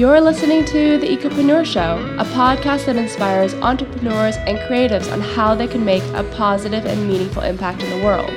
You're 0.00 0.22
listening 0.22 0.64
to 0.64 0.96
The 0.96 1.14
Ecopreneur 1.14 1.62
Show, 1.62 1.98
a 2.18 2.24
podcast 2.24 2.86
that 2.86 2.96
inspires 2.96 3.52
entrepreneurs 3.52 4.34
and 4.38 4.56
creatives 4.60 5.12
on 5.12 5.20
how 5.20 5.54
they 5.54 5.68
can 5.68 5.84
make 5.84 6.02
a 6.14 6.24
positive 6.38 6.86
and 6.86 7.06
meaningful 7.06 7.42
impact 7.42 7.82
in 7.82 7.90
the 7.90 8.02
world. 8.02 8.30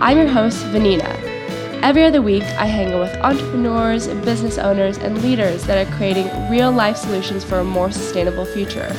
I'm 0.00 0.16
your 0.16 0.28
host, 0.28 0.64
Vanina. 0.68 1.12
Every 1.82 2.04
other 2.04 2.22
week, 2.22 2.42
I 2.42 2.64
hang 2.64 2.94
out 2.94 3.00
with 3.00 3.14
entrepreneurs, 3.16 4.08
business 4.24 4.56
owners, 4.56 4.96
and 4.96 5.20
leaders 5.20 5.62
that 5.64 5.86
are 5.86 5.94
creating 5.94 6.30
real 6.50 6.72
life 6.72 6.96
solutions 6.96 7.44
for 7.44 7.58
a 7.58 7.64
more 7.64 7.90
sustainable 7.90 8.46
future. 8.46 8.90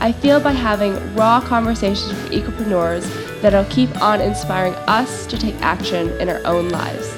I 0.00 0.10
feel 0.10 0.40
by 0.40 0.50
having 0.50 1.14
raw 1.14 1.40
conversations 1.40 2.08
with 2.08 2.32
ecopreneurs 2.32 3.06
that'll 3.40 3.66
keep 3.66 4.02
on 4.02 4.20
inspiring 4.20 4.74
us 4.88 5.26
to 5.26 5.38
take 5.38 5.54
action 5.60 6.10
in 6.20 6.28
our 6.28 6.44
own 6.44 6.70
lives. 6.70 7.08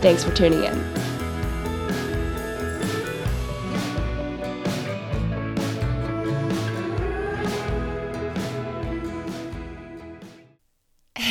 Thanks 0.00 0.22
for 0.22 0.32
tuning 0.36 0.62
in. 0.62 0.95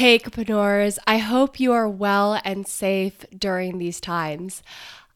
Hey! 0.05 0.19
I 1.07 1.17
hope 1.17 1.59
you 1.59 1.73
are 1.73 1.89
well 1.89 2.39
and 2.45 2.67
safe 2.67 3.25
during 3.35 3.79
these 3.79 3.99
times. 3.99 4.61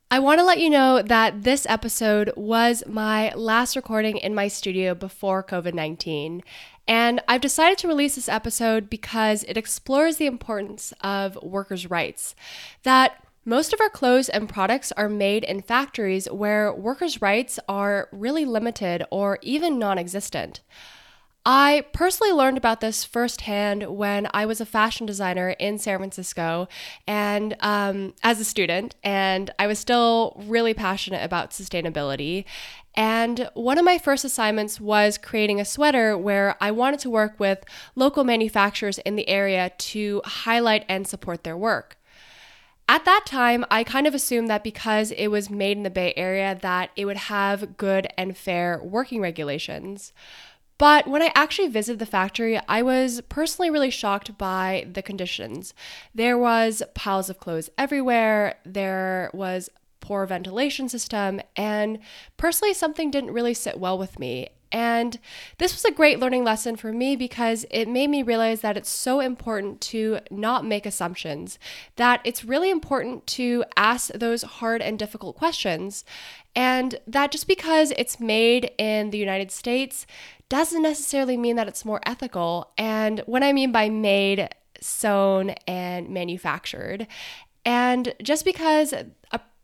I 0.09 0.17
want 0.17 0.39
to 0.39 0.43
let 0.43 0.59
you 0.59 0.67
know 0.67 1.03
that 1.03 1.43
this 1.43 1.67
episode 1.69 2.33
was 2.35 2.83
my 2.87 3.31
last 3.35 3.75
recording 3.75 4.17
in 4.17 4.33
my 4.33 4.47
studio 4.47 4.95
before 4.95 5.43
COVID 5.43 5.75
19. 5.75 6.41
And 6.87 7.21
I've 7.27 7.39
decided 7.39 7.77
to 7.77 7.87
release 7.87 8.15
this 8.15 8.27
episode 8.27 8.89
because 8.89 9.43
it 9.43 9.57
explores 9.57 10.17
the 10.17 10.25
importance 10.25 10.91
of 11.01 11.37
workers' 11.43 11.87
rights. 11.87 12.33
That 12.81 13.23
most 13.45 13.73
of 13.73 13.81
our 13.81 13.91
clothes 13.91 14.27
and 14.27 14.49
products 14.49 14.91
are 14.93 15.07
made 15.07 15.43
in 15.43 15.61
factories 15.61 16.27
where 16.31 16.73
workers' 16.73 17.21
rights 17.21 17.59
are 17.69 18.09
really 18.11 18.43
limited 18.43 19.03
or 19.11 19.37
even 19.43 19.77
non 19.77 19.99
existent. 19.99 20.61
I 21.45 21.85
personally 21.93 22.33
learned 22.33 22.57
about 22.57 22.81
this 22.81 23.05
firsthand 23.05 23.83
when 23.83 24.27
I 24.33 24.45
was 24.45 24.59
a 24.59 24.65
fashion 24.65 25.05
designer 25.05 25.51
in 25.51 25.79
San 25.79 25.97
Francisco 25.97 26.67
and 27.07 27.55
um, 27.61 28.13
as 28.21 28.41
a 28.41 28.45
student, 28.45 28.95
and 29.03 29.49
I 29.57 29.65
was 29.65 29.79
still 29.79 30.35
really 30.45 30.73
passionate 30.73 31.23
about 31.23 31.51
sustainability. 31.51 32.43
And 32.93 33.49
one 33.53 33.77
of 33.77 33.85
my 33.85 33.97
first 33.97 34.25
assignments 34.25 34.81
was 34.81 35.17
creating 35.17 35.61
a 35.61 35.65
sweater 35.65 36.17
where 36.17 36.57
I 36.59 36.71
wanted 36.71 36.99
to 37.01 37.09
work 37.09 37.39
with 37.39 37.63
local 37.95 38.25
manufacturers 38.25 38.97
in 38.99 39.15
the 39.15 39.29
area 39.29 39.71
to 39.77 40.21
highlight 40.25 40.83
and 40.89 41.07
support 41.07 41.45
their 41.45 41.57
work. 41.57 41.95
At 42.89 43.05
that 43.05 43.25
time, 43.27 43.65
I 43.69 43.83
kind 43.83 44.07
of 44.07 44.15
assumed 44.15 44.49
that 44.49 44.63
because 44.63 45.11
it 45.11 45.27
was 45.27 45.49
made 45.49 45.77
in 45.77 45.83
the 45.83 45.91
Bay 45.91 46.11
Area 46.17 46.57
that 46.61 46.89
it 46.95 47.05
would 47.05 47.17
have 47.17 47.77
good 47.77 48.07
and 48.17 48.35
fair 48.35 48.81
working 48.83 49.21
regulations. 49.21 50.11
But 50.79 51.07
when 51.07 51.21
I 51.21 51.31
actually 51.35 51.67
visited 51.67 51.99
the 51.99 52.05
factory, 52.05 52.59
I 52.67 52.81
was 52.81 53.21
personally 53.27 53.69
really 53.69 53.89
shocked 53.91 54.37
by 54.37 54.87
the 54.91 55.03
conditions. 55.03 55.73
There 56.15 56.37
was 56.37 56.81
piles 56.95 57.29
of 57.29 57.37
clothes 57.37 57.69
everywhere. 57.77 58.55
There 58.65 59.29
was 59.33 59.69
poor 59.99 60.25
ventilation 60.25 60.87
system 60.87 61.41
and 61.57 61.99
personally 62.37 62.73
something 62.73 63.11
didn't 63.11 63.33
really 63.33 63.53
sit 63.53 63.77
well 63.77 63.97
with 63.97 64.17
me. 64.17 64.49
And 64.71 65.19
this 65.57 65.73
was 65.73 65.85
a 65.85 65.91
great 65.91 66.19
learning 66.19 66.43
lesson 66.43 66.75
for 66.75 66.93
me 66.93 67.15
because 67.15 67.65
it 67.71 67.87
made 67.87 68.09
me 68.09 68.21
realize 68.21 68.61
that 68.61 68.77
it's 68.77 68.89
so 68.89 69.19
important 69.19 69.81
to 69.81 70.19
not 70.29 70.65
make 70.65 70.85
assumptions, 70.85 71.57
that 71.95 72.21
it's 72.23 72.45
really 72.45 72.69
important 72.69 73.25
to 73.27 73.63
ask 73.75 74.11
those 74.13 74.43
hard 74.43 74.81
and 74.81 74.99
difficult 74.99 75.35
questions, 75.37 76.05
and 76.55 76.99
that 77.07 77.31
just 77.31 77.47
because 77.47 77.91
it's 77.97 78.19
made 78.19 78.71
in 78.77 79.09
the 79.09 79.17
United 79.17 79.51
States 79.51 80.05
doesn't 80.49 80.81
necessarily 80.81 81.37
mean 81.37 81.55
that 81.55 81.67
it's 81.67 81.85
more 81.85 82.01
ethical. 82.05 82.71
And 82.77 83.19
what 83.27 83.43
I 83.43 83.53
mean 83.53 83.71
by 83.71 83.89
made, 83.89 84.49
sewn, 84.81 85.51
and 85.67 86.09
manufactured. 86.09 87.07
And 87.65 88.13
just 88.21 88.45
because 88.45 88.93
a 88.93 89.05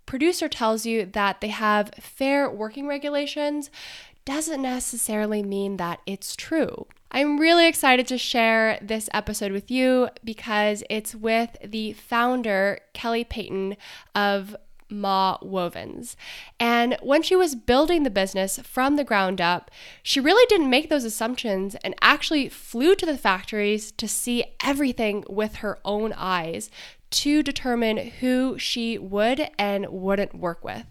producer 0.06 0.48
tells 0.48 0.86
you 0.86 1.06
that 1.08 1.42
they 1.42 1.48
have 1.48 1.90
fair 2.00 2.50
working 2.50 2.88
regulations 2.88 3.72
doesn't 4.26 4.62
necessarily 4.62 5.44
mean 5.44 5.78
that 5.78 6.02
it's 6.06 6.36
true. 6.36 6.88
I'm 7.12 7.40
really 7.40 7.68
excited 7.68 8.08
to 8.08 8.18
share 8.18 8.78
this 8.82 9.10
episode 9.14 9.52
with 9.52 9.72
you 9.72 10.10
because 10.24 10.84
it's 10.90 11.16
with 11.16 11.56
the 11.64 11.94
founder, 11.94 12.80
Kelly 12.94 13.24
Peyton 13.24 13.78
of 14.14 14.56
Ma 14.90 15.38
Wovens. 15.40 16.16
And 16.60 16.98
when 17.02 17.24
she 17.24 17.36
was 17.36 17.56
building 17.56 18.04
the 18.04 18.10
business 18.10 18.60
from 18.60 18.96
the 18.96 19.04
ground 19.04 19.42
up, 19.42 19.72
she 20.04 20.20
really 20.20 20.46
didn't 20.48 20.70
make 20.70 20.90
those 20.90 21.06
assumptions 21.06 21.76
and 21.76 21.96
actually 22.02 22.50
flew 22.50 22.96
to 22.96 23.06
the 23.06 23.18
factories 23.18 23.92
to 23.94 24.08
see 24.08 24.46
everything 24.64 25.24
with 25.28 25.56
her 25.56 25.80
own 25.86 26.14
eyes 26.16 26.70
to 27.12 27.44
determine 27.44 27.98
who 27.98 28.58
she 28.58 28.98
would 28.98 29.50
and 29.58 29.88
wouldn't 29.90 30.36
work 30.36 30.64
with. 30.64 30.86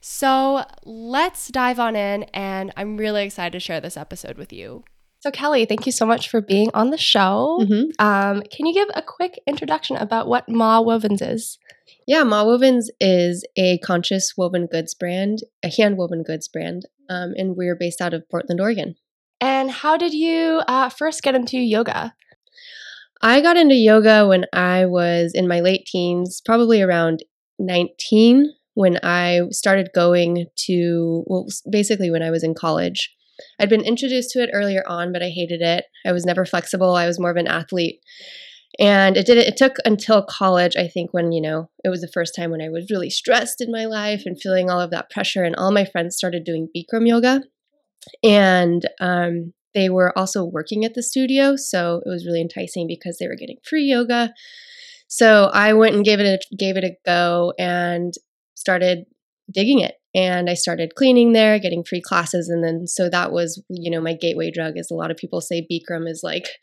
So 0.00 0.64
let's 0.84 1.48
dive 1.48 1.78
on 1.78 1.96
in, 1.96 2.24
and 2.34 2.72
I'm 2.76 2.96
really 2.96 3.24
excited 3.24 3.52
to 3.52 3.60
share 3.60 3.80
this 3.80 3.96
episode 3.96 4.38
with 4.38 4.52
you. 4.52 4.84
So, 5.20 5.32
Kelly, 5.32 5.64
thank 5.64 5.84
you 5.84 5.92
so 5.92 6.06
much 6.06 6.28
for 6.28 6.40
being 6.40 6.70
on 6.74 6.90
the 6.90 6.98
show. 6.98 7.58
Mm-hmm. 7.60 7.90
Um, 7.98 8.42
can 8.42 8.66
you 8.66 8.74
give 8.74 8.88
a 8.94 9.02
quick 9.02 9.40
introduction 9.46 9.96
about 9.96 10.28
what 10.28 10.48
Ma 10.48 10.80
Wovens 10.80 11.20
is? 11.20 11.58
Yeah, 12.06 12.22
Ma 12.22 12.44
Wovens 12.44 12.86
is 13.00 13.44
a 13.56 13.78
conscious 13.78 14.34
woven 14.36 14.66
goods 14.66 14.94
brand, 14.94 15.40
a 15.64 15.68
hand 15.68 15.98
woven 15.98 16.22
goods 16.22 16.46
brand, 16.46 16.84
um, 17.10 17.34
and 17.36 17.56
we're 17.56 17.74
based 17.74 18.00
out 18.00 18.14
of 18.14 18.28
Portland, 18.28 18.60
Oregon. 18.60 18.94
And 19.40 19.70
how 19.70 19.96
did 19.96 20.14
you 20.14 20.62
uh, 20.68 20.88
first 20.88 21.22
get 21.22 21.34
into 21.34 21.58
yoga? 21.58 22.14
I 23.20 23.40
got 23.40 23.56
into 23.56 23.74
yoga 23.74 24.26
when 24.26 24.46
I 24.52 24.86
was 24.86 25.32
in 25.34 25.48
my 25.48 25.60
late 25.60 25.86
teens, 25.86 26.40
probably 26.44 26.80
around 26.80 27.24
19, 27.58 28.52
when 28.74 28.98
I 29.02 29.42
started 29.50 29.90
going 29.94 30.46
to, 30.66 31.24
well, 31.26 31.46
basically 31.68 32.10
when 32.10 32.22
I 32.22 32.30
was 32.30 32.44
in 32.44 32.54
college. 32.54 33.14
I'd 33.60 33.68
been 33.68 33.84
introduced 33.84 34.30
to 34.30 34.42
it 34.42 34.50
earlier 34.52 34.82
on, 34.86 35.12
but 35.12 35.22
I 35.22 35.28
hated 35.28 35.60
it. 35.60 35.84
I 36.04 36.12
was 36.12 36.24
never 36.24 36.44
flexible. 36.44 36.94
I 36.94 37.06
was 37.06 37.20
more 37.20 37.30
of 37.30 37.36
an 37.36 37.46
athlete 37.48 38.00
and 38.78 39.16
it 39.16 39.26
did 39.26 39.38
it 39.38 39.56
took 39.56 39.76
until 39.84 40.22
college 40.22 40.76
i 40.76 40.86
think 40.86 41.12
when 41.12 41.32
you 41.32 41.40
know 41.40 41.68
it 41.84 41.88
was 41.88 42.00
the 42.00 42.10
first 42.12 42.34
time 42.34 42.50
when 42.50 42.60
i 42.60 42.68
was 42.68 42.90
really 42.90 43.10
stressed 43.10 43.60
in 43.60 43.72
my 43.72 43.86
life 43.86 44.22
and 44.24 44.40
feeling 44.40 44.70
all 44.70 44.80
of 44.80 44.90
that 44.90 45.10
pressure 45.10 45.42
and 45.42 45.56
all 45.56 45.72
my 45.72 45.84
friends 45.84 46.16
started 46.16 46.44
doing 46.44 46.68
bikram 46.76 47.06
yoga 47.06 47.42
and 48.22 48.88
um, 49.00 49.52
they 49.78 49.88
were 49.88 50.16
also 50.18 50.44
working 50.44 50.84
at 50.84 50.94
the 50.94 51.02
studio 51.02 51.56
so 51.56 52.02
it 52.04 52.08
was 52.08 52.26
really 52.26 52.40
enticing 52.40 52.86
because 52.86 53.18
they 53.18 53.28
were 53.28 53.36
getting 53.36 53.58
free 53.68 53.84
yoga 53.84 54.32
so 55.06 55.50
i 55.54 55.72
went 55.72 55.94
and 55.94 56.04
gave 56.04 56.20
it 56.20 56.26
a 56.26 56.56
gave 56.56 56.76
it 56.76 56.84
a 56.84 56.96
go 57.06 57.52
and 57.58 58.14
started 58.54 59.04
digging 59.50 59.80
it 59.80 59.94
and 60.14 60.50
i 60.50 60.54
started 60.54 60.94
cleaning 60.94 61.32
there 61.32 61.58
getting 61.58 61.84
free 61.84 62.02
classes 62.02 62.48
and 62.48 62.62
then 62.62 62.86
so 62.86 63.08
that 63.08 63.32
was 63.32 63.62
you 63.68 63.90
know 63.90 64.00
my 64.00 64.14
gateway 64.14 64.50
drug 64.50 64.76
as 64.76 64.90
a 64.90 64.94
lot 64.94 65.10
of 65.10 65.16
people 65.16 65.40
say 65.40 65.66
bikram 65.70 66.08
is 66.08 66.20
like 66.22 66.48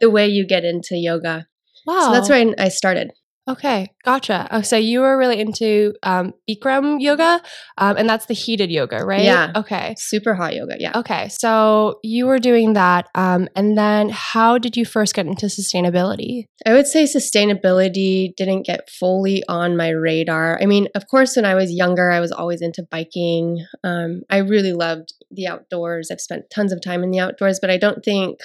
the 0.00 0.10
way 0.10 0.26
you 0.26 0.46
get 0.46 0.64
into 0.64 0.96
yoga. 0.96 1.46
Wow. 1.86 2.00
So 2.00 2.12
that's 2.12 2.28
where 2.28 2.54
I 2.58 2.68
started. 2.68 3.12
Okay, 3.48 3.92
gotcha. 4.04 4.48
Oh, 4.50 4.60
so 4.60 4.76
you 4.76 5.00
were 5.00 5.16
really 5.16 5.38
into 5.38 5.94
um, 6.02 6.34
Bikram 6.50 7.00
yoga, 7.00 7.40
um, 7.78 7.96
and 7.96 8.08
that's 8.08 8.26
the 8.26 8.34
heated 8.34 8.72
yoga, 8.72 9.04
right? 9.04 9.22
Yeah. 9.22 9.52
Okay. 9.54 9.94
Super 9.96 10.34
hot 10.34 10.54
yoga. 10.54 10.74
Yeah. 10.80 10.92
Okay, 10.96 11.28
so 11.28 12.00
you 12.02 12.26
were 12.26 12.40
doing 12.40 12.72
that, 12.72 13.08
um, 13.14 13.48
and 13.54 13.78
then 13.78 14.08
how 14.08 14.58
did 14.58 14.76
you 14.76 14.84
first 14.84 15.14
get 15.14 15.26
into 15.26 15.46
sustainability? 15.46 16.46
I 16.66 16.72
would 16.72 16.88
say 16.88 17.04
sustainability 17.04 18.34
didn't 18.34 18.66
get 18.66 18.90
fully 18.90 19.44
on 19.48 19.76
my 19.76 19.90
radar. 19.90 20.58
I 20.60 20.66
mean, 20.66 20.88
of 20.96 21.06
course, 21.06 21.36
when 21.36 21.44
I 21.44 21.54
was 21.54 21.72
younger, 21.72 22.10
I 22.10 22.18
was 22.18 22.32
always 22.32 22.60
into 22.60 22.82
biking. 22.82 23.64
Um, 23.84 24.22
I 24.28 24.38
really 24.38 24.72
loved 24.72 25.12
the 25.30 25.46
outdoors. 25.46 26.10
I've 26.10 26.20
spent 26.20 26.50
tons 26.50 26.72
of 26.72 26.82
time 26.82 27.04
in 27.04 27.12
the 27.12 27.20
outdoors, 27.20 27.60
but 27.60 27.70
I 27.70 27.76
don't 27.76 28.04
think 28.04 28.40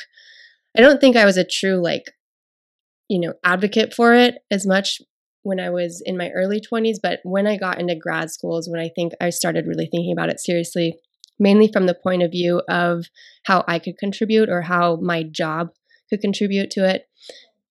I 0.77 0.81
don't 0.81 1.01
think 1.01 1.15
I 1.15 1.25
was 1.25 1.37
a 1.37 1.43
true 1.43 1.81
like 1.81 2.11
you 3.11 3.19
know 3.19 3.33
advocate 3.43 3.93
for 3.93 4.15
it 4.15 4.35
as 4.49 4.65
much 4.65 5.01
when 5.43 5.59
I 5.59 5.69
was 5.69 6.01
in 6.05 6.17
my 6.17 6.29
early 6.29 6.61
20s, 6.61 6.97
but 7.01 7.19
when 7.23 7.45
I 7.45 7.57
got 7.57 7.79
into 7.79 7.95
grad 7.95 8.31
school 8.31 8.57
is 8.57 8.69
when 8.69 8.79
I 8.79 8.89
think 8.95 9.13
I 9.19 9.31
started 9.31 9.67
really 9.67 9.87
thinking 9.87 10.13
about 10.13 10.29
it 10.29 10.39
seriously, 10.39 10.95
mainly 11.39 11.69
from 11.71 11.87
the 11.87 11.95
point 11.95 12.23
of 12.23 12.31
view 12.31 12.61
of 12.69 13.07
how 13.45 13.65
I 13.67 13.79
could 13.79 13.97
contribute 13.97 14.49
or 14.49 14.61
how 14.61 14.95
my 14.97 15.23
job 15.23 15.71
could 16.09 16.21
contribute 16.21 16.69
to 16.71 16.87
it. 16.87 17.07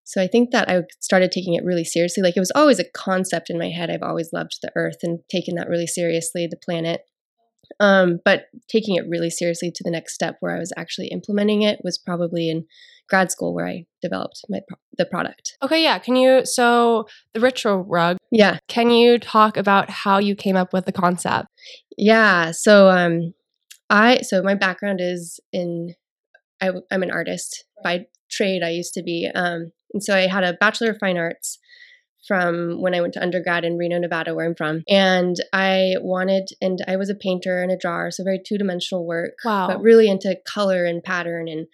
So 0.05 0.21
I 0.21 0.27
think 0.27 0.51
that 0.51 0.69
I 0.69 0.83
started 0.99 1.31
taking 1.31 1.55
it 1.55 1.65
really 1.65 1.85
seriously. 1.85 2.23
Like 2.23 2.37
it 2.37 2.41
was 2.41 2.53
always 2.55 2.81
a 2.81 2.91
concept 2.93 3.49
in 3.49 3.59
my 3.59 3.71
head. 3.71 3.89
I've 3.89 4.03
always 4.03 4.33
loved 4.33 4.59
the 4.61 4.73
earth 4.75 4.99
and 5.03 5.21
taken 5.31 5.55
that 5.55 5.69
really 5.69 5.87
seriously, 5.87 6.49
the 6.51 6.57
planet. 6.57 7.03
Um, 7.79 8.21
but 8.25 8.47
taking 8.69 8.97
it 8.97 9.05
really 9.09 9.31
seriously 9.31 9.71
to 9.75 9.85
the 9.85 9.91
next 9.91 10.15
step 10.15 10.37
where 10.41 10.55
I 10.55 10.59
was 10.59 10.73
actually 10.77 11.09
implementing 11.09 11.63
it 11.63 11.81
was 11.85 11.99
probably 11.99 12.51
in 12.51 12.67
grad 13.09 13.31
school 13.31 13.55
where 13.55 13.67
I 13.67 13.87
developed 14.03 14.45
my 14.49 14.61
the 14.99 15.07
product. 15.07 15.57
Okay, 15.63 15.83
yeah. 15.83 15.99
Can 15.99 16.17
you 16.17 16.45
so 16.45 17.07
the 17.35 17.41
ritual 17.41 17.79
rug 17.79 18.19
Yeah. 18.31 18.59
Can 18.69 18.91
you 18.91 19.19
talk 19.19 19.57
about 19.57 19.91
how 19.91 20.19
you 20.19 20.35
came 20.35 20.57
up 20.57 20.73
with 20.73 20.87
the 20.87 20.93
concept? 20.93 21.49
Yeah. 21.97 22.51
So 22.53 22.89
um 22.91 23.35
I 23.89 24.21
so 24.23 24.43
my 24.43 24.55
background 24.55 25.01
is 25.01 25.41
in 25.53 25.95
I, 26.61 26.71
am 26.91 27.03
an 27.03 27.11
artist 27.11 27.65
by 27.83 28.07
trade. 28.31 28.63
I 28.63 28.71
used 28.71 28.95
to 28.95 29.03
be, 29.03 29.29
um, 29.35 29.73
and 29.93 30.03
so 30.03 30.15
I 30.15 30.27
had 30.27 30.45
a 30.45 30.55
bachelor 30.55 30.91
of 30.91 30.99
fine 30.99 31.19
arts 31.19 31.59
from 32.27 32.81
when 32.81 32.95
I 32.95 33.01
went 33.01 33.15
to 33.15 33.23
undergrad 33.23 33.65
in 33.65 33.79
Reno, 33.79 33.99
Nevada, 33.99 34.35
where 34.35 34.47
I'm 34.47 34.55
from. 34.55 34.83
And 34.89 35.37
I 35.53 35.95
wanted, 36.01 36.49
and 36.61 36.79
I 36.87 36.97
was 36.97 37.11
a 37.11 37.15
painter 37.15 37.63
and 37.63 37.73
a 37.73 37.77
drawer, 37.77 38.11
so 38.11 38.25
very 38.25 38.41
two 38.45 38.59
dimensional 38.59 39.07
work. 39.07 39.35
Wow. 39.45 39.69
But 39.69 39.81
really 39.81 40.09
into 40.09 40.37
color 40.47 40.85
and 40.85 41.03
pattern 41.03 41.49
and 41.49 41.67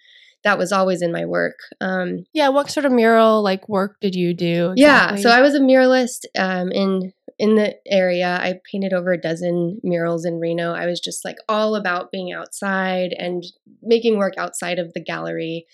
that 0.43 0.57
was 0.57 0.71
always 0.71 1.01
in 1.01 1.11
my 1.11 1.25
work. 1.25 1.59
Um, 1.81 2.25
yeah, 2.33 2.49
what 2.49 2.71
sort 2.71 2.85
of 2.85 2.91
mural 2.91 3.43
like 3.43 3.67
work 3.67 3.97
did 3.99 4.15
you 4.15 4.33
do? 4.33 4.71
Exactly? 4.71 4.81
Yeah, 4.81 5.15
so 5.15 5.29
I 5.29 5.41
was 5.41 5.55
a 5.55 5.59
muralist 5.59 6.25
um, 6.37 6.71
in 6.71 7.11
in 7.39 7.55
the 7.55 7.75
area. 7.85 8.39
I 8.41 8.59
painted 8.71 8.93
over 8.93 9.11
a 9.11 9.19
dozen 9.19 9.79
murals 9.83 10.25
in 10.25 10.39
Reno. 10.39 10.73
I 10.73 10.85
was 10.85 10.99
just 10.99 11.25
like 11.25 11.37
all 11.49 11.75
about 11.75 12.11
being 12.11 12.31
outside 12.31 13.13
and 13.17 13.43
making 13.81 14.17
work 14.17 14.35
outside 14.37 14.79
of 14.79 14.93
the 14.93 15.03
gallery. 15.03 15.65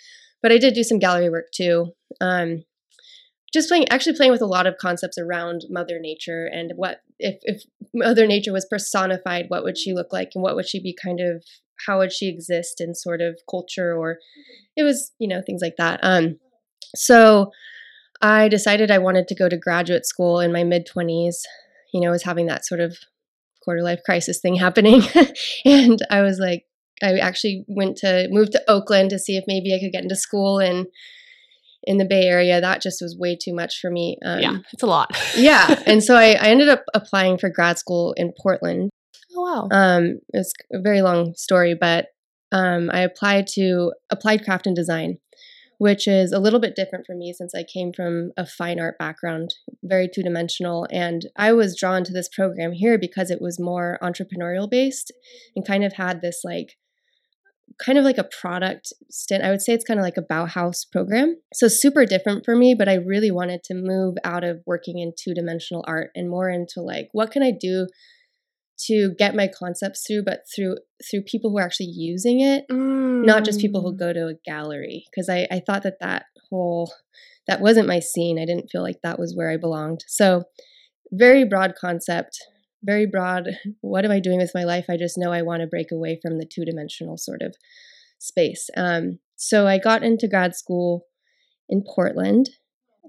But 0.41 0.51
I 0.51 0.57
did 0.57 0.73
do 0.73 0.83
some 0.83 0.99
gallery 0.99 1.29
work 1.29 1.51
too. 1.53 1.93
Um, 2.19 2.63
just 3.53 3.69
playing, 3.69 3.87
actually 3.89 4.15
playing 4.15 4.31
with 4.31 4.41
a 4.41 4.47
lot 4.47 4.65
of 4.65 4.77
concepts 4.77 5.17
around 5.17 5.65
Mother 5.69 5.99
Nature 5.99 6.49
and 6.51 6.71
what 6.75 7.01
if 7.19 7.37
if 7.43 7.63
Mother 7.93 8.25
Nature 8.27 8.53
was 8.53 8.65
personified, 8.69 9.45
what 9.49 9.63
would 9.63 9.77
she 9.77 9.93
look 9.93 10.11
like, 10.11 10.31
and 10.33 10.43
what 10.43 10.55
would 10.55 10.67
she 10.67 10.81
be 10.81 10.95
kind 11.01 11.19
of 11.19 11.43
how 11.87 11.99
would 11.99 12.11
she 12.11 12.27
exist 12.27 12.79
in 12.79 12.95
sort 12.95 13.21
of 13.21 13.39
culture 13.49 13.95
or 13.95 14.17
it 14.75 14.83
was 14.83 15.11
you 15.19 15.27
know 15.27 15.41
things 15.41 15.61
like 15.61 15.75
that. 15.77 15.99
Um 16.03 16.39
so 16.95 17.51
i 18.21 18.47
decided 18.47 18.91
i 18.91 18.97
wanted 18.97 19.27
to 19.27 19.35
go 19.35 19.49
to 19.49 19.57
graduate 19.57 20.05
school 20.05 20.39
in 20.39 20.51
my 20.53 20.63
mid 20.63 20.87
20s 20.87 21.37
you 21.93 22.01
know 22.01 22.09
I 22.09 22.11
was 22.11 22.23
having 22.23 22.47
that 22.47 22.65
sort 22.65 22.79
of 22.79 22.97
quarter 23.63 23.81
life 23.81 24.01
crisis 24.05 24.39
thing 24.39 24.55
happening. 24.55 25.01
And 25.65 25.99
i 26.09 26.21
was 26.21 26.39
like 26.39 26.65
i 27.01 27.17
actually 27.17 27.65
went 27.67 27.97
to 27.97 28.27
move 28.29 28.51
to 28.51 28.61
oakland 28.67 29.09
to 29.09 29.19
see 29.19 29.37
if 29.37 29.45
maybe 29.47 29.73
i 29.73 29.79
could 29.79 29.91
get 29.91 30.03
into 30.03 30.15
school 30.15 30.59
and 30.59 30.87
in 31.83 31.97
the 31.97 32.05
Bay 32.05 32.27
Area, 32.27 32.61
that 32.61 32.81
just 32.81 33.01
was 33.01 33.17
way 33.17 33.37
too 33.39 33.53
much 33.53 33.79
for 33.79 33.89
me. 33.89 34.17
Um, 34.23 34.39
yeah, 34.39 34.57
it's 34.71 34.83
a 34.83 34.87
lot. 34.87 35.11
yeah. 35.35 35.81
And 35.85 36.03
so 36.03 36.15
I, 36.15 36.31
I, 36.33 36.47
ended 36.47 36.69
up 36.69 36.83
applying 36.93 37.37
for 37.37 37.49
grad 37.49 37.77
school 37.77 38.13
in 38.13 38.33
Portland. 38.41 38.89
Oh 39.35 39.41
wow. 39.41 39.67
Um, 39.71 40.19
it's 40.33 40.53
a 40.71 40.79
very 40.79 41.01
long 41.01 41.33
story, 41.35 41.75
but 41.79 42.07
um, 42.51 42.89
I 42.93 43.01
applied 43.01 43.47
to 43.53 43.93
applied 44.09 44.43
craft 44.43 44.65
and 44.65 44.75
design, 44.75 45.17
which 45.77 46.07
is 46.07 46.31
a 46.31 46.39
little 46.39 46.59
bit 46.59 46.75
different 46.75 47.05
for 47.05 47.15
me 47.15 47.33
since 47.33 47.53
I 47.53 47.63
came 47.63 47.91
from 47.91 48.31
a 48.37 48.45
fine 48.45 48.79
art 48.79 48.97
background, 48.97 49.55
very 49.83 50.07
two 50.07 50.23
dimensional. 50.23 50.87
And 50.91 51.27
I 51.35 51.51
was 51.51 51.77
drawn 51.77 52.03
to 52.05 52.13
this 52.13 52.29
program 52.29 52.71
here 52.71 52.97
because 52.97 53.29
it 53.29 53.41
was 53.41 53.59
more 53.59 53.99
entrepreneurial 54.01 54.69
based 54.69 55.11
and 55.55 55.67
kind 55.67 55.83
of 55.83 55.93
had 55.93 56.21
this 56.21 56.41
like 56.43 56.77
kind 57.83 57.97
of 57.97 58.03
like 58.03 58.17
a 58.17 58.23
product 58.23 58.93
stint. 59.09 59.43
I 59.43 59.49
would 59.49 59.61
say 59.61 59.73
it's 59.73 59.85
kind 59.85 59.99
of 59.99 60.03
like 60.03 60.17
a 60.17 60.21
Bauhaus 60.21 60.89
program. 60.91 61.37
So 61.53 61.67
super 61.67 62.05
different 62.05 62.45
for 62.45 62.55
me, 62.55 62.75
but 62.77 62.87
I 62.87 62.95
really 62.95 63.31
wanted 63.31 63.63
to 63.65 63.73
move 63.73 64.15
out 64.23 64.43
of 64.43 64.61
working 64.65 64.99
in 64.99 65.13
two 65.17 65.33
dimensional 65.33 65.83
art 65.87 66.11
and 66.15 66.29
more 66.29 66.49
into 66.49 66.81
like, 66.81 67.09
what 67.11 67.31
can 67.31 67.43
I 67.43 67.51
do 67.51 67.87
to 68.87 69.13
get 69.17 69.35
my 69.35 69.47
concepts 69.47 70.03
through 70.05 70.23
but 70.23 70.41
through 70.53 70.77
through 71.09 71.21
people 71.21 71.51
who 71.51 71.57
are 71.57 71.65
actually 71.65 71.91
using 71.93 72.41
it 72.41 72.65
mm. 72.71 73.23
not 73.23 73.45
just 73.45 73.59
people 73.59 73.81
who 73.81 73.93
mm. 73.93 73.99
go 73.99 74.11
to 74.11 74.27
a 74.27 74.33
gallery 74.45 75.05
because 75.11 75.29
I, 75.29 75.47
I 75.51 75.61
thought 75.65 75.83
that 75.83 75.99
that 76.01 76.25
whole 76.49 76.91
that 77.47 77.61
wasn't 77.61 77.87
my 77.87 77.99
scene 77.99 78.39
i 78.39 78.45
didn't 78.45 78.69
feel 78.71 78.81
like 78.81 78.99
that 79.03 79.19
was 79.19 79.35
where 79.35 79.51
i 79.51 79.57
belonged 79.57 80.03
so 80.07 80.43
very 81.11 81.45
broad 81.45 81.75
concept 81.79 82.37
very 82.83 83.05
broad 83.05 83.47
what 83.81 84.05
am 84.05 84.11
i 84.11 84.19
doing 84.19 84.37
with 84.37 84.51
my 84.53 84.63
life 84.63 84.85
i 84.89 84.97
just 84.97 85.17
know 85.17 85.31
i 85.31 85.41
want 85.41 85.61
to 85.61 85.67
break 85.67 85.91
away 85.91 86.19
from 86.21 86.37
the 86.37 86.45
two-dimensional 86.45 87.17
sort 87.17 87.41
of 87.41 87.55
space 88.19 88.69
um, 88.77 89.19
so 89.35 89.67
i 89.67 89.77
got 89.77 90.03
into 90.03 90.27
grad 90.27 90.55
school 90.55 91.05
in 91.69 91.83
portland 91.95 92.49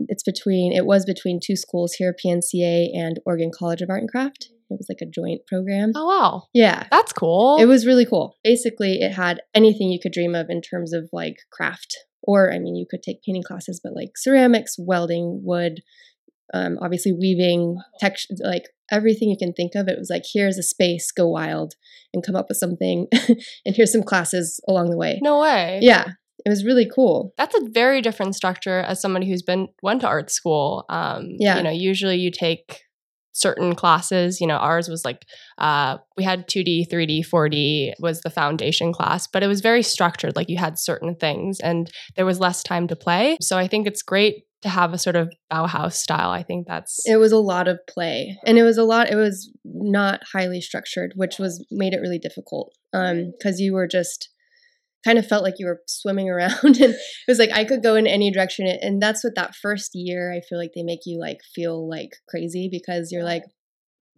it's 0.09 0.23
between 0.23 0.73
it 0.73 0.87
was 0.87 1.05
between 1.05 1.39
two 1.43 1.57
schools 1.57 1.95
here 1.95 2.15
pnca 2.25 2.89
and 2.95 3.21
oregon 3.27 3.51
college 3.57 3.83
of 3.83 3.91
art 3.91 4.01
and 4.01 4.11
craft 4.11 4.49
it 4.71 4.79
was 4.79 4.87
like 4.89 5.03
a 5.03 5.11
joint 5.11 5.43
program. 5.47 5.93
Oh, 5.95 6.07
wow. 6.07 6.45
Yeah. 6.53 6.87
That's 6.91 7.13
cool. 7.13 7.59
It 7.61 7.67
was 7.67 7.87
really 7.87 8.07
cool. 8.07 8.37
Basically, 8.43 9.01
it 9.01 9.13
had 9.13 9.41
anything 9.55 9.91
you 9.91 10.01
could 10.03 10.13
dream 10.13 10.35
of 10.35 10.49
in 10.49 10.61
terms 10.61 10.93
of 10.93 11.09
like 11.13 11.37
craft. 11.53 11.97
Or, 12.23 12.53
I 12.53 12.59
mean, 12.59 12.75
you 12.75 12.87
could 12.91 13.03
take 13.03 13.23
painting 13.23 13.43
classes, 13.43 13.81
but 13.83 13.95
like 13.95 14.13
ceramics, 14.17 14.77
welding, 14.79 15.43
wood, 15.45 15.81
um, 16.55 16.79
obviously 16.81 17.13
weaving, 17.13 17.79
texture, 18.01 18.35
like 18.43 18.65
everything 18.95 19.29
you 19.29 19.37
can 19.39 19.53
think 19.53 19.75
of. 19.75 19.89
It 19.89 19.99
was 19.99 20.11
like, 20.11 20.25
here's 20.33 20.59
a 20.59 20.63
space, 20.63 21.11
go 21.11 21.29
wild 21.29 21.75
and 22.13 22.25
come 22.25 22.37
up 22.37 22.47
with 22.49 22.59
something. 22.59 23.07
and 23.67 23.77
here's 23.77 23.93
some 23.93 24.03
classes 24.03 24.61
along 24.69 24.91
the 24.91 24.97
way. 24.97 25.19
No 25.23 25.41
way. 25.41 25.81
Yeah 25.83 26.07
it 26.45 26.51
was 26.51 26.65
really 26.65 26.89
cool. 26.95 27.33
That's 27.39 27.55
a 27.55 27.71
very 27.71 28.03
different 28.03 28.35
structure 28.35 28.81
as 28.81 29.01
somebody 29.01 29.27
who's 29.27 29.43
been 29.43 29.69
went 29.83 30.03
to 30.03 30.09
art 30.09 30.31
school. 30.31 30.85
Um, 30.89 31.37
yeah, 31.39 31.57
you 31.57 31.63
know, 31.63 31.71
usually 31.71 32.17
you 32.17 32.31
take 32.31 32.83
certain 33.37 33.75
classes 33.75 34.41
you 34.41 34.47
know 34.47 34.57
ours 34.57 34.89
was 34.89 35.05
like 35.05 35.27
uh, 35.59 35.99
we 36.17 36.23
had 36.23 36.49
2d 36.49 36.89
3d 36.89 37.27
4d 37.27 37.93
was 37.99 38.21
the 38.21 38.31
foundation 38.31 38.93
class 38.93 39.27
but 39.27 39.43
it 39.43 39.49
was 39.49 39.61
very 39.61 39.83
structured 39.83 40.37
like 40.37 40.49
you 40.49 40.57
had 40.57 40.79
certain 40.79 41.17
things 41.17 41.59
and 41.59 41.91
there 42.15 42.25
was 42.25 42.39
less 42.39 42.63
time 42.63 42.87
to 42.87 42.95
play 42.95 43.37
so 43.41 43.59
i 43.59 43.67
think 43.67 43.89
it's 43.89 44.03
great 44.03 44.45
to 44.65 44.71
have 44.71 44.93
a 44.95 44.99
sort 44.99 45.15
of 45.15 45.31
bauhaus 45.53 45.93
style 45.93 46.31
i 46.31 46.43
think 46.43 46.67
that's 46.67 47.01
it 47.05 47.17
was 47.17 47.33
a 47.33 47.39
lot 47.39 47.69
of 47.69 47.79
play 47.87 48.37
and 48.47 48.59
it 48.59 48.63
was 48.63 48.79
a 48.79 48.83
lot 48.83 49.11
it 49.11 49.15
was 49.15 49.53
not 49.65 50.21
highly 50.33 50.61
structured 50.61 51.13
which 51.17 51.39
was 51.39 51.65
made 51.71 51.93
it 51.93 52.01
really 52.01 52.19
difficult 52.19 52.75
um 52.95 53.33
because 53.39 53.61
you 53.61 53.75
were 53.75 53.87
just 53.87 54.31
kind 55.05 55.19
of 55.19 55.27
felt 55.27 55.45
like 55.45 55.59
you 55.59 55.67
were 55.67 55.83
swimming 55.87 56.31
around 56.31 56.55
and 56.65 56.95
it 56.95 57.29
was 57.29 57.39
like 57.39 57.53
I 57.53 57.65
could 57.65 57.83
go 57.83 57.95
in 57.95 58.07
any 58.07 58.33
direction 58.33 58.67
and 58.67 59.01
that's 59.01 59.23
what 59.23 59.35
that 59.37 59.55
first 59.55 59.91
year 59.95 60.33
I 60.33 60.41
feel 60.41 60.59
like 60.59 60.73
they 60.75 60.83
make 60.83 61.01
you 61.05 61.21
like 61.21 61.41
feel 61.55 61.89
like 61.89 62.17
crazy 62.29 62.69
because 62.71 63.13
you're 63.13 63.25
like 63.25 63.43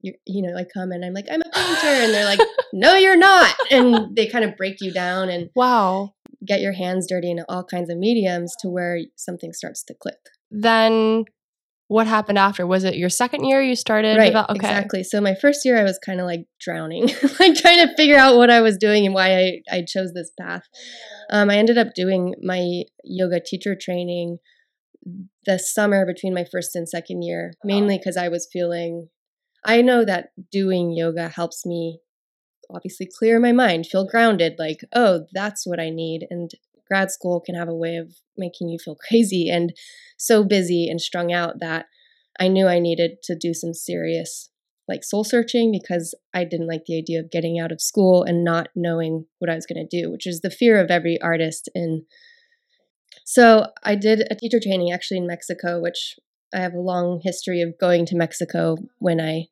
you 0.02 0.14
you 0.26 0.42
know 0.42 0.54
like 0.54 0.68
come 0.72 0.92
and 0.92 1.04
I'm 1.04 1.12
like 1.12 1.26
I'm 1.30 1.42
a 1.42 1.50
painter 1.52 1.86
and 1.86 2.14
they're 2.14 2.24
like 2.24 2.40
no 2.72 2.94
you're 2.94 3.16
not 3.16 3.54
and 3.70 4.14
they 4.14 4.26
kind 4.28 4.44
of 4.44 4.56
break 4.56 4.76
you 4.80 4.92
down 4.92 5.28
and 5.28 5.50
wow. 5.56 6.14
get 6.46 6.60
your 6.60 6.72
hands 6.72 7.06
dirty 7.08 7.30
in 7.30 7.42
all 7.48 7.64
kinds 7.64 7.90
of 7.90 7.98
mediums 7.98 8.54
to 8.60 8.68
where 8.68 9.00
something 9.16 9.52
starts 9.52 9.82
to 9.84 9.94
click 9.94 10.18
then 10.50 11.24
what 11.88 12.06
happened 12.06 12.38
after? 12.38 12.66
Was 12.66 12.84
it 12.84 12.96
your 12.96 13.08
second 13.08 13.44
year 13.44 13.62
you 13.62 13.76
started? 13.76 14.18
Right, 14.18 14.34
okay. 14.34 14.54
exactly. 14.54 15.04
So 15.04 15.20
my 15.20 15.34
first 15.34 15.64
year, 15.64 15.78
I 15.78 15.84
was 15.84 15.98
kind 16.04 16.20
of 16.20 16.26
like 16.26 16.46
drowning, 16.60 17.02
like 17.40 17.54
trying 17.54 17.86
to 17.86 17.94
figure 17.96 18.16
out 18.16 18.36
what 18.36 18.50
I 18.50 18.60
was 18.60 18.76
doing 18.76 19.06
and 19.06 19.14
why 19.14 19.36
I, 19.36 19.60
I 19.70 19.84
chose 19.86 20.12
this 20.12 20.30
path. 20.38 20.62
Um, 21.30 21.48
I 21.48 21.56
ended 21.56 21.78
up 21.78 21.94
doing 21.94 22.34
my 22.42 22.82
yoga 23.04 23.40
teacher 23.40 23.76
training 23.80 24.38
the 25.44 25.58
summer 25.58 26.04
between 26.04 26.34
my 26.34 26.44
first 26.50 26.74
and 26.74 26.88
second 26.88 27.22
year, 27.22 27.52
mainly 27.62 27.98
because 27.98 28.16
I 28.16 28.28
was 28.28 28.48
feeling. 28.52 29.08
I 29.64 29.82
know 29.82 30.04
that 30.04 30.28
doing 30.52 30.92
yoga 30.92 31.28
helps 31.28 31.64
me 31.64 32.00
obviously 32.70 33.08
clear 33.18 33.38
my 33.38 33.52
mind, 33.52 33.86
feel 33.86 34.06
grounded, 34.06 34.54
like, 34.58 34.80
oh, 34.94 35.26
that's 35.32 35.66
what 35.66 35.80
I 35.80 35.90
need. 35.90 36.26
And 36.30 36.50
grad 36.86 37.10
school 37.10 37.40
can 37.40 37.54
have 37.54 37.68
a 37.68 37.74
way 37.74 37.96
of 37.96 38.14
making 38.36 38.68
you 38.68 38.78
feel 38.78 38.96
crazy 39.08 39.48
and 39.50 39.72
so 40.16 40.44
busy 40.44 40.88
and 40.88 41.00
strung 41.00 41.32
out 41.32 41.60
that 41.60 41.86
I 42.38 42.48
knew 42.48 42.66
I 42.66 42.78
needed 42.78 43.22
to 43.24 43.36
do 43.36 43.54
some 43.54 43.74
serious 43.74 44.50
like 44.88 45.02
soul 45.02 45.24
searching 45.24 45.72
because 45.72 46.14
I 46.32 46.44
didn't 46.44 46.68
like 46.68 46.84
the 46.86 46.96
idea 46.96 47.18
of 47.20 47.30
getting 47.30 47.58
out 47.58 47.72
of 47.72 47.80
school 47.80 48.22
and 48.22 48.44
not 48.44 48.68
knowing 48.76 49.26
what 49.38 49.50
I 49.50 49.54
was 49.54 49.66
going 49.66 49.84
to 49.84 50.02
do, 50.02 50.10
which 50.10 50.26
is 50.26 50.40
the 50.40 50.50
fear 50.50 50.80
of 50.80 50.90
every 50.90 51.20
artist. 51.20 51.68
And 51.74 52.02
so 53.24 53.66
I 53.82 53.96
did 53.96 54.26
a 54.30 54.36
teacher 54.36 54.60
training 54.62 54.92
actually 54.92 55.18
in 55.18 55.26
Mexico, 55.26 55.80
which 55.80 56.16
I 56.54 56.58
have 56.60 56.74
a 56.74 56.80
long 56.80 57.20
history 57.22 57.62
of 57.62 57.78
going 57.80 58.06
to 58.06 58.16
Mexico 58.16 58.76
when 58.98 59.20
I 59.20 59.46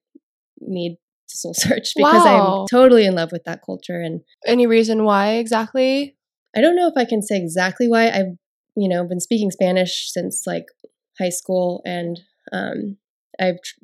need 0.61 0.99
to 1.29 1.37
soul 1.37 1.55
search 1.57 1.93
because 1.97 2.25
wow. 2.25 2.61
I'm 2.61 2.67
totally 2.71 3.05
in 3.05 3.15
love 3.15 3.33
with 3.33 3.45
that 3.45 3.63
culture. 3.65 4.01
And 4.01 4.21
any 4.47 4.67
reason 4.67 5.05
why 5.05 5.33
exactly? 5.33 6.17
I 6.55 6.61
don't 6.61 6.77
know 6.77 6.89
if 6.89 6.95
I 6.97 7.05
can 7.05 7.23
say 7.23 7.37
exactly 7.37 7.89
why. 7.89 8.09
I've, 8.09 8.37
you 8.77 8.89
know, 8.89 9.07
been 9.07 9.21
speaking 9.21 9.51
Spanish 9.51 10.11
since 10.13 10.45
like 10.47 10.67
high 11.19 11.31
school 11.31 11.83
and 11.85 12.21
um, 12.53 12.97
I've 13.41 13.61
tr- 13.65 13.81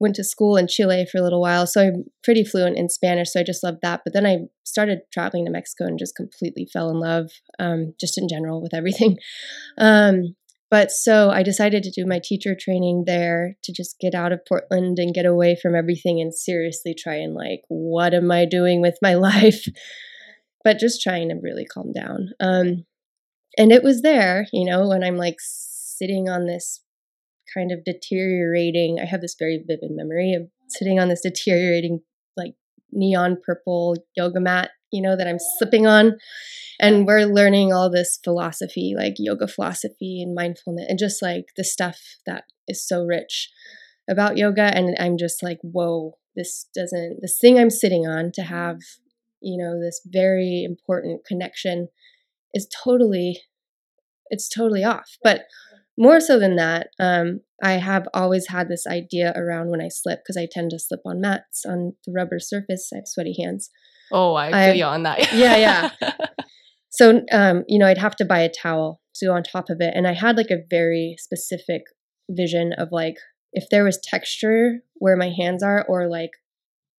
went 0.00 0.16
to 0.16 0.24
school 0.24 0.56
in 0.56 0.66
Chile 0.66 1.06
for 1.10 1.18
a 1.18 1.22
little 1.22 1.40
while, 1.40 1.66
so 1.66 1.80
I'm 1.82 2.04
pretty 2.22 2.44
fluent 2.44 2.76
in 2.76 2.88
Spanish. 2.88 3.32
So 3.32 3.40
I 3.40 3.44
just 3.44 3.62
loved 3.62 3.78
that. 3.82 4.02
But 4.04 4.12
then 4.12 4.26
I 4.26 4.38
started 4.64 5.00
traveling 5.12 5.44
to 5.46 5.50
Mexico 5.50 5.86
and 5.86 5.98
just 5.98 6.16
completely 6.16 6.68
fell 6.72 6.90
in 6.90 6.98
love, 6.98 7.30
um, 7.58 7.94
just 8.00 8.18
in 8.18 8.28
general 8.28 8.62
with 8.62 8.74
everything. 8.74 9.18
Um, 9.76 10.36
but 10.70 10.90
so 10.90 11.30
I 11.30 11.44
decided 11.44 11.84
to 11.84 11.90
do 11.90 12.04
my 12.04 12.20
teacher 12.22 12.56
training 12.58 13.04
there 13.06 13.56
to 13.62 13.72
just 13.72 13.96
get 14.00 14.12
out 14.12 14.32
of 14.32 14.44
Portland 14.48 14.98
and 14.98 15.14
get 15.14 15.24
away 15.24 15.56
from 15.60 15.76
everything 15.76 16.20
and 16.20 16.34
seriously 16.34 16.96
try 16.98 17.14
and 17.14 17.32
like, 17.32 17.60
what 17.68 18.12
am 18.12 18.32
I 18.32 18.44
doing 18.44 18.80
with 18.80 18.98
my 19.00 19.14
life? 19.30 19.66
But 20.64 20.78
just 20.78 21.02
trying 21.02 21.28
to 21.28 21.36
really 21.40 21.66
calm 21.66 21.92
down. 21.92 22.30
Um, 22.40 22.86
and 23.56 23.70
it 23.70 23.84
was 23.84 24.02
there, 24.02 24.46
you 24.52 24.64
know, 24.64 24.88
when 24.88 25.04
I'm 25.04 25.16
like 25.16 25.36
sitting 25.38 26.28
on 26.28 26.46
this 26.46 26.80
kind 27.54 27.70
of 27.70 27.84
deteriorating. 27.84 28.98
I 29.00 29.06
have 29.06 29.20
this 29.20 29.36
very 29.38 29.62
vivid 29.66 29.90
memory 29.92 30.34
of 30.34 30.48
sitting 30.68 30.98
on 30.98 31.08
this 31.08 31.20
deteriorating, 31.20 32.00
like 32.36 32.54
neon 32.90 33.38
purple 33.44 33.96
yoga 34.16 34.40
mat, 34.40 34.70
you 34.90 35.02
know, 35.02 35.16
that 35.16 35.28
I'm 35.28 35.38
slipping 35.58 35.86
on. 35.86 36.18
And 36.80 37.06
we're 37.06 37.26
learning 37.26 37.72
all 37.72 37.90
this 37.90 38.18
philosophy, 38.22 38.94
like 38.96 39.14
yoga 39.18 39.46
philosophy 39.46 40.20
and 40.22 40.34
mindfulness, 40.34 40.86
and 40.88 40.98
just 40.98 41.22
like 41.22 41.46
the 41.56 41.64
stuff 41.64 42.00
that 42.26 42.44
is 42.66 42.86
so 42.86 43.04
rich 43.04 43.50
about 44.10 44.36
yoga. 44.36 44.76
And 44.76 44.96
I'm 44.98 45.16
just 45.16 45.42
like, 45.42 45.58
whoa, 45.62 46.18
this 46.34 46.66
doesn't, 46.74 47.20
this 47.22 47.38
thing 47.38 47.58
I'm 47.58 47.70
sitting 47.70 48.06
on 48.06 48.32
to 48.32 48.42
have, 48.42 48.78
you 49.44 49.62
know, 49.62 49.80
this 49.80 50.00
very 50.06 50.64
important 50.64 51.24
connection 51.26 51.88
is 52.52 52.68
totally, 52.84 53.40
it's 54.30 54.48
totally 54.48 54.84
off. 54.84 55.16
But 55.22 55.42
more 55.96 56.20
so 56.20 56.38
than 56.38 56.56
that, 56.56 56.88
um, 56.98 57.40
I 57.62 57.72
have 57.72 58.08
always 58.12 58.48
had 58.48 58.68
this 58.68 58.86
idea 58.86 59.32
around 59.36 59.70
when 59.70 59.80
I 59.80 59.88
slip 59.88 60.20
because 60.20 60.36
I 60.36 60.48
tend 60.50 60.70
to 60.70 60.78
slip 60.78 61.00
on 61.06 61.20
mats 61.20 61.64
on 61.64 61.92
the 62.04 62.12
rubber 62.12 62.38
surface. 62.40 62.90
I 62.92 62.96
have 62.96 63.06
sweaty 63.06 63.36
hands. 63.40 63.70
Oh, 64.12 64.34
I 64.34 64.50
feel 64.50 64.58
I, 64.58 64.72
you 64.72 64.84
on 64.84 65.02
that. 65.04 65.32
yeah, 65.32 65.56
yeah. 66.00 66.10
So, 66.94 67.22
um, 67.32 67.64
you 67.66 67.80
know, 67.80 67.88
I'd 67.88 67.98
have 67.98 68.14
to 68.16 68.24
buy 68.24 68.38
a 68.40 68.48
towel 68.48 69.00
to 69.16 69.26
go 69.26 69.32
on 69.32 69.42
top 69.42 69.68
of 69.68 69.80
it, 69.80 69.92
and 69.96 70.06
I 70.06 70.12
had 70.12 70.36
like 70.36 70.50
a 70.50 70.62
very 70.70 71.16
specific 71.18 71.82
vision 72.30 72.72
of 72.78 72.90
like 72.92 73.16
if 73.52 73.64
there 73.68 73.82
was 73.82 73.98
texture 74.02 74.78
where 74.94 75.16
my 75.16 75.30
hands 75.36 75.60
are, 75.60 75.84
or 75.88 76.08
like 76.08 76.30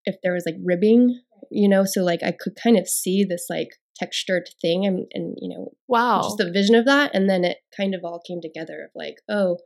if 0.03 0.15
there 0.21 0.33
was 0.33 0.43
like 0.45 0.57
ribbing, 0.61 1.21
you 1.51 1.69
know, 1.69 1.85
so 1.85 2.03
like 2.03 2.21
I 2.23 2.33
could 2.37 2.55
kind 2.61 2.77
of 2.77 2.87
see 2.87 3.23
this 3.23 3.47
like 3.49 3.69
textured 3.95 4.49
thing 4.61 4.85
and 4.85 5.05
and 5.13 5.37
you 5.39 5.55
know 5.55 5.71
wow. 5.87 6.21
just 6.21 6.37
the 6.37 6.51
vision 6.51 6.75
of 6.75 6.85
that 6.85 7.11
and 7.13 7.29
then 7.29 7.45
it 7.45 7.59
kind 7.75 7.95
of 7.95 8.01
all 8.03 8.21
came 8.27 8.41
together 8.41 8.83
of 8.83 8.91
like 8.93 9.15
oh 9.29 9.57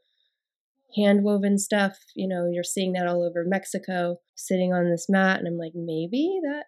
hand 0.96 1.24
woven 1.24 1.58
stuff 1.58 1.98
you 2.16 2.28
know 2.28 2.48
you're 2.52 2.64
seeing 2.64 2.94
that 2.94 3.08
all 3.08 3.24
over 3.24 3.44
mexico 3.44 4.18
sitting 4.36 4.72
on 4.72 4.90
this 4.92 5.08
mat 5.10 5.40
and 5.40 5.48
i'm 5.48 5.58
like 5.58 5.72
maybe 5.74 6.40
that 6.44 6.66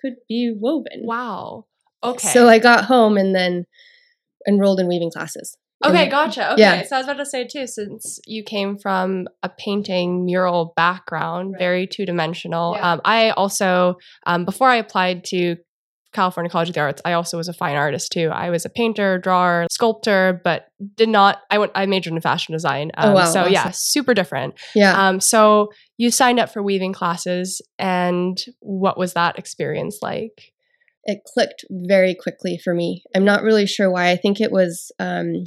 could 0.00 0.14
be 0.28 0.54
woven. 0.56 1.02
Wow. 1.02 1.66
Okay. 2.02 2.28
So 2.28 2.48
i 2.48 2.58
got 2.58 2.84
home 2.84 3.16
and 3.16 3.34
then 3.34 3.64
enrolled 4.46 4.80
in 4.80 4.86
weaving 4.86 5.10
classes 5.10 5.56
Okay, 5.84 6.02
and, 6.02 6.10
gotcha. 6.10 6.52
Okay, 6.52 6.60
yeah. 6.60 6.82
so 6.82 6.96
I 6.96 6.98
was 6.98 7.06
about 7.06 7.18
to 7.18 7.26
say 7.26 7.46
too, 7.46 7.66
since 7.66 8.18
you 8.26 8.42
came 8.42 8.78
from 8.78 9.28
a 9.42 9.48
painting 9.48 10.24
mural 10.24 10.72
background, 10.76 11.52
right. 11.52 11.58
very 11.58 11.86
two 11.86 12.04
dimensional. 12.04 12.74
Yeah. 12.74 12.92
Um, 12.92 13.00
I 13.04 13.30
also, 13.30 13.96
um, 14.26 14.44
before 14.44 14.68
I 14.68 14.76
applied 14.76 15.24
to 15.24 15.56
California 16.12 16.50
College 16.50 16.68
of 16.68 16.74
the 16.74 16.80
Arts, 16.80 17.02
I 17.04 17.12
also 17.12 17.36
was 17.36 17.48
a 17.48 17.52
fine 17.52 17.76
artist 17.76 18.10
too. 18.10 18.28
I 18.28 18.50
was 18.50 18.64
a 18.64 18.70
painter, 18.70 19.18
drawer, 19.18 19.66
sculptor, 19.70 20.40
but 20.42 20.66
did 20.96 21.08
not. 21.08 21.38
I 21.50 21.58
went. 21.58 21.72
I 21.76 21.86
majored 21.86 22.12
in 22.12 22.20
fashion 22.20 22.52
design. 22.54 22.90
Oh, 22.96 23.02
um, 23.02 23.10
oh 23.10 23.14
wow! 23.14 23.24
So 23.26 23.40
awesome. 23.42 23.52
yeah, 23.52 23.70
super 23.70 24.14
different. 24.14 24.54
Yeah. 24.74 25.08
Um. 25.08 25.20
So 25.20 25.68
you 25.96 26.10
signed 26.10 26.40
up 26.40 26.50
for 26.52 26.62
weaving 26.62 26.92
classes, 26.92 27.62
and 27.78 28.36
what 28.60 28.98
was 28.98 29.12
that 29.12 29.38
experience 29.38 29.98
like? 30.02 30.52
It 31.04 31.20
clicked 31.24 31.64
very 31.70 32.14
quickly 32.14 32.58
for 32.62 32.74
me. 32.74 33.04
I'm 33.14 33.24
not 33.24 33.42
really 33.42 33.66
sure 33.66 33.90
why. 33.90 34.10
I 34.10 34.16
think 34.16 34.40
it 34.40 34.50
was. 34.50 34.90
Um, 34.98 35.44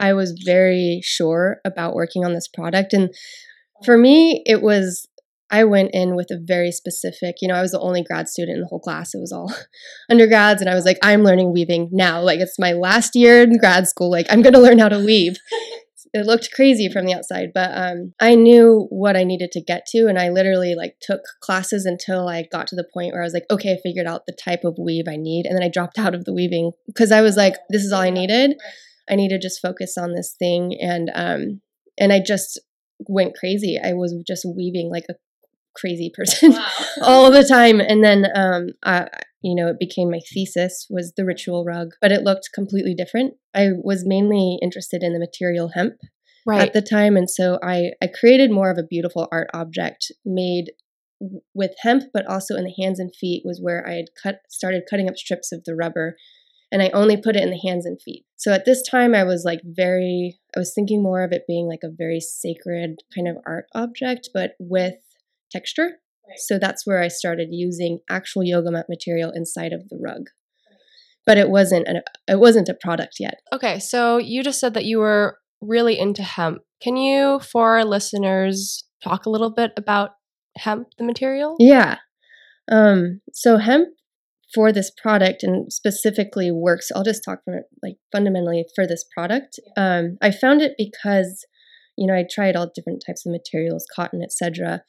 I 0.00 0.12
was 0.12 0.40
very 0.44 1.00
sure 1.02 1.60
about 1.64 1.94
working 1.94 2.24
on 2.24 2.34
this 2.34 2.48
product, 2.48 2.92
and 2.92 3.10
for 3.84 3.96
me, 3.96 4.42
it 4.46 4.62
was 4.62 5.06
I 5.50 5.64
went 5.64 5.90
in 5.94 6.14
with 6.14 6.30
a 6.30 6.38
very 6.38 6.70
specific, 6.70 7.36
you 7.40 7.48
know, 7.48 7.54
I 7.54 7.62
was 7.62 7.70
the 7.72 7.80
only 7.80 8.02
grad 8.02 8.28
student 8.28 8.56
in 8.56 8.60
the 8.60 8.66
whole 8.66 8.80
class. 8.80 9.14
It 9.14 9.18
was 9.18 9.32
all 9.32 9.52
undergrads. 10.10 10.60
And 10.60 10.68
I 10.68 10.74
was 10.74 10.84
like, 10.84 10.98
I'm 11.02 11.22
learning 11.22 11.52
weaving 11.52 11.88
now. 11.90 12.20
Like, 12.20 12.40
it's 12.40 12.58
my 12.58 12.72
last 12.72 13.16
year 13.16 13.42
in 13.42 13.56
grad 13.56 13.88
school. 13.88 14.10
Like, 14.10 14.26
I'm 14.28 14.42
going 14.42 14.52
to 14.52 14.60
learn 14.60 14.78
how 14.78 14.90
to 14.90 14.98
weave. 14.98 15.38
it 16.12 16.26
looked 16.26 16.50
crazy 16.52 16.90
from 16.90 17.06
the 17.06 17.14
outside, 17.14 17.50
but 17.54 17.70
um, 17.72 18.14
I 18.20 18.34
knew 18.34 18.86
what 18.90 19.16
I 19.16 19.24
needed 19.24 19.52
to 19.52 19.62
get 19.62 19.86
to. 19.88 20.06
And 20.06 20.18
I 20.18 20.30
literally 20.30 20.74
like 20.74 20.96
took 21.00 21.20
classes 21.40 21.84
until 21.84 22.28
I 22.28 22.46
got 22.50 22.66
to 22.68 22.76
the 22.76 22.88
point 22.92 23.12
where 23.12 23.22
I 23.22 23.24
was 23.24 23.34
like, 23.34 23.46
okay, 23.50 23.72
I 23.72 23.78
figured 23.82 24.06
out 24.06 24.26
the 24.26 24.36
type 24.42 24.64
of 24.64 24.76
weave 24.78 25.06
I 25.08 25.16
need. 25.16 25.46
And 25.46 25.56
then 25.56 25.62
I 25.62 25.70
dropped 25.70 25.98
out 25.98 26.14
of 26.14 26.24
the 26.24 26.34
weaving 26.34 26.72
because 26.86 27.12
I 27.12 27.22
was 27.22 27.36
like, 27.36 27.54
this 27.70 27.84
is 27.84 27.92
all 27.92 28.02
I 28.02 28.10
needed. 28.10 28.54
I 29.10 29.16
need 29.16 29.28
to 29.30 29.38
just 29.38 29.60
focus 29.60 29.96
on 29.98 30.14
this 30.14 30.34
thing. 30.38 30.76
And, 30.80 31.10
um, 31.14 31.60
and 31.98 32.12
I 32.12 32.20
just 32.24 32.60
went 33.08 33.34
crazy. 33.34 33.78
I 33.82 33.92
was 33.92 34.14
just 34.26 34.46
weaving 34.56 34.90
like 34.90 35.04
a 35.08 35.14
crazy 35.76 36.12
person 36.14 36.52
wow. 36.52 36.70
all 37.02 37.30
the 37.30 37.44
time. 37.44 37.80
And 37.80 38.02
then, 38.04 38.26
um, 38.34 38.68
I, 38.84 39.08
you 39.42 39.54
know, 39.54 39.68
it 39.68 39.78
became 39.78 40.10
my 40.10 40.20
thesis 40.32 40.86
was 40.90 41.12
the 41.16 41.24
ritual 41.24 41.64
rug, 41.64 41.90
but 42.00 42.12
it 42.12 42.22
looked 42.22 42.50
completely 42.52 42.94
different. 42.94 43.34
I 43.54 43.68
was 43.82 44.04
mainly 44.04 44.58
interested 44.60 45.02
in 45.02 45.12
the 45.12 45.20
material 45.20 45.70
hemp 45.74 45.94
right. 46.46 46.62
at 46.62 46.72
the 46.72 46.82
time, 46.82 47.16
and 47.16 47.30
so 47.30 47.58
I 47.62 47.92
I 48.02 48.08
created 48.08 48.50
more 48.50 48.70
of 48.70 48.78
a 48.78 48.86
beautiful 48.86 49.28
art 49.30 49.48
object 49.54 50.10
made 50.24 50.72
with 51.54 51.72
hemp, 51.82 52.04
but 52.12 52.26
also 52.26 52.56
in 52.56 52.64
the 52.64 52.82
hands 52.82 52.98
and 52.98 53.14
feet 53.14 53.42
was 53.44 53.60
where 53.62 53.86
I 53.86 53.94
had 53.94 54.06
cut 54.20 54.40
started 54.48 54.84
cutting 54.90 55.08
up 55.08 55.16
strips 55.16 55.52
of 55.52 55.62
the 55.64 55.76
rubber 55.76 56.16
and 56.70 56.82
I 56.82 56.90
only 56.90 57.16
put 57.16 57.36
it 57.36 57.42
in 57.42 57.50
the 57.50 57.58
hands 57.58 57.86
and 57.86 58.00
feet. 58.00 58.24
So 58.36 58.52
at 58.52 58.64
this 58.64 58.82
time, 58.82 59.14
I 59.14 59.24
was 59.24 59.42
like 59.44 59.60
very, 59.64 60.38
I 60.54 60.58
was 60.58 60.72
thinking 60.74 61.02
more 61.02 61.22
of 61.22 61.32
it 61.32 61.46
being 61.46 61.66
like 61.66 61.82
a 61.82 61.90
very 61.90 62.20
sacred 62.20 63.00
kind 63.14 63.28
of 63.28 63.36
art 63.46 63.66
object, 63.74 64.30
but 64.34 64.52
with 64.58 64.94
texture. 65.50 65.98
Right. 66.28 66.38
So 66.38 66.58
that's 66.58 66.86
where 66.86 67.02
I 67.02 67.08
started 67.08 67.48
using 67.50 68.00
actual 68.10 68.44
yoga 68.44 68.70
mat 68.70 68.86
material 68.88 69.32
inside 69.34 69.72
of 69.72 69.88
the 69.88 69.98
rug. 69.98 70.26
But 71.24 71.38
it 71.38 71.48
wasn't 71.50 71.88
an, 71.88 72.02
it 72.26 72.38
wasn't 72.38 72.68
a 72.68 72.74
product 72.74 73.16
yet. 73.18 73.40
Okay, 73.52 73.78
so 73.78 74.18
you 74.18 74.42
just 74.42 74.60
said 74.60 74.74
that 74.74 74.84
you 74.84 74.98
were 74.98 75.38
really 75.60 75.98
into 75.98 76.22
hemp. 76.22 76.58
Can 76.82 76.96
you 76.96 77.40
for 77.40 77.76
our 77.76 77.84
listeners 77.84 78.84
talk 79.02 79.26
a 79.26 79.30
little 79.30 79.50
bit 79.50 79.72
about 79.76 80.10
hemp 80.56 80.88
the 80.98 81.04
material? 81.04 81.56
Yeah. 81.58 81.96
Um 82.70 83.20
so 83.32 83.56
hemp 83.56 83.88
for 84.54 84.72
this 84.72 84.90
product 84.90 85.42
and 85.42 85.72
specifically 85.72 86.50
works 86.50 86.90
i'll 86.94 87.04
just 87.04 87.24
talk 87.24 87.44
from 87.44 87.54
it 87.54 87.64
like 87.82 87.96
fundamentally 88.12 88.64
for 88.74 88.86
this 88.86 89.04
product 89.14 89.58
um, 89.76 90.16
i 90.22 90.30
found 90.30 90.60
it 90.60 90.72
because 90.78 91.46
you 91.96 92.06
know 92.06 92.14
i 92.14 92.24
tried 92.28 92.56
all 92.56 92.70
different 92.74 93.02
types 93.06 93.26
of 93.26 93.32
materials 93.32 93.86
cotton 93.94 94.22
etc 94.22 94.82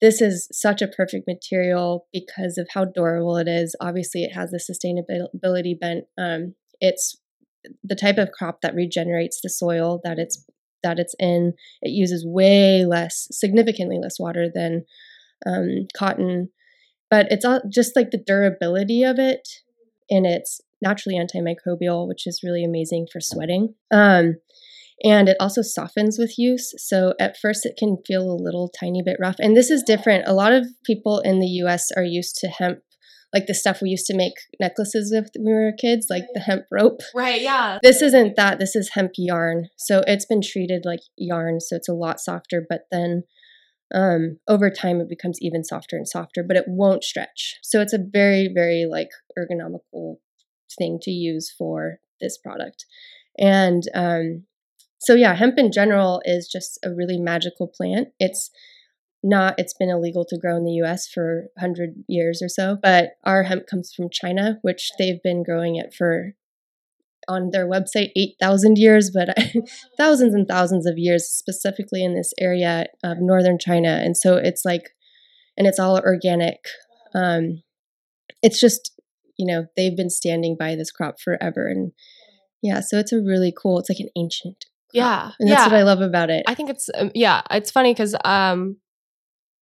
this 0.00 0.22
is 0.22 0.48
such 0.50 0.80
a 0.80 0.88
perfect 0.88 1.26
material 1.28 2.06
because 2.12 2.56
of 2.56 2.68
how 2.72 2.86
durable 2.86 3.36
it 3.36 3.48
is. 3.48 3.76
Obviously, 3.80 4.24
it 4.24 4.32
has 4.34 4.50
the 4.50 4.58
sustainability 4.58 5.78
bent. 5.78 6.04
Um, 6.16 6.54
it's 6.80 7.18
the 7.84 7.94
type 7.94 8.16
of 8.16 8.32
crop 8.32 8.62
that 8.62 8.74
regenerates 8.74 9.40
the 9.42 9.50
soil 9.50 10.00
that 10.04 10.18
it's 10.18 10.44
that 10.82 10.98
it's 10.98 11.14
in. 11.18 11.52
It 11.82 11.90
uses 11.90 12.24
way 12.26 12.86
less, 12.86 13.28
significantly 13.30 13.98
less 14.00 14.18
water 14.18 14.48
than 14.52 14.86
um, 15.46 15.86
cotton, 15.94 16.48
but 17.10 17.26
it's 17.30 17.44
all 17.44 17.60
just 17.68 17.96
like 17.96 18.10
the 18.10 18.22
durability 18.24 19.02
of 19.02 19.18
it, 19.18 19.48
and 20.08 20.26
it's 20.26 20.60
naturally 20.82 21.18
antimicrobial, 21.18 22.08
which 22.08 22.26
is 22.26 22.40
really 22.42 22.64
amazing 22.64 23.06
for 23.12 23.20
sweating. 23.20 23.74
Um, 23.90 24.36
and 25.02 25.28
it 25.28 25.36
also 25.40 25.62
softens 25.62 26.18
with 26.18 26.38
use. 26.38 26.74
So 26.76 27.14
at 27.18 27.38
first 27.38 27.64
it 27.64 27.76
can 27.78 27.98
feel 28.06 28.30
a 28.30 28.42
little 28.42 28.68
tiny 28.68 29.02
bit 29.02 29.16
rough. 29.18 29.36
And 29.38 29.56
this 29.56 29.70
is 29.70 29.82
different. 29.82 30.28
A 30.28 30.34
lot 30.34 30.52
of 30.52 30.66
people 30.84 31.20
in 31.20 31.40
the 31.40 31.46
US 31.64 31.90
are 31.96 32.04
used 32.04 32.36
to 32.36 32.48
hemp 32.48 32.80
like 33.32 33.46
the 33.46 33.54
stuff 33.54 33.80
we 33.80 33.90
used 33.90 34.06
to 34.06 34.16
make 34.16 34.32
necklaces 34.58 35.12
with 35.14 35.30
when 35.36 35.54
we 35.54 35.64
were 35.64 35.72
kids, 35.72 36.08
like 36.10 36.24
the 36.34 36.40
hemp 36.40 36.64
rope. 36.70 37.00
Right, 37.14 37.40
yeah. 37.40 37.78
This 37.80 38.02
isn't 38.02 38.34
that. 38.34 38.58
This 38.58 38.74
is 38.74 38.90
hemp 38.94 39.12
yarn. 39.16 39.68
So 39.76 40.02
it's 40.06 40.26
been 40.26 40.42
treated 40.42 40.82
like 40.84 40.98
yarn, 41.16 41.60
so 41.60 41.76
it's 41.76 41.88
a 41.88 41.94
lot 41.94 42.18
softer, 42.18 42.66
but 42.68 42.86
then 42.90 43.22
um, 43.94 44.38
over 44.48 44.70
time 44.70 45.00
it 45.00 45.08
becomes 45.08 45.38
even 45.40 45.64
softer 45.64 45.96
and 45.96 46.08
softer, 46.08 46.42
but 46.42 46.56
it 46.56 46.64
won't 46.66 47.04
stretch. 47.04 47.56
So 47.62 47.80
it's 47.80 47.92
a 47.92 47.98
very, 47.98 48.48
very 48.52 48.86
like 48.90 49.10
ergonomical 49.38 50.16
thing 50.78 50.98
to 51.02 51.10
use 51.10 51.52
for 51.56 51.98
this 52.20 52.38
product. 52.38 52.86
And 53.38 53.82
um, 53.94 54.44
so 55.00 55.14
yeah, 55.14 55.34
hemp 55.34 55.58
in 55.58 55.72
general 55.72 56.22
is 56.24 56.48
just 56.48 56.78
a 56.84 56.90
really 56.90 57.18
magical 57.18 57.66
plant. 57.66 58.08
It's 58.18 58.50
not 59.22 59.54
it's 59.58 59.74
been 59.74 59.90
illegal 59.90 60.24
to 60.26 60.38
grow 60.38 60.56
in 60.56 60.64
the 60.64 60.80
US 60.82 61.06
for 61.06 61.48
100 61.54 62.04
years 62.08 62.40
or 62.42 62.48
so, 62.48 62.76
but 62.80 63.12
our 63.24 63.42
hemp 63.44 63.66
comes 63.66 63.92
from 63.92 64.08
China, 64.10 64.58
which 64.62 64.90
they've 64.98 65.22
been 65.22 65.42
growing 65.42 65.76
it 65.76 65.92
for 65.92 66.34
on 67.28 67.50
their 67.50 67.68
website 67.68 68.10
8,000 68.16 68.78
years, 68.78 69.10
but 69.10 69.36
thousands 69.96 70.34
and 70.34 70.46
thousands 70.46 70.86
of 70.86 70.98
years 70.98 71.26
specifically 71.26 72.04
in 72.04 72.14
this 72.14 72.32
area 72.38 72.86
of 73.04 73.18
northern 73.20 73.58
China. 73.58 74.00
And 74.02 74.16
so 74.16 74.36
it's 74.36 74.64
like 74.64 74.90
and 75.56 75.66
it's 75.66 75.78
all 75.78 75.98
organic. 75.98 76.58
Um 77.14 77.62
it's 78.42 78.60
just 78.60 78.92
you 79.36 79.46
know, 79.46 79.66
they've 79.76 79.96
been 79.96 80.10
standing 80.10 80.56
by 80.58 80.74
this 80.74 80.90
crop 80.90 81.20
forever 81.20 81.66
and 81.66 81.92
yeah, 82.62 82.80
so 82.80 82.98
it's 82.98 83.12
a 83.12 83.20
really 83.20 83.54
cool, 83.56 83.78
it's 83.78 83.88
like 83.88 84.00
an 84.00 84.10
ancient 84.16 84.66
yeah. 84.92 85.30
And 85.38 85.48
that's 85.48 85.60
yeah. 85.60 85.66
what 85.66 85.74
I 85.74 85.82
love 85.82 86.00
about 86.00 86.30
it. 86.30 86.44
I 86.46 86.54
think 86.54 86.70
it's, 86.70 86.90
um, 86.94 87.10
yeah, 87.14 87.42
it's 87.50 87.70
funny 87.70 87.92
because 87.92 88.14
um, 88.24 88.76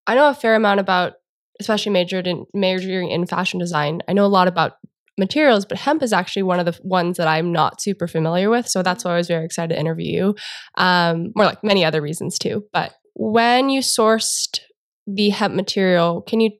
I 0.06 0.14
know 0.14 0.28
a 0.28 0.34
fair 0.34 0.54
amount 0.54 0.80
about, 0.80 1.14
especially 1.60 1.92
majored 1.92 2.26
in 2.26 2.46
majoring 2.54 3.10
in 3.10 3.26
fashion 3.26 3.58
design. 3.58 4.00
I 4.08 4.12
know 4.12 4.24
a 4.24 4.26
lot 4.26 4.48
about 4.48 4.74
materials, 5.18 5.64
but 5.64 5.78
hemp 5.78 6.02
is 6.02 6.12
actually 6.12 6.44
one 6.44 6.60
of 6.60 6.66
the 6.66 6.78
ones 6.82 7.16
that 7.16 7.28
I'm 7.28 7.52
not 7.52 7.80
super 7.80 8.06
familiar 8.06 8.50
with. 8.50 8.68
So 8.68 8.82
that's 8.82 9.04
why 9.04 9.12
I 9.12 9.16
was 9.16 9.28
very 9.28 9.44
excited 9.44 9.74
to 9.74 9.80
interview 9.80 10.12
you. 10.12 10.34
Um, 10.76 11.32
more 11.34 11.46
like 11.46 11.62
many 11.64 11.84
other 11.84 12.00
reasons 12.00 12.38
too. 12.38 12.64
But 12.72 12.94
when 13.14 13.68
you 13.70 13.80
sourced 13.80 14.58
the 15.06 15.30
hemp 15.30 15.54
material, 15.54 16.22
can 16.22 16.40
you 16.40 16.50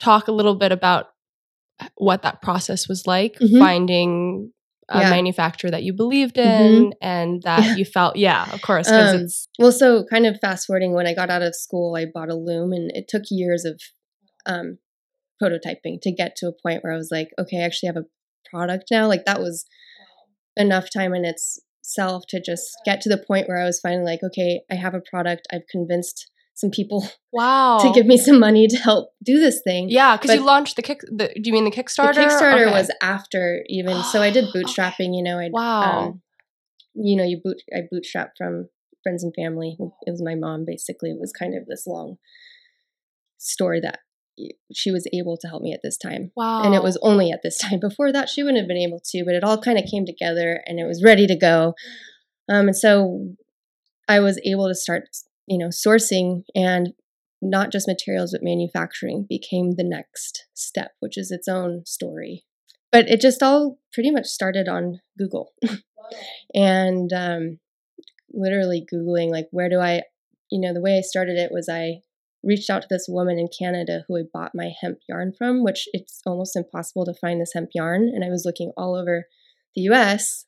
talk 0.00 0.28
a 0.28 0.32
little 0.32 0.54
bit 0.54 0.72
about 0.72 1.06
what 1.96 2.22
that 2.22 2.40
process 2.42 2.88
was 2.88 3.06
like, 3.06 3.38
Mhm. 3.38 3.58
finding 3.58 4.52
a 4.88 5.00
Yeah. 5.00 5.10
manufacturer 5.10 5.70
that 5.70 5.82
you 5.82 5.92
believed 5.92 6.38
in 6.38 6.90
Mhm. 6.90 6.92
and 7.00 7.42
that 7.42 7.64
Yeah. 7.64 7.74
you 7.74 7.84
felt, 7.84 8.16
yeah, 8.16 8.48
of 8.52 8.60
course, 8.62 8.88
Um, 8.88 9.16
it's 9.16 9.48
Well, 9.58 9.72
so 9.72 10.04
kind 10.04 10.26
of 10.26 10.38
fast 10.40 10.66
forwarding, 10.66 10.92
when 10.94 11.06
I 11.06 11.14
got 11.14 11.28
out 11.28 11.42
of 11.42 11.54
school, 11.56 11.96
I 11.96 12.06
bought 12.06 12.30
a 12.30 12.34
loom, 12.36 12.72
and 12.72 12.90
it 12.94 13.08
took 13.08 13.24
years 13.30 13.64
of 13.64 13.80
um, 14.46 14.78
prototyping 15.42 16.00
to 16.02 16.12
get 16.12 16.36
to 16.36 16.48
a 16.48 16.52
point 16.52 16.82
where 16.82 16.92
I 16.92 16.96
was 16.96 17.10
like, 17.10 17.28
okay, 17.38 17.58
I 17.60 17.64
actually 17.64 17.88
have 17.88 17.96
a 17.96 18.06
product 18.50 18.84
now. 18.90 19.06
Like 19.06 19.24
that 19.26 19.40
was 19.40 19.66
enough 20.56 20.88
time 20.92 21.14
in 21.14 21.24
itself 21.24 22.24
to 22.28 22.40
just 22.40 22.76
get 22.84 23.00
to 23.02 23.08
the 23.08 23.18
point 23.18 23.48
where 23.48 23.58
I 23.60 23.64
was 23.64 23.80
finally 23.80 24.04
like, 24.04 24.20
okay, 24.22 24.62
I 24.70 24.74
have 24.74 24.94
a 24.94 25.00
product. 25.00 25.46
I've 25.52 25.66
convinced 25.70 26.30
some 26.54 26.70
people 26.70 27.06
wow. 27.32 27.78
to 27.78 27.90
give 27.90 28.06
me 28.06 28.16
some 28.16 28.40
money 28.40 28.66
to 28.66 28.76
help 28.78 29.10
do 29.22 29.38
this 29.38 29.60
thing. 29.62 29.88
yeah, 29.90 30.16
because 30.16 30.34
you 30.34 30.40
launched 30.40 30.76
the 30.76 30.82
kick. 30.82 31.00
The, 31.02 31.28
do 31.28 31.42
you 31.44 31.52
mean 31.52 31.64
the 31.64 31.70
Kickstarter? 31.70 32.14
The 32.14 32.20
Kickstarter 32.22 32.66
Okay. 32.66 32.70
was 32.72 32.90
after 33.02 33.62
even, 33.68 34.02
so 34.04 34.22
I 34.22 34.30
did 34.30 34.44
Okay. 34.48 34.60
bootstrapping. 34.64 35.14
You 35.14 35.22
know, 35.22 35.38
I 35.38 35.48
Wow. 35.52 35.82
um, 35.82 36.22
you 36.94 37.14
know, 37.16 37.24
you 37.24 37.40
boot 37.44 37.60
I 37.74 37.80
bootstrapped 37.92 38.38
from 38.38 38.70
friends 39.02 39.22
and 39.22 39.34
family. 39.36 39.76
It 40.06 40.10
was 40.10 40.22
my 40.22 40.34
mom 40.34 40.64
basically. 40.66 41.10
It 41.10 41.20
was 41.20 41.30
kind 41.32 41.54
of 41.54 41.66
this 41.66 41.86
long 41.86 42.16
story 43.38 43.80
that 43.80 43.98
she 44.72 44.90
was 44.90 45.06
able 45.12 45.36
to 45.38 45.48
help 45.48 45.62
me 45.62 45.72
at 45.72 45.80
this 45.82 45.96
time. 45.96 46.30
wow, 46.36 46.62
And 46.62 46.74
it 46.74 46.82
was 46.82 46.98
only 47.02 47.30
at 47.30 47.40
this 47.42 47.58
time. 47.58 47.78
Before 47.80 48.12
that, 48.12 48.28
she 48.28 48.42
wouldn't 48.42 48.60
have 48.60 48.68
been 48.68 48.76
able 48.76 49.00
to, 49.06 49.24
but 49.24 49.34
it 49.34 49.44
all 49.44 49.60
kind 49.60 49.78
of 49.78 49.84
came 49.90 50.04
together 50.04 50.62
and 50.66 50.78
it 50.78 50.86
was 50.86 51.02
ready 51.02 51.26
to 51.26 51.36
go. 51.36 51.74
Um, 52.48 52.68
and 52.68 52.76
so 52.76 53.34
I 54.08 54.20
was 54.20 54.40
able 54.44 54.68
to 54.68 54.74
start, 54.74 55.04
you 55.46 55.58
know, 55.58 55.68
sourcing 55.68 56.42
and 56.54 56.92
not 57.42 57.72
just 57.72 57.88
materials, 57.88 58.32
but 58.32 58.42
manufacturing 58.42 59.26
became 59.28 59.72
the 59.72 59.84
next 59.84 60.46
step, 60.54 60.92
which 61.00 61.18
is 61.18 61.30
its 61.30 61.48
own 61.48 61.84
story. 61.86 62.44
But 62.92 63.08
it 63.08 63.20
just 63.20 63.42
all 63.42 63.78
pretty 63.92 64.10
much 64.10 64.26
started 64.26 64.68
on 64.68 65.00
Google 65.18 65.52
and 66.54 67.12
um, 67.12 67.58
literally 68.32 68.86
Googling, 68.90 69.30
like, 69.30 69.48
where 69.50 69.68
do 69.68 69.80
I, 69.80 70.02
you 70.50 70.60
know, 70.60 70.72
the 70.72 70.80
way 70.80 70.98
I 70.98 71.00
started 71.00 71.36
it 71.36 71.50
was 71.50 71.68
I 71.68 72.02
reached 72.46 72.70
out 72.70 72.82
to 72.82 72.88
this 72.88 73.06
woman 73.08 73.38
in 73.38 73.48
Canada 73.48 74.04
who 74.06 74.16
I 74.16 74.22
bought 74.32 74.54
my 74.54 74.70
hemp 74.80 74.98
yarn 75.08 75.32
from, 75.36 75.64
which 75.64 75.88
it's 75.92 76.20
almost 76.24 76.56
impossible 76.56 77.04
to 77.06 77.14
find 77.14 77.40
this 77.40 77.52
hemp 77.54 77.70
yarn. 77.74 78.10
And 78.14 78.24
I 78.24 78.28
was 78.28 78.44
looking 78.44 78.72
all 78.76 78.94
over 78.94 79.26
the 79.74 79.82
US, 79.82 80.46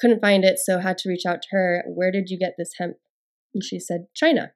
couldn't 0.00 0.20
find 0.20 0.44
it, 0.44 0.58
so 0.58 0.80
had 0.80 0.98
to 0.98 1.08
reach 1.08 1.24
out 1.26 1.42
to 1.42 1.48
her. 1.52 1.84
Where 1.86 2.10
did 2.10 2.28
you 2.28 2.38
get 2.38 2.54
this 2.58 2.72
hemp? 2.78 2.96
And 3.54 3.62
she 3.62 3.78
said, 3.78 4.06
China. 4.14 4.52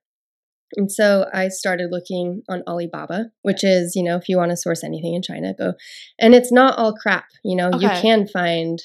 And 0.74 0.90
so 0.90 1.26
I 1.32 1.48
started 1.48 1.92
looking 1.92 2.42
on 2.48 2.64
Alibaba, 2.66 3.26
which 3.42 3.62
is, 3.62 3.94
you 3.94 4.02
know, 4.02 4.16
if 4.16 4.28
you 4.28 4.36
want 4.36 4.50
to 4.50 4.56
source 4.56 4.82
anything 4.82 5.14
in 5.14 5.22
China, 5.22 5.54
go. 5.56 5.74
And 6.18 6.34
it's 6.34 6.50
not 6.50 6.76
all 6.76 6.94
crap, 6.94 7.26
you 7.44 7.56
know, 7.56 7.68
okay. 7.68 7.82
you 7.82 7.88
can 8.02 8.26
find. 8.26 8.80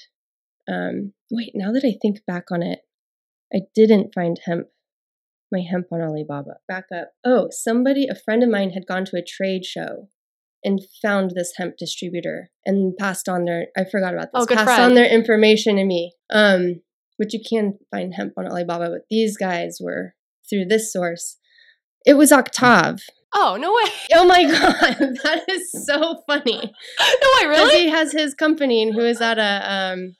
Um, 0.71 1.13
wait, 1.31 1.51
now 1.55 1.71
that 1.71 1.83
I 1.83 1.97
think 1.99 2.23
back 2.27 2.51
on 2.51 2.61
it, 2.61 2.81
I 3.53 3.61
didn't 3.73 4.13
find 4.13 4.39
hemp, 4.45 4.67
my 5.51 5.61
hemp 5.61 5.87
on 5.91 6.01
Alibaba. 6.01 6.57
Back 6.67 6.85
up. 6.95 7.11
Oh, 7.25 7.47
somebody, 7.51 8.07
a 8.07 8.15
friend 8.15 8.43
of 8.43 8.49
mine 8.49 8.71
had 8.71 8.85
gone 8.87 9.05
to 9.05 9.17
a 9.17 9.23
trade 9.25 9.65
show 9.65 10.07
and 10.63 10.79
found 11.01 11.31
this 11.31 11.53
hemp 11.57 11.75
distributor 11.77 12.51
and 12.65 12.95
passed 12.97 13.27
on 13.27 13.45
their, 13.45 13.67
I 13.77 13.83
forgot 13.83 14.13
about 14.13 14.29
this, 14.33 14.43
Oh, 14.43 14.45
passed 14.45 14.63
friend. 14.65 14.81
on 14.83 14.93
their 14.93 15.09
information 15.09 15.75
to 15.77 15.83
me. 15.85 16.13
Um, 16.31 16.81
which 17.17 17.33
you 17.35 17.39
can 17.47 17.77
find 17.91 18.15
hemp 18.15 18.33
on 18.35 18.47
Alibaba, 18.47 18.89
but 18.89 19.01
these 19.09 19.37
guys 19.37 19.77
were 19.79 20.15
through 20.49 20.65
this 20.65 20.91
source. 20.91 21.37
It 22.03 22.15
was 22.15 22.31
Octave. 22.31 23.01
Oh 23.33 23.57
no 23.59 23.71
way, 23.73 23.91
Oh 24.13 24.25
my 24.25 24.43
god, 24.43 24.97
that 25.23 25.43
is 25.49 25.71
so 25.85 26.21
funny. 26.27 26.53
no 26.55 26.59
way, 26.61 27.47
Because 27.47 27.47
really? 27.47 27.81
he 27.83 27.89
has 27.89 28.11
his 28.11 28.33
company 28.33 28.83
and 28.83 28.93
who 28.93 29.01
is 29.01 29.21
at 29.21 29.37
a 29.39 29.71
um 29.73 30.15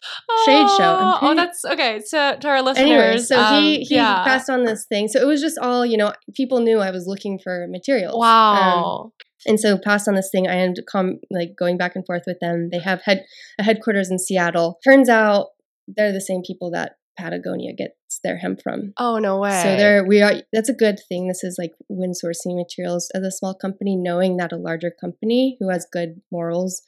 shade 0.45 0.67
show. 0.77 0.95
I'm 0.95 1.13
Oh, 1.13 1.17
oh, 1.31 1.35
that's 1.35 1.63
okay. 1.65 1.99
So 2.05 2.37
to 2.39 2.47
our 2.47 2.61
listeners, 2.61 2.81
anyway, 2.89 3.17
so 3.17 3.39
um, 3.39 3.63
he 3.63 3.81
he 3.83 3.95
yeah. 3.95 4.23
passed 4.23 4.49
on 4.49 4.63
this 4.65 4.85
thing. 4.85 5.07
So 5.07 5.19
it 5.21 5.25
was 5.25 5.41
just 5.41 5.57
all, 5.59 5.85
you 5.85 5.97
know, 5.97 6.13
people 6.35 6.59
knew 6.61 6.79
I 6.79 6.91
was 6.91 7.05
looking 7.07 7.39
for 7.43 7.67
materials. 7.69 8.13
Um, 8.15 8.19
Wow. 8.21 9.11
and 9.45 9.59
so 9.59 9.77
passed 9.77 10.07
on 10.07 10.15
this 10.15 10.29
thing. 10.31 10.47
I 10.47 10.55
ended 10.55 10.83
up 10.83 10.85
com- 10.91 11.19
like 11.29 11.49
going 11.57 11.77
back 11.77 11.95
and 11.95 12.05
forth 12.05 12.23
with 12.27 12.39
them. 12.39 12.69
They 12.71 12.79
have 12.79 13.01
head 13.03 13.23
a 13.59 13.63
headquarters 13.63 14.09
in 14.11 14.19
Seattle. 14.19 14.79
Turns 14.83 15.09
out 15.09 15.47
they're 15.87 16.13
the 16.13 16.21
same 16.21 16.41
people 16.45 16.71
that 16.71 16.93
Patagonia 17.19 17.73
gets 17.77 17.93
their 18.23 18.37
hemp 18.37 18.61
from. 18.61 18.93
oh 18.97 19.17
no 19.17 19.37
way. 19.39 19.61
So 19.63 19.75
there 19.75 20.05
we 20.05 20.21
are. 20.21 20.33
That's 20.53 20.69
a 20.69 20.73
good 20.73 20.99
thing. 21.09 21.27
This 21.27 21.43
is 21.43 21.57
like 21.59 21.73
when 21.87 22.11
sourcing 22.11 22.55
materials 22.55 23.09
as 23.15 23.23
a 23.23 23.31
small 23.31 23.53
company, 23.53 23.95
knowing 23.95 24.37
that 24.37 24.51
a 24.51 24.57
larger 24.57 24.91
company 24.91 25.57
who 25.59 25.69
has 25.69 25.85
good 25.91 26.21
morals 26.31 26.81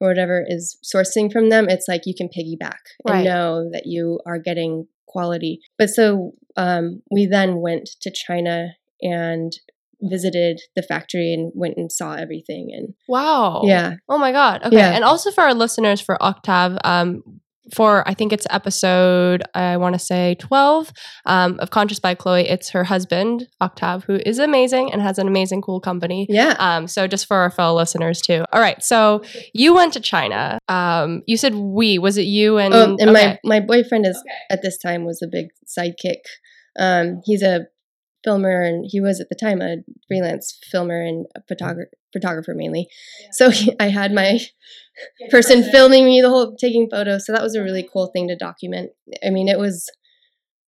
or 0.00 0.08
whatever 0.08 0.44
is 0.46 0.78
sourcing 0.82 1.32
from 1.32 1.48
them. 1.48 1.68
It's 1.68 1.88
like 1.88 2.02
you 2.06 2.14
can 2.14 2.28
piggyback 2.28 2.78
Right. 3.06 3.16
and 3.16 3.24
know 3.24 3.70
that 3.72 3.86
you 3.86 4.20
are 4.26 4.38
getting 4.38 4.86
quality. 5.06 5.60
But 5.78 5.90
so 5.90 6.32
um, 6.56 7.02
we 7.10 7.26
then 7.26 7.60
went 7.60 7.88
to 8.02 8.10
China 8.12 8.74
and 9.02 9.52
visited 10.02 10.60
the 10.76 10.82
factory 10.82 11.32
and 11.34 11.52
went 11.54 11.76
and 11.76 11.90
saw 11.92 12.14
everything. 12.14 12.70
And 12.72 12.94
wow. 13.08 13.62
yeah, 13.64 13.94
Oh 14.08 14.18
my 14.18 14.32
god. 14.32 14.62
Okay. 14.64 14.76
Yeah. 14.76 14.92
And 14.94 15.04
also 15.04 15.30
for 15.30 15.42
our 15.42 15.54
listeners 15.54 16.00
for 16.00 16.16
Octave, 16.22 16.78
um, 16.84 17.39
for 17.74 18.06
I 18.08 18.14
think 18.14 18.32
it's 18.32 18.46
episode 18.50 19.42
I 19.54 19.76
want 19.76 19.94
to 19.94 19.98
say 19.98 20.36
twelve 20.38 20.92
um, 21.26 21.58
of 21.60 21.70
Conscious 21.70 21.98
by 21.98 22.14
Chloe. 22.14 22.48
It's 22.48 22.70
her 22.70 22.84
husband 22.84 23.48
Octave, 23.60 24.04
who 24.04 24.20
is 24.24 24.38
amazing 24.38 24.92
and 24.92 25.02
has 25.02 25.18
an 25.18 25.28
amazing, 25.28 25.62
cool 25.62 25.80
company. 25.80 26.26
yeah. 26.28 26.56
Um, 26.58 26.86
so 26.86 27.06
just 27.06 27.26
for 27.26 27.36
our 27.36 27.50
fellow 27.50 27.76
listeners 27.76 28.20
too. 28.20 28.44
All 28.52 28.60
right. 28.60 28.82
So 28.82 29.22
you 29.54 29.74
went 29.74 29.92
to 29.94 30.00
China. 30.00 30.58
Um, 30.68 31.22
you 31.26 31.36
said 31.36 31.54
we. 31.54 31.98
Was 31.98 32.18
it 32.18 32.22
you 32.26 32.58
and? 32.58 32.74
Oh, 32.74 32.96
and 32.98 33.10
okay. 33.10 33.38
my 33.44 33.58
my 33.58 33.60
boyfriend 33.60 34.06
is 34.06 34.22
at 34.50 34.62
this 34.62 34.78
time 34.78 35.04
was 35.04 35.20
a 35.22 35.28
big 35.30 35.46
sidekick. 35.66 36.22
Um, 36.78 37.20
he's 37.24 37.42
a 37.42 37.66
filmer, 38.24 38.62
and 38.62 38.86
he 38.88 39.00
was 39.00 39.20
at 39.20 39.28
the 39.28 39.34
time 39.34 39.60
a 39.60 39.78
freelance 40.08 40.58
filmer 40.70 41.00
and 41.00 41.26
a 41.36 41.42
photographer, 41.48 41.90
photographer 42.12 42.54
mainly. 42.54 42.88
So 43.32 43.50
he, 43.50 43.72
I 43.80 43.88
had 43.88 44.12
my 44.12 44.40
person 45.30 45.62
filming 45.62 46.04
me 46.04 46.20
the 46.20 46.28
whole 46.28 46.56
taking 46.56 46.88
photos. 46.90 47.26
So 47.26 47.32
that 47.32 47.42
was 47.42 47.54
a 47.54 47.62
really 47.62 47.88
cool 47.92 48.10
thing 48.12 48.28
to 48.28 48.36
document. 48.36 48.90
I 49.24 49.30
mean, 49.30 49.48
it 49.48 49.58
was. 49.58 49.88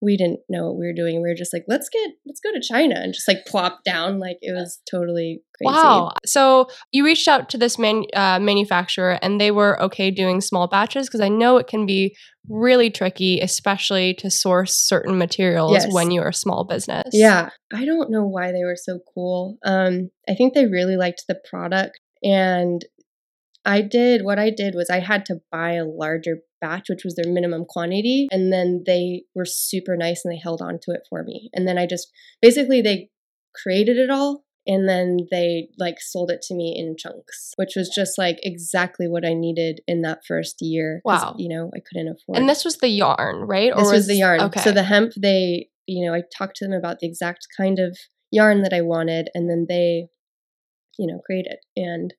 We 0.02 0.16
didn't 0.16 0.40
know 0.48 0.66
what 0.66 0.78
we 0.78 0.86
were 0.86 0.92
doing. 0.92 1.22
We 1.22 1.28
were 1.28 1.34
just 1.34 1.52
like, 1.52 1.64
let's 1.68 1.88
get, 1.88 2.10
let's 2.26 2.40
go 2.40 2.50
to 2.52 2.60
China, 2.60 2.96
and 2.96 3.14
just 3.14 3.28
like 3.28 3.46
plop 3.46 3.84
down. 3.84 4.18
Like 4.18 4.38
it 4.42 4.52
was 4.52 4.80
totally 4.90 5.42
crazy. 5.56 5.72
Wow. 5.76 6.12
So 6.26 6.66
you 6.90 7.04
reached 7.04 7.28
out 7.28 7.48
to 7.50 7.58
this 7.58 7.78
man, 7.78 8.04
uh, 8.14 8.40
manufacturer 8.40 9.18
and 9.22 9.40
they 9.40 9.50
were 9.52 9.80
okay 9.82 10.10
doing 10.10 10.40
small 10.40 10.66
batches 10.66 11.06
because 11.06 11.20
I 11.20 11.28
know 11.28 11.56
it 11.56 11.68
can 11.68 11.86
be 11.86 12.16
really 12.48 12.90
tricky, 12.90 13.38
especially 13.38 14.14
to 14.14 14.28
source 14.28 14.76
certain 14.76 15.16
materials 15.16 15.72
Yes. 15.72 15.94
when 15.94 16.10
you're 16.10 16.28
a 16.28 16.34
small 16.34 16.64
business. 16.64 17.10
Yeah. 17.12 17.50
I 17.72 17.84
don't 17.84 18.10
know 18.10 18.26
why 18.26 18.50
they 18.50 18.64
were 18.64 18.76
so 18.76 18.98
cool. 19.14 19.58
Um, 19.64 20.10
I 20.28 20.34
think 20.34 20.54
they 20.54 20.66
really 20.66 20.96
liked 20.96 21.24
the 21.28 21.40
product. 21.48 22.00
And 22.24 22.84
I 23.64 23.80
did 23.82 24.22
what 24.24 24.40
I 24.40 24.50
did 24.50 24.74
was 24.74 24.90
I 24.90 24.98
had 24.98 25.24
to 25.26 25.36
buy 25.52 25.74
a 25.74 25.84
larger 25.84 26.38
batch, 26.62 26.87
which 26.88 27.05
was 27.05 27.14
their 27.14 27.31
minimum 27.31 27.66
quantity. 27.68 28.29
And 28.31 28.51
then 28.53 28.85
they 28.87 29.25
were 29.35 29.44
super 29.44 29.96
nice 29.96 30.25
and 30.25 30.33
they 30.33 30.38
held 30.38 30.62
on 30.62 30.79
to 30.83 30.92
it 30.92 31.03
for 31.11 31.22
me. 31.22 31.51
And 31.53 31.68
then 31.68 31.77
I 31.77 31.87
just 31.87 32.11
basically 32.40 32.81
they 32.81 33.11
created 33.55 33.98
it 33.98 34.09
all 34.09 34.44
and 34.66 34.88
then 34.88 35.27
they 35.31 35.68
like 35.79 35.96
sold 36.01 36.31
it 36.31 36.40
to 36.42 36.55
me 36.55 36.75
in 36.79 36.96
chunks, 36.96 37.53
which 37.57 37.72
was 37.77 37.90
just 37.94 38.16
like 38.16 38.38
exactly 38.42 39.09
what 39.09 39.27
I 39.27 39.35
needed 39.35 39.81
in 39.87 40.03
that 40.03 40.20
first 40.27 40.57
year 40.61 41.03
Wow. 41.05 41.35
You 41.37 41.48
know, 41.48 41.70
I 41.75 41.81
couldn't 41.81 42.09
afford 42.09 42.38
And 42.38 42.48
this 42.48 42.64
was 42.64 42.79
the 42.79 42.88
yarn, 42.88 43.42
right? 43.46 43.72
this 43.77 43.92
was 43.92 44.07
the 44.07 44.16
yarn. 44.16 44.40
Okay. 44.40 44.61
So 44.61 44.72
the 44.72 44.85
hemp, 44.85 45.12
they, 45.20 45.68
you 45.87 46.07
know, 46.07 46.14
I 46.14 46.22
talked 46.37 46.57
to 46.57 46.64
them 46.64 46.75
about 46.75 47.01
the 47.01 47.09
exact 47.09 47.48
kind 47.57 47.79
of 47.79 47.98
yarn 48.31 48.62
that 48.62 48.72
I 48.72 48.81
wanted, 48.81 49.29
and 49.35 49.51
then 49.51 49.66
they, 49.68 50.07
you 50.98 51.07
know, 51.07 51.20
created 51.27 51.59
and 51.77 52.14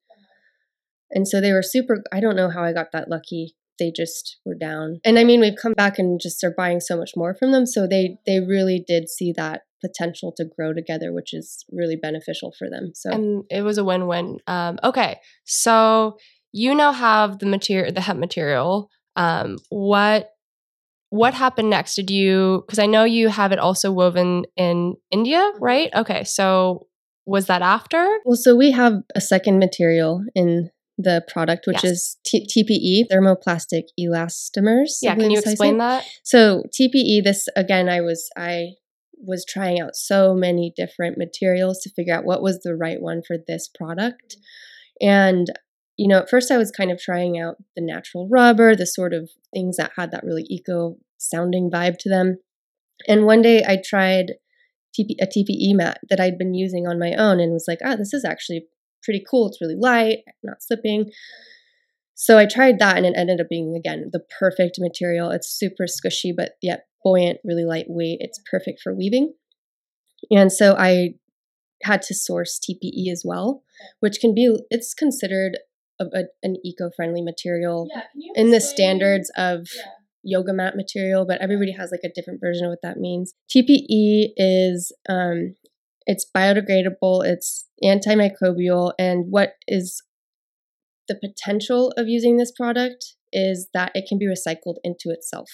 and 1.13 1.27
so 1.27 1.39
they 1.39 1.53
were 1.53 1.63
super. 1.63 2.03
I 2.11 2.19
don't 2.19 2.35
know 2.35 2.49
how 2.49 2.63
I 2.63 2.73
got 2.73 2.91
that 2.91 3.09
lucky. 3.09 3.55
They 3.79 3.91
just 3.95 4.37
were 4.45 4.55
down, 4.55 4.99
and 5.03 5.17
I 5.17 5.23
mean, 5.23 5.39
we've 5.39 5.57
come 5.61 5.73
back 5.73 5.97
and 5.97 6.19
just 6.21 6.43
are 6.43 6.53
buying 6.55 6.79
so 6.79 6.97
much 6.97 7.11
more 7.15 7.33
from 7.33 7.51
them. 7.51 7.65
So 7.65 7.87
they 7.87 8.17
they 8.25 8.39
really 8.39 8.83
did 8.85 9.09
see 9.09 9.33
that 9.35 9.61
potential 9.83 10.33
to 10.37 10.45
grow 10.45 10.73
together, 10.73 11.11
which 11.11 11.33
is 11.33 11.65
really 11.71 11.95
beneficial 11.95 12.53
for 12.57 12.69
them. 12.69 12.91
So 12.95 13.11
and 13.11 13.43
it 13.49 13.61
was 13.61 13.77
a 13.77 13.83
win-win. 13.83 14.39
Um, 14.47 14.79
okay, 14.83 15.19
so 15.43 16.17
you 16.51 16.73
now 16.75 16.91
have 16.91 17.39
the 17.39 17.45
material, 17.45 17.91
the 17.91 18.01
hemp 18.01 18.19
material. 18.19 18.89
Um, 19.15 19.57
what 19.69 20.29
what 21.09 21.35
happened 21.35 21.69
next? 21.69 21.95
Did 21.95 22.09
you? 22.09 22.63
Because 22.65 22.79
I 22.79 22.87
know 22.87 23.03
you 23.03 23.29
have 23.29 23.51
it 23.51 23.59
also 23.59 23.91
woven 23.91 24.45
in 24.55 24.95
India, 25.11 25.51
right? 25.59 25.91
Okay, 25.95 26.23
so 26.23 26.87
was 27.25 27.45
that 27.47 27.61
after? 27.61 28.19
Well, 28.25 28.35
so 28.35 28.55
we 28.55 28.71
have 28.71 28.93
a 29.15 29.21
second 29.21 29.59
material 29.59 30.23
in 30.33 30.69
the 30.97 31.23
product, 31.27 31.65
which 31.65 31.83
Yes. 31.83 31.91
is 31.91 32.17
T- 32.23 32.45
TPE, 32.45 33.07
thermoplastic 33.11 33.85
elastomers. 33.99 34.99
Yeah, 35.01 35.15
can 35.15 35.31
you 35.31 35.39
is 35.39 35.43
how 35.43 35.49
say 35.49 35.53
explain 35.53 35.77
that? 35.79 36.05
So 36.23 36.63
TPE, 36.71 37.23
this 37.23 37.47
again, 37.55 37.89
I 37.89 38.01
was 38.01 38.29
I 38.37 38.73
was 39.25 39.45
trying 39.45 39.79
out 39.79 39.95
so 39.95 40.33
many 40.33 40.73
different 40.75 41.17
materials 41.17 41.79
to 41.79 41.89
figure 41.89 42.13
out 42.13 42.25
what 42.25 42.41
was 42.41 42.59
the 42.59 42.75
right 42.75 43.01
one 43.01 43.21
for 43.25 43.37
this 43.37 43.67
product. 43.67 44.35
And 45.01 45.47
you 45.97 46.07
know, 46.07 46.19
at 46.19 46.29
first 46.29 46.51
I 46.51 46.57
was 46.57 46.71
kind 46.71 46.91
of 46.91 46.99
trying 46.99 47.39
out 47.39 47.57
the 47.75 47.81
natural 47.83 48.27
rubber, 48.27 48.75
the 48.75 48.85
sort 48.87 49.13
of 49.13 49.29
things 49.53 49.77
that 49.77 49.91
had 49.95 50.11
that 50.11 50.23
really 50.23 50.45
eco 50.49 50.97
sounding 51.17 51.69
vibe 51.71 51.97
to 51.99 52.09
them. 52.09 52.37
And 53.07 53.25
one 53.25 53.41
day 53.41 53.63
I 53.63 53.79
tried 53.83 54.33
TP, 54.97 55.15
a 55.21 55.27
TPE 55.27 55.75
mat 55.75 55.99
that 56.09 56.19
I'd 56.19 56.37
been 56.37 56.53
using 56.53 56.87
on 56.87 56.99
my 56.99 57.13
own 57.13 57.39
and 57.39 57.53
was 57.53 57.65
like, 57.67 57.79
ah, 57.83 57.95
this 57.95 58.13
is 58.13 58.25
actually 58.25 58.65
pretty 59.03 59.23
cool. 59.29 59.47
It's 59.47 59.61
really 59.61 59.75
light, 59.75 60.19
not 60.43 60.61
slipping. 60.61 61.11
So 62.15 62.37
I 62.37 62.45
tried 62.45 62.79
that 62.79 62.97
and 62.97 63.05
it 63.05 63.15
ended 63.17 63.41
up 63.41 63.49
being, 63.49 63.75
again, 63.75 64.09
the 64.11 64.21
perfect 64.39 64.77
material. 64.79 65.29
It's 65.31 65.47
super 65.47 65.85
squishy, 65.85 66.31
but 66.35 66.53
yet 66.61 66.85
buoyant, 67.03 67.39
really 67.43 67.65
lightweight. 67.65 68.19
It's 68.21 68.39
perfect 68.49 68.81
for 68.81 68.93
weaving. 68.93 69.33
And 70.31 70.51
so 70.51 70.75
I 70.77 71.15
had 71.83 72.01
to 72.03 72.13
source 72.13 72.59
TPE 72.59 73.11
as 73.11 73.23
well, 73.25 73.63
which 73.99 74.19
can 74.19 74.33
be, 74.33 74.55
it's 74.69 74.93
considered 74.93 75.57
a, 75.99 76.05
a, 76.05 76.23
an 76.41 76.57
eco 76.63 76.89
friendly 76.95 77.21
material 77.21 77.87
in 78.35 78.51
the 78.51 78.61
standards 78.61 79.31
of 79.35 79.67
yoga 80.23 80.53
mat 80.53 80.75
material, 80.75 81.25
but 81.25 81.41
everybody 81.41 81.73
has 81.73 81.91
like 81.91 82.03
a 82.03 82.13
different 82.13 82.39
version 82.39 82.65
of 82.65 82.69
what 82.69 82.81
that 82.81 82.97
means. 82.97 83.33
TPE 83.53 84.29
is 84.37 84.93
um, 85.09 85.55
it's 86.05 86.25
biodegradable, 86.35 87.25
it's 87.25 87.67
antimicrobial, 87.83 88.93
and 88.99 89.25
what 89.29 89.53
is 89.67 90.01
the 91.07 91.15
potential 91.15 91.93
of 91.97 92.07
using 92.07 92.37
this 92.37 92.51
product 92.51 93.15
is 93.31 93.69
that 93.73 93.91
it 93.93 94.05
can 94.07 94.17
be 94.17 94.27
recycled 94.27 94.75
into 94.83 95.09
itself. 95.09 95.49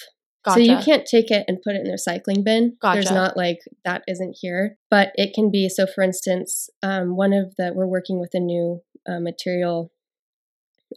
Gotcha. 0.46 0.60
So 0.60 0.72
you 0.72 0.78
can't 0.84 1.06
take 1.06 1.32
it 1.32 1.46
and 1.48 1.62
put 1.62 1.76
it 1.76 1.86
in 1.86 1.86
the 1.86 1.98
recycling 1.98 2.46
bin. 2.46 2.78
There's 2.82 3.12
not 3.12 3.36
like 3.36 3.60
that 3.84 4.04
isn't 4.08 4.38
here, 4.40 4.78
but 4.90 5.12
it 5.16 5.34
can 5.34 5.52
be. 5.52 5.68
So, 5.68 5.86
for 5.86 6.02
instance, 6.02 6.70
um, 6.82 7.18
one 7.18 7.34
of 7.34 7.56
the 7.58 7.74
we're 7.74 7.88
working 7.88 8.20
with 8.20 8.32
a 8.34 8.40
new 8.40 8.82
uh, 9.08 9.20
material. 9.20 9.92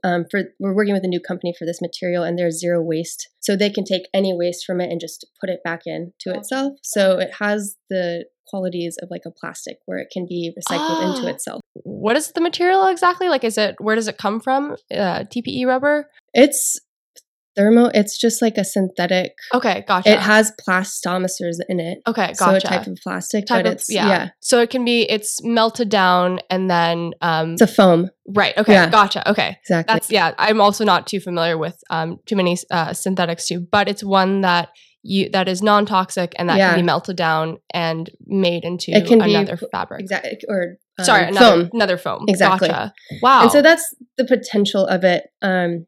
Um, 0.04 0.24
for 0.30 0.44
we're 0.58 0.74
working 0.74 0.94
with 0.94 1.04
a 1.04 1.08
new 1.08 1.20
company 1.20 1.52
for 1.58 1.66
this 1.66 1.82
material, 1.82 2.22
and 2.22 2.38
there's 2.38 2.58
zero 2.58 2.80
waste, 2.80 3.28
so 3.40 3.56
they 3.56 3.68
can 3.68 3.84
take 3.84 4.04
any 4.14 4.32
waste 4.32 4.64
from 4.64 4.80
it 4.80 4.90
and 4.90 5.00
just 5.00 5.26
put 5.40 5.50
it 5.50 5.62
back 5.62 5.82
in 5.86 6.12
to 6.20 6.30
Gotcha. 6.30 6.38
itself. 6.40 6.72
So 6.82 7.18
it 7.18 7.34
has 7.40 7.76
the 7.90 8.24
qualities 8.46 8.96
of 9.02 9.08
like 9.10 9.22
a 9.26 9.30
plastic, 9.30 9.78
where 9.86 9.98
it 9.98 10.08
can 10.12 10.26
be 10.28 10.52
recycled 10.58 11.02
into 11.16 11.26
Ah. 11.28 11.30
itself. 11.34 11.60
what 11.84 12.16
is 12.16 12.32
the 12.32 12.40
material 12.40 12.86
exactly? 12.86 13.28
Like, 13.28 13.44
is 13.44 13.56
it 13.58 13.76
where 13.80 13.96
does 13.96 14.08
it 14.08 14.18
come 14.18 14.40
from? 14.40 14.76
Uh, 14.94 15.24
TPE 15.24 15.66
rubber. 15.66 16.08
It's 16.34 16.78
thermo. 17.56 17.90
It's 17.92 18.18
just 18.18 18.40
like 18.40 18.56
a 18.56 18.64
synthetic. 18.64 19.32
Okay, 19.52 19.84
gotcha. 19.86 20.10
It 20.10 20.18
has 20.20 20.52
plastomers 20.66 21.58
in 21.68 21.80
it, 21.80 21.98
okay, 22.06 22.28
gotcha. 22.28 22.36
so 22.36 22.54
a 22.54 22.60
type 22.60 22.86
of 22.86 22.98
plastic, 23.02 23.46
Type 23.46 23.64
but 23.64 23.66
of- 23.66 23.72
it's 23.74 23.90
yeah. 23.92 24.08
yeah, 24.08 24.28
So 24.40 24.60
it 24.60 24.70
can 24.70 24.84
be 24.84 25.02
it's 25.02 25.42
melted 25.44 25.88
down 25.90 26.40
and 26.50 26.70
then 26.70 27.12
um 27.20 27.52
it's 27.52 27.60
a 27.62 27.66
foam. 27.66 28.08
right. 28.28 28.56
Okay, 28.56 28.72
yeah. 28.72 28.88
gotcha. 28.88 29.28
Okay. 29.30 29.58
Exactly. 29.62 29.92
That's 29.92 30.10
yeah. 30.10 30.32
I'm 30.38 30.60
also 30.62 30.84
not 30.84 31.06
too 31.06 31.20
familiar 31.20 31.58
with 31.58 31.76
um 31.90 32.18
too 32.26 32.36
many 32.36 32.56
uh, 32.70 32.92
synthetics 32.94 33.46
too, 33.46 33.60
but 33.70 33.88
it's 33.88 34.02
one 34.02 34.40
that 34.42 34.70
you 35.02 35.28
that 35.30 35.48
is 35.48 35.62
non 35.62 35.84
toxic 35.86 36.32
and 36.38 36.48
that 36.48 36.58
Yeah. 36.58 36.70
can 36.70 36.78
be 36.80 36.86
melted 36.86 37.16
down 37.16 37.58
and 37.74 38.08
made 38.26 38.64
into 38.64 38.92
It 38.92 39.06
can 39.06 39.18
be 39.20 39.34
another 39.34 39.56
put- 39.56 39.70
fabric. 39.72 40.00
exactly 40.00 40.38
or 40.48 40.76
um, 40.98 41.04
Sorry, 41.04 41.26
another 41.28 41.62
foam. 41.62 41.70
another 41.72 41.96
foam. 41.98 42.24
Exactly. 42.28 42.68
Gotcha. 42.68 42.92
Wow. 43.22 43.42
And 43.42 43.50
so 43.52 43.62
that's 43.62 43.94
the 44.18 44.24
potential 44.24 44.86
of 44.86 45.04
it. 45.04 45.24
Um, 45.40 45.86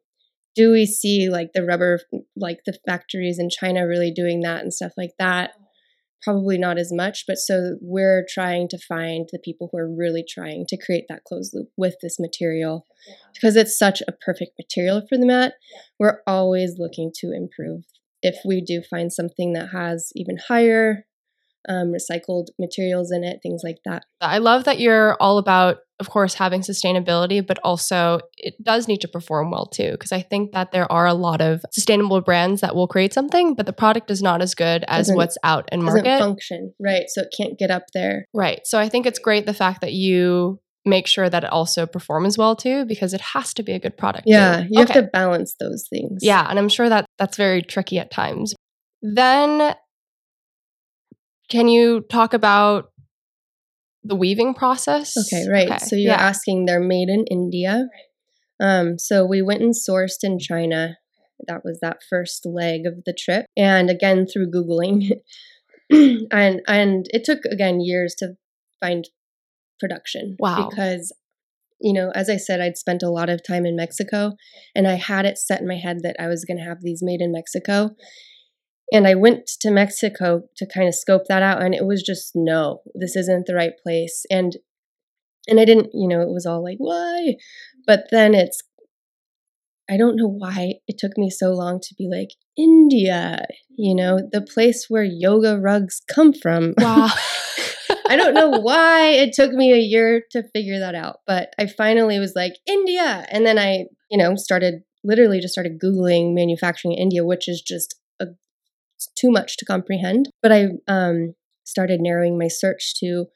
do 0.56 0.70
we 0.72 0.86
see 0.86 1.28
like 1.28 1.50
the 1.52 1.64
rubber, 1.64 2.00
like 2.36 2.60
the 2.64 2.76
factories 2.86 3.38
in 3.38 3.50
China 3.50 3.86
really 3.86 4.10
doing 4.12 4.40
that 4.42 4.62
and 4.62 4.72
stuff 4.72 4.92
like 4.96 5.10
that? 5.18 5.50
Probably 6.22 6.56
not 6.56 6.78
as 6.78 6.90
much, 6.90 7.24
but 7.26 7.36
so 7.36 7.76
we're 7.82 8.24
trying 8.26 8.66
to 8.68 8.78
find 8.78 9.28
the 9.30 9.38
people 9.38 9.68
who 9.70 9.76
are 9.78 9.94
really 9.94 10.24
trying 10.26 10.64
to 10.68 10.76
create 10.78 11.04
that 11.10 11.22
closed 11.24 11.52
loop 11.54 11.68
with 11.76 11.96
this 12.00 12.18
material 12.18 12.86
because 13.34 13.56
it's 13.56 13.78
such 13.78 14.00
a 14.08 14.12
perfect 14.12 14.52
material 14.58 15.02
for 15.06 15.18
the 15.18 15.26
mat. 15.26 15.52
We're 15.98 16.20
always 16.26 16.76
looking 16.78 17.12
to 17.16 17.30
improve. 17.32 17.82
If 18.30 18.36
we 18.44 18.60
do 18.60 18.82
find 18.90 19.12
something 19.12 19.52
that 19.52 19.68
has 19.72 20.10
even 20.16 20.38
higher 20.48 21.04
um, 21.68 21.92
recycled 21.98 22.48
materials 22.58 23.10
in 23.10 23.24
it, 23.24 23.38
things 23.42 23.62
like 23.64 23.78
that. 23.86 24.02
I 24.20 24.36
love 24.38 24.64
that 24.64 24.80
you're 24.80 25.14
all 25.18 25.38
about, 25.38 25.78
of 25.98 26.10
course, 26.10 26.34
having 26.34 26.60
sustainability, 26.60 27.46
but 27.46 27.58
also 27.64 28.20
it 28.36 28.52
does 28.62 28.86
need 28.86 29.00
to 29.00 29.08
perform 29.08 29.50
well 29.50 29.64
too. 29.66 29.92
Because 29.92 30.12
I 30.12 30.20
think 30.20 30.52
that 30.52 30.72
there 30.72 30.90
are 30.92 31.06
a 31.06 31.14
lot 31.14 31.40
of 31.40 31.62
sustainable 31.72 32.20
brands 32.20 32.60
that 32.60 32.74
will 32.74 32.86
create 32.88 33.14
something, 33.14 33.54
but 33.54 33.64
the 33.64 33.72
product 33.72 34.10
is 34.10 34.20
not 34.20 34.42
as 34.42 34.54
good 34.54 34.84
as 34.88 35.06
Doesn't- 35.06 35.16
what's 35.16 35.38
out 35.42 35.68
in 35.72 35.80
Doesn't 35.80 36.04
market. 36.04 36.18
function 36.18 36.74
right, 36.78 37.04
so 37.08 37.22
it 37.22 37.28
can't 37.34 37.58
get 37.58 37.70
up 37.70 37.84
there. 37.94 38.26
right. 38.34 38.60
So 38.64 38.78
I 38.78 38.88
think 38.90 39.06
it's 39.06 39.18
great 39.18 39.46
the 39.46 39.54
fact 39.54 39.80
that 39.80 39.92
you 39.94 40.60
make 40.84 41.06
sure 41.06 41.30
that 41.30 41.44
it 41.44 41.50
also 41.50 41.86
performs 41.86 42.36
well 42.36 42.54
too, 42.56 42.84
because 42.84 43.14
it 43.14 43.20
has 43.20 43.54
to 43.54 43.62
be 43.62 43.72
a 43.72 43.78
good 43.78 43.96
product. 43.96 44.26
too. 44.26 44.32
Yeah, 44.32 44.64
you 44.70 44.82
Okay. 44.82 44.92
have 44.92 45.04
to 45.04 45.10
balance 45.10 45.54
those 45.58 45.86
things. 45.88 46.18
Yeah, 46.22 46.46
and 46.48 46.58
I'm 46.58 46.68
sure 46.68 46.88
that 46.88 47.06
that's 47.18 47.36
very 47.36 47.62
tricky 47.62 47.98
at 47.98 48.10
times. 48.10 48.54
Then, 49.02 49.74
can 51.48 51.68
you 51.68 52.00
talk 52.10 52.34
about 52.34 52.90
the 54.02 54.16
weaving 54.16 54.54
process? 54.54 55.14
Okay, 55.16 55.48
right. 55.50 55.80
So 55.80 55.96
you're 55.96 56.12
yeah. 56.12 56.20
asking 56.20 56.66
they're 56.66 56.80
made 56.80 57.08
in 57.08 57.24
India. 57.30 57.88
Um, 58.60 58.98
so 58.98 59.24
we 59.26 59.42
went 59.42 59.62
and 59.62 59.74
sourced 59.74 60.22
in 60.22 60.38
China. 60.38 60.98
That 61.48 61.62
was 61.64 61.80
that 61.80 61.98
first 62.08 62.46
leg 62.46 62.86
of 62.86 63.04
the 63.04 63.12
trip, 63.12 63.46
and 63.56 63.90
again 63.90 64.26
through 64.26 64.50
googling, 64.50 65.10
and 65.90 66.60
and 66.66 67.06
it 67.12 67.24
took 67.24 67.40
again 67.50 67.80
years 67.80 68.14
to 68.18 68.34
find 68.80 69.08
production. 69.80 70.36
Wow. 70.38 70.68
Because 70.68 71.12
you 71.80 71.92
know, 71.92 72.10
as 72.14 72.30
I 72.30 72.36
said, 72.36 72.60
I'd 72.60 72.78
spent 72.78 73.02
a 73.02 73.10
lot 73.10 73.28
of 73.28 73.42
time 73.46 73.66
in 73.66 73.76
Mexico, 73.76 74.32
and 74.74 74.88
I 74.88 74.94
had 74.94 75.26
it 75.26 75.36
set 75.36 75.60
in 75.60 75.68
my 75.68 75.76
head 75.76 75.98
that 76.02 76.16
I 76.18 76.28
was 76.28 76.44
going 76.44 76.56
to 76.56 76.64
have 76.64 76.80
these 76.80 77.02
made 77.02 77.20
in 77.20 77.32
Mexico. 77.32 77.90
And 78.92 79.06
I 79.06 79.14
went 79.14 79.46
to 79.60 79.70
Mexico 79.70 80.42
to 80.56 80.66
kind 80.66 80.88
of 80.88 80.94
scope 80.94 81.26
that 81.28 81.42
out, 81.42 81.62
and 81.62 81.74
it 81.74 81.84
was 81.84 82.02
just 82.02 82.32
no, 82.34 82.80
this 82.94 83.16
isn't 83.16 83.46
the 83.46 83.54
right 83.54 83.72
place. 83.82 84.24
And 84.30 84.56
and 85.46 85.60
I 85.60 85.64
didn't, 85.64 85.90
you 85.92 86.08
know, 86.08 86.20
it 86.20 86.30
was 86.30 86.46
all 86.46 86.62
like, 86.62 86.78
why? 86.78 87.34
But 87.86 88.04
then 88.10 88.34
it's, 88.34 88.62
I 89.90 89.96
don't 89.96 90.16
know 90.16 90.28
why 90.28 90.74
it 90.88 90.96
took 90.98 91.18
me 91.18 91.28
so 91.28 91.52
long 91.52 91.80
to 91.80 91.94
be 91.98 92.08
like, 92.10 92.30
India, 92.56 93.44
you 93.76 93.94
know, 93.94 94.20
the 94.32 94.40
place 94.40 94.86
where 94.88 95.04
yoga 95.04 95.58
rugs 95.58 96.00
come 96.08 96.32
from. 96.32 96.74
Wow. 96.78 97.10
I 98.08 98.16
don't 98.16 98.34
know 98.34 98.50
why 98.50 99.08
it 99.08 99.32
took 99.32 99.52
me 99.52 99.72
a 99.72 99.78
year 99.78 100.22
to 100.32 100.42
figure 100.54 100.78
that 100.78 100.94
out, 100.94 101.20
but 101.26 101.54
I 101.58 101.66
finally 101.66 102.18
was 102.18 102.34
like, 102.36 102.54
India. 102.66 103.26
And 103.30 103.46
then 103.46 103.58
I, 103.58 103.86
you 104.10 104.18
know, 104.18 104.36
started 104.36 104.82
literally 105.02 105.40
just 105.40 105.52
started 105.52 105.80
Googling 105.80 106.34
manufacturing 106.34 106.92
in 106.92 106.98
India, 106.98 107.24
which 107.24 107.48
is 107.48 107.60
just 107.60 107.94
a, 108.20 108.26
too 109.16 109.30
much 109.30 109.56
to 109.58 109.64
comprehend. 109.64 110.30
But 110.42 110.52
I 110.52 110.68
um, 110.88 111.34
started 111.64 112.00
narrowing 112.00 112.38
my 112.38 112.48
search 112.48 112.94
to 113.00 113.26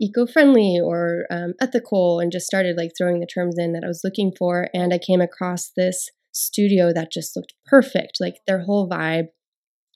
eco-friendly 0.00 0.80
or 0.82 1.24
um, 1.30 1.54
ethical 1.60 2.18
and 2.18 2.32
just 2.32 2.46
started 2.46 2.76
like 2.76 2.90
throwing 2.96 3.20
the 3.20 3.26
terms 3.26 3.56
in 3.56 3.72
that 3.72 3.84
i 3.84 3.86
was 3.86 4.00
looking 4.02 4.32
for 4.36 4.68
and 4.74 4.92
i 4.92 4.98
came 4.98 5.20
across 5.20 5.70
this 5.76 6.10
studio 6.32 6.92
that 6.92 7.12
just 7.12 7.36
looked 7.36 7.54
perfect 7.64 8.18
like 8.20 8.34
their 8.46 8.64
whole 8.64 8.88
vibe 8.88 9.28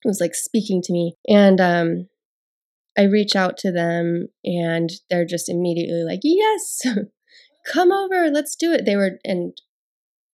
was 0.05 0.21
like 0.21 0.35
speaking 0.37 0.81
to 0.81 0.93
me 0.93 1.17
and 1.29 1.61
um 1.61 2.07
i 2.99 3.05
reach 3.05 3.35
out 3.37 3.57
to 3.57 3.73
them 3.73 4.27
and 4.45 4.91
they're 5.09 5.25
just 5.25 5.49
immediately 5.49 6.03
like 6.03 6.21
yes 6.23 6.81
come 7.73 7.93
over 7.93 8.31
let's 8.31 8.57
do 8.57 8.73
it 8.73 8.85
they 8.85 8.97
were 8.97 9.19
and 9.25 9.55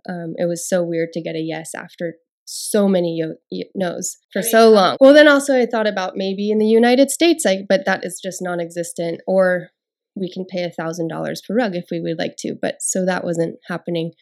um, 0.08 0.34
it 0.36 0.46
was 0.46 0.68
so 0.68 0.82
weird 0.82 1.12
to 1.12 1.22
get 1.22 1.36
a 1.36 1.40
yes 1.40 1.74
after 1.74 2.14
so 2.44 2.88
many 2.88 3.16
yo- 3.16 3.36
y- 3.50 3.70
no's 3.74 4.18
for 4.32 4.40
I 4.40 4.42
mean, 4.42 4.50
so 4.50 4.70
long. 4.70 4.96
Well, 5.00 5.14
then 5.14 5.28
also 5.28 5.58
I 5.58 5.66
thought 5.66 5.86
about 5.86 6.16
maybe 6.16 6.50
in 6.50 6.58
the 6.58 6.66
United 6.66 7.10
States, 7.10 7.44
like, 7.44 7.60
but 7.68 7.86
that 7.86 8.04
is 8.04 8.20
just 8.22 8.42
non-existent. 8.42 9.22
Or 9.26 9.68
we 10.14 10.30
can 10.30 10.44
pay 10.44 10.62
a 10.62 10.70
thousand 10.70 11.08
dollars 11.08 11.42
per 11.46 11.54
rug 11.54 11.74
if 11.74 11.86
we 11.90 12.00
would 12.00 12.18
like 12.18 12.36
to. 12.38 12.54
But 12.60 12.76
so 12.80 13.04
that 13.06 13.24
wasn't 13.24 13.56
happening. 13.68 14.12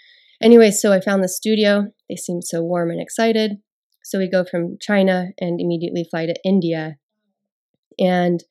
Anyway, 0.41 0.71
so 0.71 0.93
I 0.93 1.01
found 1.01 1.23
the 1.23 1.29
studio. 1.29 1.87
They 2.09 2.17
seemed 2.17 2.45
so 2.45 2.63
warm 2.63 2.91
and 2.91 3.01
excited. 3.01 3.59
So 4.05 4.19
we 4.19 4.31
go 4.31 4.45
from 4.45 4.77
China 4.81 5.29
and 5.39 5.61
immediately 5.61 6.07
fly 6.11 6.27
to 6.27 6.35
India. 6.45 6.97
And 7.99 8.43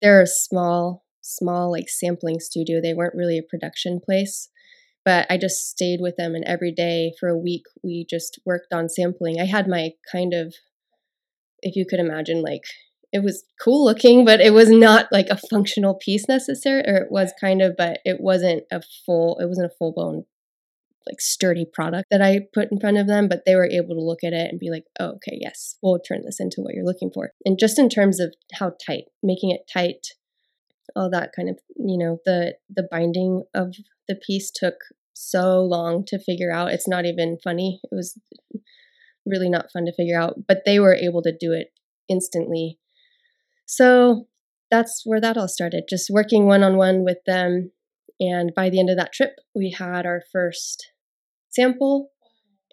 they're 0.00 0.22
a 0.22 0.26
small, 0.26 1.04
small 1.20 1.70
like 1.70 1.88
sampling 1.88 2.40
studio. 2.40 2.80
They 2.80 2.94
weren't 2.94 3.14
really 3.14 3.38
a 3.38 3.42
production 3.42 4.00
place 4.04 4.48
but 5.04 5.26
I 5.30 5.36
just 5.36 5.68
stayed 5.68 6.00
with 6.00 6.16
them 6.16 6.34
and 6.34 6.44
every 6.44 6.72
day 6.72 7.12
for 7.18 7.28
a 7.28 7.38
week 7.38 7.64
we 7.82 8.06
just 8.08 8.38
worked 8.44 8.72
on 8.72 8.88
sampling. 8.88 9.40
I 9.40 9.46
had 9.46 9.68
my 9.68 9.90
kind 10.10 10.32
of 10.34 10.54
if 11.60 11.76
you 11.76 11.86
could 11.86 12.00
imagine 12.00 12.42
like 12.42 12.62
it 13.12 13.22
was 13.22 13.44
cool 13.60 13.84
looking, 13.84 14.24
but 14.24 14.40
it 14.40 14.54
was 14.54 14.70
not 14.70 15.06
like 15.12 15.28
a 15.28 15.36
functional 15.36 15.94
piece 15.94 16.28
necessary 16.28 16.82
or 16.86 16.96
it 16.96 17.10
was 17.10 17.32
kind 17.40 17.60
of 17.60 17.76
but 17.76 18.00
it 18.04 18.20
wasn't 18.20 18.64
a 18.70 18.82
full 19.04 19.38
it 19.40 19.46
wasn't 19.46 19.70
a 19.70 19.76
full 19.76 19.92
blown 19.92 20.24
like 21.06 21.20
sturdy 21.20 21.66
product 21.70 22.08
that 22.10 22.22
I 22.22 22.40
put 22.52 22.70
in 22.70 22.80
front 22.80 22.98
of 22.98 23.06
them, 23.06 23.28
but 23.28 23.42
they 23.44 23.54
were 23.54 23.66
able 23.66 23.94
to 23.94 24.02
look 24.02 24.24
at 24.24 24.32
it 24.32 24.50
and 24.50 24.60
be 24.60 24.70
like, 24.70 24.84
oh, 25.00 25.14
okay, 25.16 25.38
yes, 25.40 25.76
we'll 25.82 25.98
turn 25.98 26.22
this 26.24 26.40
into 26.40 26.60
what 26.60 26.74
you're 26.74 26.84
looking 26.84 27.10
for. 27.12 27.32
And 27.44 27.58
just 27.58 27.78
in 27.78 27.88
terms 27.88 28.20
of 28.20 28.34
how 28.54 28.72
tight, 28.84 29.04
making 29.22 29.50
it 29.50 29.70
tight, 29.72 30.06
all 30.94 31.10
that 31.10 31.30
kind 31.34 31.48
of, 31.48 31.58
you 31.76 31.98
know, 31.98 32.18
the 32.24 32.54
the 32.68 32.86
binding 32.90 33.44
of 33.54 33.74
the 34.08 34.14
piece 34.14 34.50
took 34.50 34.74
so 35.14 35.60
long 35.60 36.04
to 36.06 36.18
figure 36.18 36.52
out. 36.52 36.72
It's 36.72 36.88
not 36.88 37.04
even 37.06 37.38
funny. 37.42 37.80
It 37.84 37.94
was 37.94 38.18
really 39.26 39.48
not 39.48 39.70
fun 39.72 39.86
to 39.86 39.92
figure 39.92 40.18
out, 40.18 40.34
but 40.48 40.62
they 40.64 40.78
were 40.78 40.94
able 40.94 41.22
to 41.22 41.36
do 41.38 41.52
it 41.52 41.68
instantly. 42.08 42.78
So 43.66 44.26
that's 44.70 45.02
where 45.04 45.20
that 45.20 45.36
all 45.36 45.48
started, 45.48 45.84
just 45.88 46.10
working 46.10 46.46
one 46.46 46.62
on 46.62 46.76
one 46.76 47.04
with 47.04 47.18
them. 47.26 47.72
And 48.18 48.52
by 48.54 48.70
the 48.70 48.80
end 48.80 48.90
of 48.90 48.96
that 48.96 49.12
trip, 49.12 49.32
we 49.54 49.74
had 49.78 50.06
our 50.06 50.22
first 50.32 50.91
sample 51.52 52.10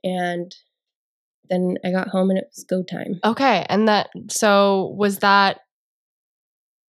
and 0.03 0.53
then 1.49 1.77
I 1.83 1.91
got 1.91 2.09
home 2.09 2.29
and 2.29 2.39
it 2.39 2.45
was 2.55 2.63
go 2.63 2.83
time. 2.83 3.19
Okay. 3.23 3.65
And 3.69 3.87
that, 3.87 4.09
so 4.29 4.93
was 4.97 5.19
that 5.19 5.61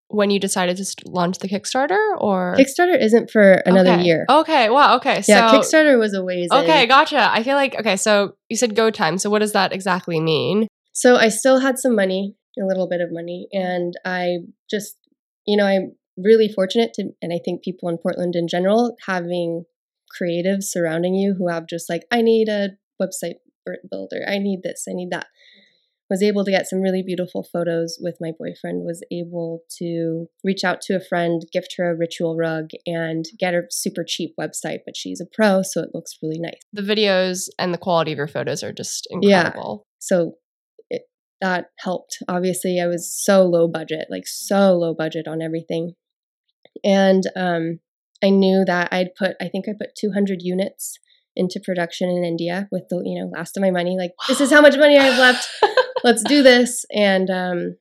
when 0.09 0.31
you 0.31 0.41
decided 0.41 0.77
to 0.77 0.85
launch 1.07 1.39
the 1.39 1.49
Kickstarter 1.49 1.99
or? 2.19 2.57
Kickstarter 2.59 3.01
isn't 3.01 3.31
for 3.31 3.53
another 3.65 3.93
okay. 3.93 4.03
year. 4.03 4.27
Okay. 4.29 4.69
Wow. 4.69 4.97
Okay. 4.97 5.23
So, 5.23 5.33
yeah, 5.33 5.51
Kickstarter 5.51 5.99
was 5.99 6.15
a 6.15 6.23
ways. 6.23 6.49
Okay. 6.53 6.83
in. 6.83 6.89
Gotcha. 6.89 7.31
I 7.33 7.43
feel 7.43 7.55
like, 7.55 7.75
okay. 7.79 7.97
So 7.97 8.35
you 8.49 8.57
said 8.57 8.75
go 8.75 8.91
time. 8.91 9.19
So 9.19 9.31
what 9.31 9.39
does 9.39 9.53
that 9.53 9.73
exactly 9.73 10.21
mean? 10.21 10.69
So 10.93 11.17
I 11.17 11.29
still 11.29 11.61
had 11.61 11.79
some 11.79 11.95
money, 11.95 12.35
a 12.61 12.67
little 12.67 12.89
bit 12.89 13.01
of 13.01 13.09
money, 13.13 13.47
and 13.53 13.95
I 14.05 14.39
just, 14.69 14.97
you 15.47 15.57
know, 15.57 15.65
I'm 15.65 15.93
really 16.19 16.49
fortunate 16.53 16.93
to, 16.95 17.11
and 17.23 17.33
I 17.33 17.39
think 17.43 17.63
people 17.63 17.89
in 17.89 17.97
Portland 17.97 18.35
in 18.35 18.49
general, 18.49 18.97
having 19.07 19.65
creatives 20.11 20.65
surrounding 20.65 21.15
you 21.15 21.35
who 21.39 21.49
have 21.49 21.67
just 21.67 21.89
like, 21.89 22.03
I 22.11 22.23
need 22.23 22.49
a 22.49 22.71
website 23.01 23.37
builder, 23.91 24.25
I 24.29 24.39
need 24.39 24.61
this, 24.63 24.87
I 24.89 24.93
need 24.95 25.11
that. 25.11 25.27
Was 26.09 26.25
able 26.25 26.45
to 26.45 26.51
get 26.51 26.67
some 26.67 26.81
really 26.81 27.05
beautiful 27.07 27.47
photos 27.53 27.97
with 28.01 28.17
my 28.21 28.33
boyfriend, 28.37 28.85
was 28.85 29.05
able 29.13 29.61
to 29.79 30.27
reach 30.43 30.65
out 30.65 30.81
to 30.83 30.97
a 30.97 31.01
friend, 31.01 31.43
gift 31.53 31.77
her 31.79 31.89
a 31.89 31.97
ritual 31.97 32.37
rug, 32.37 32.71
and 32.85 33.27
get 33.39 33.55
a 33.55 33.63
super 33.71 34.05
cheap 34.05 34.35
website, 34.37 34.79
but 34.85 34.97
she's 34.97 35.21
a 35.21 35.27
pro, 35.33 35.63
so 35.63 35.81
it 35.83 35.91
looks 35.95 36.19
really 36.21 36.41
nice. 36.41 36.59
The 36.73 36.83
videos 36.83 37.49
and 37.61 37.73
the 37.73 37.79
quality 37.79 38.11
of 38.11 38.19
your 38.19 38.27
photos 38.27 38.65
are 38.65 38.73
just 38.73 39.07
incredible. 39.09 39.85
Yeah. 39.87 39.93
So 40.01 40.33
it, 40.91 41.03
that 41.41 41.67
helped. 41.79 42.19
Obviously, 42.27 42.81
I 42.81 42.89
was 42.89 43.15
so 43.15 43.45
low 43.45 43.69
budget, 43.69 44.09
like 44.11 44.27
so 44.27 44.77
low 44.77 44.95
budget 44.95 45.29
on 45.29 45.41
everything. 45.41 45.93
And 46.83 47.23
um, 47.37 47.79
I 48.23 48.31
knew 48.31 48.65
that 48.67 48.93
I'd 48.93 49.15
put, 49.15 49.37
I 49.41 49.49
think 49.49 49.67
I 49.69 49.73
put 49.79 49.95
200 49.97 50.43
units 50.43 50.99
into 51.37 51.61
production 51.65 52.09
in 52.09 52.25
India 52.25 52.69
with 52.71 52.85
the, 52.91 53.03
you 53.05 53.19
know, 53.19 53.31
last 53.35 53.57
of 53.57 53.63
my 53.63 53.71
money. 53.71 53.97
Like, 53.99 54.13
this 54.29 54.41
is 54.41 54.51
how 54.51 54.61
much 54.61 54.77
money 54.77 54.99
I 54.99 55.05
have 55.05 55.19
left. 55.19 55.49
Let's 56.05 56.23
do 56.25 56.43
this. 56.43 56.85
And, 56.93 57.31
um, 57.31 57.77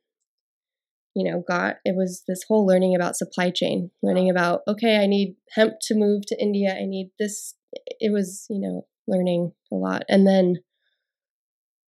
you 1.16 1.30
know, 1.30 1.44
got 1.46 1.78
it 1.84 1.96
was 1.96 2.24
this 2.28 2.44
whole 2.48 2.66
learning 2.66 2.96
about 2.96 3.18
supply 3.18 3.50
chain, 3.50 3.92
learning 4.02 4.30
about, 4.30 4.62
okay, 4.68 4.98
I 4.98 5.08
need 5.08 5.36
hemp 5.56 5.74
to 5.84 5.96
move 5.96 6.26
to 6.28 6.42
India. 6.42 6.74
I 6.74 6.86
need 6.86 7.12
this. 7.20 7.56
It 8.00 8.14
was, 8.14 8.46
you 8.50 8.60
know, 8.60 8.86
learning 9.08 9.52
a 9.72 9.76
lot. 9.76 10.04
And 10.08 10.26
then 10.26 10.58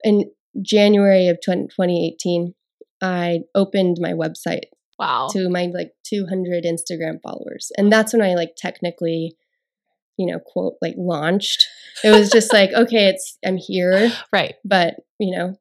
in 0.04 0.32
January 0.62 1.28
of 1.28 1.40
2018, 1.42 2.54
I 3.02 3.42
opened 3.56 3.98
my 4.00 4.12
website 4.12 4.66
Wow. 5.02 5.30
to 5.32 5.50
my 5.50 5.68
like 5.74 5.94
200 6.06 6.64
Instagram 6.64 7.22
followers. 7.24 7.72
And 7.78 7.92
that's 7.92 8.14
when 8.14 8.22
I 8.22 8.36
like 8.36 8.54
technically, 8.56 9.36
you 10.18 10.32
know, 10.32 10.40
quote, 10.40 10.76
like 10.82 10.94
launched. 10.98 11.68
It 12.04 12.12
was 12.12 12.30
just 12.30 12.54
like, 12.54 12.72
okay, 12.72 13.08
it's, 13.08 13.38
I'm 13.44 13.58
here. 13.58 14.12
Right. 14.32 14.56
But, 14.64 14.96
you 15.20 15.36
know, 15.36 15.56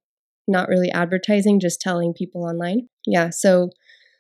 not 0.47 0.69
really 0.69 0.91
advertising, 0.91 1.59
just 1.59 1.81
telling 1.81 2.13
people 2.13 2.45
online. 2.45 2.89
Yeah. 3.07 3.31
So 3.31 3.71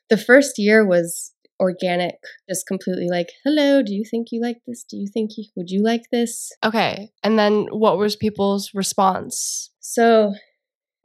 the 0.09 0.17
first 0.17 0.59
year 0.59 0.87
was 0.87 1.33
organic, 1.61 2.17
just 2.49 2.67
completely 2.67 3.09
like, 3.11 3.29
hello, 3.45 3.83
do 3.83 3.93
you 3.93 4.05
think 4.11 4.29
you 4.33 4.41
like 4.41 4.63
this? 4.67 4.85
Do 4.85 4.97
you 4.97 5.07
think 5.13 5.33
you, 5.37 5.45
would 5.57 5.71
you 5.71 5.83
like 5.83 6.05
this? 6.11 6.51
Okay. 6.65 7.11
And 7.23 7.39
then 7.39 7.67
what 7.71 7.99
was 7.99 8.17
people's 8.17 8.71
response? 8.73 9.71
So 9.81 10.33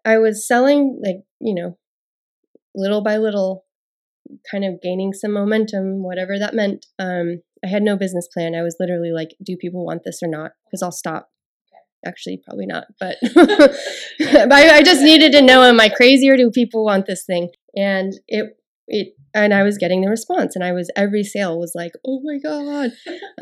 I 0.05 0.19
was 0.19 0.47
selling 0.47 1.01
like, 1.03 1.17
you 1.41 1.53
know, 1.53 1.77
little 2.73 3.01
by 3.01 3.17
little 3.17 3.65
kind 4.49 4.65
of 4.65 4.81
gaining 4.81 5.13
some 5.13 5.33
momentum, 5.33 6.03
whatever 6.03 6.37
that 6.39 6.53
meant. 6.53 6.85
Um, 6.99 7.41
I 7.63 7.67
had 7.67 7.83
no 7.83 7.97
business 7.97 8.27
plan. 8.33 8.55
I 8.55 8.61
was 8.61 8.77
literally 8.79 9.11
like, 9.11 9.35
do 9.43 9.57
people 9.57 9.85
want 9.85 10.03
this 10.03 10.21
or 10.21 10.27
not? 10.27 10.51
Because 10.65 10.81
I'll 10.81 10.91
stop. 10.91 11.29
Actually, 12.05 12.39
probably 12.45 12.67
not, 12.67 12.85
but 12.99 13.15
I, 13.23 14.69
I 14.75 14.83
just 14.83 15.01
needed 15.01 15.31
to 15.31 15.41
know: 15.41 15.63
Am 15.63 15.79
I 15.79 15.89
crazy 15.89 16.29
or 16.29 16.37
do 16.37 16.51
people 16.51 16.85
want 16.85 17.07
this 17.07 17.25
thing? 17.25 17.49
And 17.75 18.13
it, 18.27 18.55
it, 18.87 19.15
and 19.33 19.55
I 19.55 19.63
was 19.63 19.79
getting 19.79 20.01
the 20.01 20.09
response, 20.09 20.55
and 20.55 20.63
I 20.63 20.71
was 20.71 20.91
every 20.95 21.23
sale 21.23 21.59
was 21.59 21.71
like, 21.73 21.93
oh 22.05 22.21
my 22.23 22.37
god, 22.37 22.91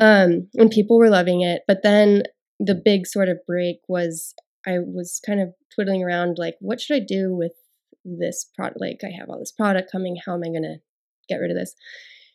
um, 0.00 0.48
and 0.54 0.70
people 0.70 0.98
were 0.98 1.10
loving 1.10 1.42
it. 1.42 1.60
But 1.68 1.82
then 1.82 2.22
the 2.58 2.74
big 2.74 3.06
sort 3.06 3.28
of 3.28 3.36
break 3.46 3.80
was 3.86 4.34
I 4.66 4.78
was 4.78 5.20
kind 5.24 5.40
of 5.40 5.50
twiddling 5.74 6.02
around, 6.02 6.38
like, 6.38 6.56
what 6.60 6.80
should 6.80 6.96
I 6.96 7.04
do 7.06 7.34
with 7.34 7.52
this 8.04 8.46
product 8.56 8.80
like 8.80 8.98
i 9.04 9.10
have 9.18 9.28
all 9.30 9.38
this 9.38 9.52
product 9.52 9.90
coming 9.90 10.16
how 10.26 10.34
am 10.34 10.42
i 10.44 10.48
going 10.48 10.62
to 10.62 10.76
get 11.28 11.36
rid 11.36 11.50
of 11.50 11.56
this? 11.56 11.74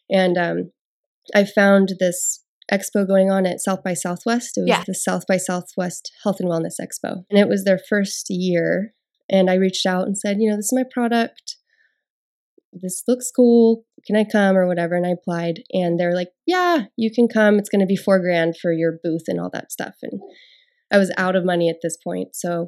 And 0.09 0.37
um, 0.37 0.71
i 1.35 1.43
found 1.45 1.93
this 1.99 2.43
expo 2.71 3.07
going 3.07 3.29
on 3.31 3.45
at 3.45 3.59
south 3.59 3.83
by 3.83 3.93
southwest. 3.93 4.57
It 4.57 4.61
was 4.61 4.69
Yeah. 4.69 4.83
the 4.85 4.93
south 4.95 5.25
by 5.27 5.37
southwest 5.37 6.11
health 6.23 6.37
and 6.39 6.49
wellness 6.49 6.79
expo 6.81 7.23
and 7.29 7.39
it 7.39 7.47
was 7.47 7.63
their 7.63 7.79
first 7.89 8.27
year 8.29 8.93
and 9.29 9.49
i 9.49 9.53
reached 9.55 9.85
out 9.85 10.05
and 10.07 10.17
said 10.17 10.37
you 10.39 10.49
know 10.49 10.55
this 10.55 10.65
is 10.71 10.73
my 10.73 10.83
product. 10.91 11.55
This 12.71 13.03
looks 13.07 13.31
cool. 13.35 13.83
Can 14.05 14.15
i 14.15 14.23
come? 14.23 14.55
or 14.57 14.67
whatever 14.67 14.95
and 14.95 15.05
i 15.05 15.09
applied 15.09 15.61
and 15.71 15.99
they're 15.99 16.15
like 16.15 16.29
yeah 16.45 16.85
you 16.95 17.11
can 17.13 17.27
come. 17.27 17.57
It's 17.59 17.69
going 17.69 17.81
to 17.81 17.85
be 17.85 17.95
four 17.95 18.19
grand 18.19 18.55
for 18.61 18.71
your 18.71 18.99
booth 19.03 19.23
and 19.27 19.39
all 19.39 19.49
that 19.53 19.71
stuff. 19.71 19.95
And 20.01 20.19
i 20.91 20.97
was 20.97 21.11
out 21.17 21.35
of 21.35 21.45
money 21.45 21.69
at 21.69 21.77
this 21.83 21.97
point 22.03 22.29
so 22.35 22.65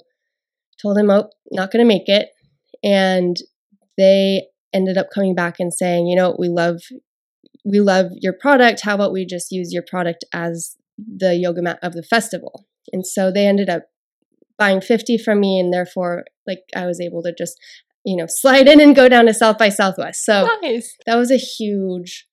told 0.81 0.97
him 0.97 1.09
oh 1.09 1.29
not 1.51 1.71
going 1.71 1.83
to 1.83 1.87
make 1.87 2.07
it 2.07 2.29
and 2.83 3.37
they 3.97 4.47
ended 4.73 4.97
up 4.97 5.07
coming 5.13 5.35
back 5.35 5.59
and 5.59 5.73
saying, 5.73 6.07
you 6.07 6.15
know, 6.15 6.35
we 6.39 6.47
love 6.49 6.81
we 7.63 7.79
love 7.79 8.07
your 8.19 8.33
product. 8.33 8.81
How 8.81 8.95
about 8.95 9.13
we 9.13 9.25
just 9.25 9.51
use 9.51 9.71
your 9.71 9.83
product 9.87 10.25
as 10.33 10.75
the 10.97 11.35
yoga 11.35 11.61
mat 11.61 11.79
of 11.81 11.93
the 11.93 12.03
festival? 12.03 12.65
And 12.91 13.05
so 13.05 13.31
they 13.31 13.45
ended 13.45 13.69
up 13.69 13.83
buying 14.57 14.81
50 14.81 15.17
from 15.17 15.39
me 15.39 15.59
and 15.59 15.73
therefore 15.73 16.25
like 16.47 16.59
I 16.75 16.85
was 16.85 16.99
able 16.99 17.21
to 17.23 17.33
just, 17.35 17.59
you 18.03 18.15
know, 18.15 18.25
slide 18.27 18.67
in 18.67 18.79
and 18.79 18.95
go 18.95 19.07
down 19.09 19.25
to 19.25 19.33
South 19.33 19.57
by 19.57 19.69
Southwest. 19.69 20.25
So 20.25 20.47
Nice. 20.61 20.95
that 21.05 21.15
was 21.15 21.31
a 21.31 21.37
huge 21.37 22.27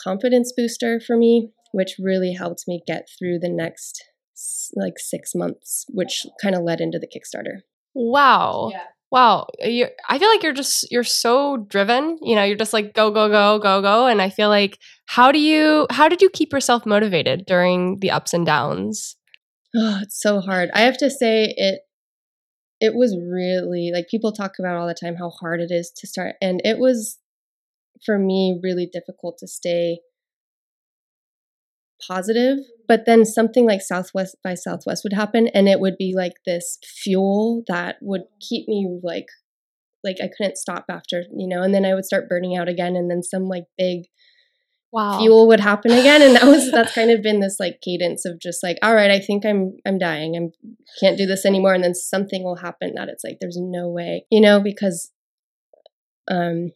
confidence 0.00 0.52
booster 0.56 1.00
for 1.00 1.16
me, 1.16 1.50
which 1.72 1.96
really 1.98 2.32
helped 2.32 2.64
me 2.66 2.82
get 2.86 3.08
through 3.18 3.38
the 3.40 3.50
next 3.50 4.02
like 4.74 4.98
6 4.98 5.34
months, 5.34 5.84
which 5.88 6.24
kind 6.40 6.54
of 6.54 6.62
led 6.62 6.80
into 6.80 6.98
the 6.98 7.08
Kickstarter. 7.08 7.62
Wow. 7.94 8.70
Yeah. 8.72 8.84
Wow. 9.10 9.46
You 9.60 9.88
I 10.08 10.18
feel 10.18 10.28
like 10.28 10.42
you're 10.42 10.52
just 10.52 10.90
you're 10.90 11.04
so 11.04 11.56
driven. 11.56 12.18
You 12.20 12.34
know, 12.34 12.44
you're 12.44 12.56
just 12.56 12.72
like 12.72 12.94
go 12.94 13.10
go 13.10 13.28
go 13.28 13.58
go 13.58 13.80
go 13.80 14.06
and 14.06 14.20
I 14.20 14.28
feel 14.28 14.48
like 14.48 14.78
how 15.06 15.32
do 15.32 15.38
you 15.38 15.86
how 15.90 16.08
did 16.08 16.20
you 16.20 16.28
keep 16.28 16.52
yourself 16.52 16.84
motivated 16.84 17.46
during 17.46 18.00
the 18.00 18.10
ups 18.10 18.34
and 18.34 18.44
downs? 18.44 19.16
Oh, 19.74 20.00
it's 20.02 20.20
so 20.20 20.40
hard. 20.40 20.70
I 20.74 20.80
have 20.80 20.98
to 20.98 21.10
say 21.10 21.54
it 21.56 21.80
it 22.80 22.94
was 22.94 23.16
really 23.18 23.90
like 23.92 24.08
people 24.08 24.32
talk 24.32 24.52
about 24.58 24.76
all 24.76 24.86
the 24.86 24.94
time 24.94 25.16
how 25.16 25.30
hard 25.30 25.60
it 25.60 25.70
is 25.70 25.90
to 25.90 26.06
start 26.06 26.36
and 26.40 26.60
it 26.64 26.78
was 26.78 27.18
for 28.04 28.18
me 28.18 28.58
really 28.62 28.86
difficult 28.86 29.36
to 29.38 29.48
stay 29.48 29.98
positive 32.06 32.58
but 32.86 33.04
then 33.06 33.24
something 33.24 33.66
like 33.66 33.80
southwest 33.82 34.36
by 34.42 34.54
southwest 34.54 35.04
would 35.04 35.12
happen 35.12 35.48
and 35.48 35.68
it 35.68 35.80
would 35.80 35.96
be 35.98 36.12
like 36.16 36.34
this 36.46 36.78
fuel 36.84 37.62
that 37.68 37.96
would 38.00 38.22
keep 38.40 38.68
me 38.68 39.00
like 39.02 39.26
like 40.04 40.16
i 40.22 40.28
couldn't 40.36 40.56
stop 40.56 40.84
after 40.88 41.24
you 41.36 41.48
know 41.48 41.62
and 41.62 41.74
then 41.74 41.84
i 41.84 41.94
would 41.94 42.04
start 42.04 42.28
burning 42.28 42.56
out 42.56 42.68
again 42.68 42.94
and 42.96 43.10
then 43.10 43.22
some 43.22 43.48
like 43.48 43.64
big 43.76 44.04
Wow. 44.90 45.18
fuel 45.18 45.46
would 45.48 45.60
happen 45.60 45.90
again 45.90 46.22
and 46.22 46.34
that 46.34 46.46
was 46.46 46.70
that's 46.72 46.94
kind 46.94 47.10
of 47.10 47.20
been 47.22 47.40
this 47.40 47.56
like 47.60 47.80
cadence 47.82 48.24
of 48.24 48.40
just 48.40 48.62
like 48.62 48.78
all 48.82 48.94
right 48.94 49.10
i 49.10 49.18
think 49.18 49.44
i'm 49.44 49.76
i'm 49.86 49.98
dying 49.98 50.34
i'm 50.34 50.50
can't 50.98 51.18
do 51.18 51.26
this 51.26 51.44
anymore 51.44 51.74
and 51.74 51.84
then 51.84 51.94
something 51.94 52.42
will 52.42 52.56
happen 52.56 52.94
that 52.94 53.08
it's 53.08 53.22
like 53.22 53.36
there's 53.38 53.58
no 53.60 53.86
way 53.88 54.24
you 54.30 54.40
know 54.40 54.60
because 54.60 55.12
um 56.30 56.70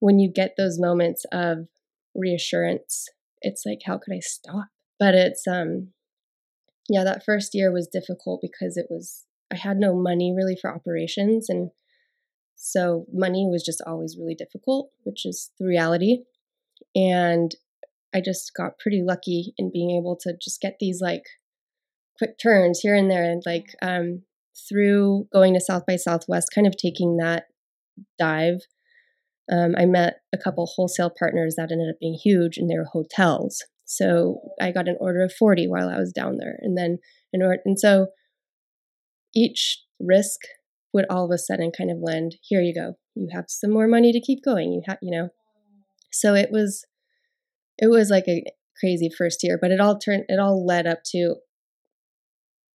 when 0.00 0.18
you 0.18 0.28
get 0.28 0.54
those 0.58 0.80
moments 0.80 1.24
of 1.32 1.68
reassurance 2.16 3.08
it's 3.42 3.64
like 3.66 3.80
how 3.86 3.98
could 3.98 4.14
i 4.14 4.20
stop 4.20 4.68
but 4.98 5.14
it's 5.14 5.46
um 5.46 5.88
yeah 6.88 7.04
that 7.04 7.24
first 7.24 7.54
year 7.54 7.72
was 7.72 7.86
difficult 7.86 8.40
because 8.42 8.76
it 8.76 8.86
was 8.88 9.24
i 9.52 9.56
had 9.56 9.76
no 9.76 9.94
money 9.94 10.32
really 10.36 10.56
for 10.60 10.74
operations 10.74 11.48
and 11.48 11.70
so 12.56 13.06
money 13.12 13.46
was 13.50 13.64
just 13.64 13.82
always 13.86 14.16
really 14.18 14.34
difficult 14.34 14.90
which 15.04 15.26
is 15.26 15.50
the 15.58 15.66
reality 15.66 16.18
and 16.94 17.54
I 18.14 18.20
just 18.20 18.52
got 18.54 18.78
pretty 18.78 19.02
lucky 19.02 19.54
in 19.56 19.70
being 19.72 19.90
able 19.90 20.16
to 20.22 20.34
just 20.40 20.60
get 20.60 20.76
these 20.78 21.00
like 21.00 21.24
quick 22.18 22.38
turns 22.38 22.80
here 22.80 22.94
and 22.94 23.10
there, 23.10 23.24
and 23.24 23.42
like 23.46 23.74
um, 23.80 24.22
through 24.68 25.28
going 25.32 25.54
to 25.54 25.60
South 25.60 25.84
by 25.86 25.96
Southwest, 25.96 26.50
kind 26.54 26.66
of 26.66 26.76
taking 26.76 27.16
that 27.16 27.44
dive. 28.18 28.60
Um, 29.50 29.74
I 29.76 29.86
met 29.86 30.20
a 30.32 30.38
couple 30.38 30.66
wholesale 30.66 31.12
partners 31.16 31.54
that 31.56 31.72
ended 31.72 31.90
up 31.90 31.98
being 32.00 32.18
huge, 32.22 32.56
they 32.56 32.76
were 32.76 32.88
hotels. 32.92 33.64
So 33.84 34.40
I 34.60 34.70
got 34.70 34.88
an 34.88 34.96
order 35.00 35.22
of 35.22 35.32
forty 35.32 35.66
while 35.66 35.88
I 35.88 35.98
was 35.98 36.12
down 36.12 36.38
there, 36.38 36.58
and 36.60 36.76
then 36.76 36.98
in 37.32 37.42
order, 37.42 37.60
and 37.64 37.78
so 37.78 38.08
each 39.34 39.82
risk 39.98 40.40
would 40.92 41.06
all 41.10 41.24
of 41.24 41.30
a 41.30 41.38
sudden 41.38 41.72
kind 41.76 41.90
of 41.90 41.98
lend. 42.00 42.36
Here 42.42 42.60
you 42.60 42.74
go. 42.74 42.94
You 43.14 43.28
have 43.32 43.46
some 43.48 43.70
more 43.70 43.88
money 43.88 44.12
to 44.12 44.20
keep 44.20 44.44
going. 44.44 44.72
You 44.72 44.82
have, 44.86 44.98
you 45.02 45.10
know. 45.10 45.30
So 46.10 46.34
it 46.34 46.50
was, 46.50 46.84
it 47.78 47.88
was 47.88 48.10
like 48.10 48.24
a 48.28 48.44
crazy 48.78 49.08
first 49.16 49.42
year, 49.42 49.58
but 49.60 49.70
it 49.70 49.80
all 49.80 49.98
turned, 49.98 50.24
it 50.28 50.38
all 50.38 50.66
led 50.66 50.86
up 50.86 50.98
to 51.12 51.36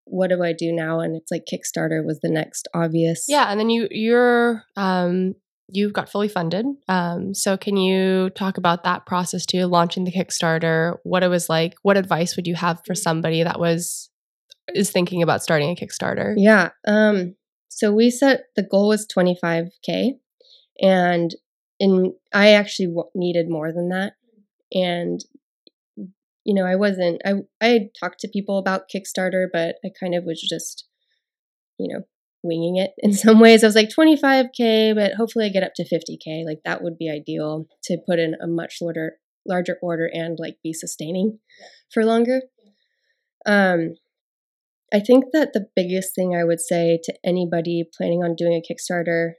what 0.05 0.31
do 0.31 0.42
I 0.42 0.52
do 0.52 0.72
now? 0.72 1.00
And 1.00 1.16
it's 1.16 1.31
like 1.31 1.44
Kickstarter 1.52 2.05
was 2.05 2.20
the 2.22 2.31
next 2.31 2.68
obvious. 2.72 3.26
Yeah, 3.29 3.50
and 3.50 3.61
then 3.61 3.70
you 3.70 3.88
you're 3.90 4.62
um 4.76 5.35
you 5.68 5.90
got 5.90 6.09
fully 6.09 6.29
funded. 6.29 6.66
Um, 6.88 7.35
so 7.35 7.57
can 7.57 7.76
you 7.76 8.31
talk 8.31 8.57
about 8.57 8.85
that 8.85 9.07
process 9.07 9.44
too, 9.44 9.66
launching 9.66 10.05
the 10.05 10.12
Kickstarter? 10.12 10.96
What 11.02 11.22
it 11.22 11.29
was 11.29 11.48
like? 11.48 11.74
What 11.83 11.96
advice 11.96 12.37
would 12.37 12.46
you 12.46 12.55
have 12.55 12.81
for 12.87 12.94
somebody 12.94 13.42
that 13.42 13.59
was 13.59 14.11
is 14.74 14.90
thinking 14.90 15.22
about 15.22 15.42
starting 15.42 15.70
a 15.70 15.74
Kickstarter? 15.74 16.35
Yeah. 16.37 16.70
Um. 16.87 17.35
So 17.68 17.92
we 17.92 18.11
set 18.11 18.44
the 18.55 18.62
goal 18.62 18.88
was 18.88 19.07
25k, 19.07 20.12
and 20.81 21.35
in 21.79 22.14
I 22.33 22.52
actually 22.52 22.87
w- 22.87 23.11
needed 23.14 23.50
more 23.50 23.72
than 23.72 23.88
that, 23.90 24.14
and 24.72 25.20
you 26.46 26.55
know, 26.55 26.64
I 26.64 26.76
wasn't, 26.76 27.20
I, 27.26 27.33
I 27.61 27.66
had 27.66 27.88
talked 27.98 28.20
to 28.20 28.29
people 28.29 28.57
about 28.57 28.88
Kickstarter, 28.88 29.46
but 29.52 29.76
I 29.85 29.88
kind 29.98 30.14
of 30.14 30.22
was 30.24 30.40
just, 30.40 30.87
you 31.76 31.92
know, 31.92 32.05
winging 32.46 32.76
it 32.76 32.92
in 32.98 33.12
some 33.24 33.40
ways. 33.40 33.62
I 33.62 33.66
was 33.66 33.76
like 33.76 33.88
25K, 33.88 34.94
but 34.94 35.14
hopefully 35.14 35.46
I 35.46 35.50
get 35.50 35.62
up 35.62 35.74
to 35.76 35.85
50K. 35.85 36.44
Like 36.44 36.61
that 36.64 36.82
would 36.82 36.98
be 36.98 37.11
ideal 37.11 37.66
to 37.85 37.98
put 38.06 38.18
in 38.18 38.35
a 38.40 38.46
much 38.46 38.78
larger, 38.80 39.16
larger 39.46 39.78
order 39.82 40.09
and 40.12 40.38
like 40.38 40.56
be 40.62 40.72
sustaining 40.72 41.38
for 41.92 42.04
longer. 42.04 42.42
Um, 43.46 43.94
I 44.92 45.00
think 45.00 45.26
that 45.32 45.52
the 45.52 45.66
biggest 45.74 46.14
thing 46.14 46.35
I 46.35 46.44
would 46.44 46.61
say 46.61 46.98
to 47.04 47.14
anybody 47.24 47.85
planning 47.96 48.22
on 48.22 48.37
doing 48.37 48.54
a 48.54 48.62
Kickstarter, 48.62 49.32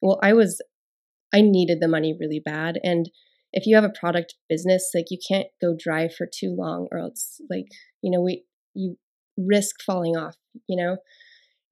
well, 0.00 0.18
I 0.22 0.32
was, 0.32 0.62
I 1.32 1.40
needed 1.42 1.80
the 1.80 1.88
money 1.88 2.16
really 2.18 2.40
bad. 2.42 2.78
And 2.82 3.10
if 3.52 3.66
you 3.66 3.74
have 3.74 3.84
a 3.84 3.90
product 3.90 4.34
business, 4.48 4.90
like 4.94 5.06
you 5.10 5.18
can't 5.26 5.48
go 5.60 5.74
dry 5.78 6.08
for 6.08 6.26
too 6.26 6.54
long 6.56 6.88
or 6.90 6.98
else 6.98 7.40
like, 7.50 7.66
you 8.02 8.10
know, 8.10 8.20
we 8.20 8.44
you 8.74 8.96
risk 9.36 9.76
falling 9.84 10.16
off, 10.16 10.36
you 10.66 10.76
know? 10.76 10.98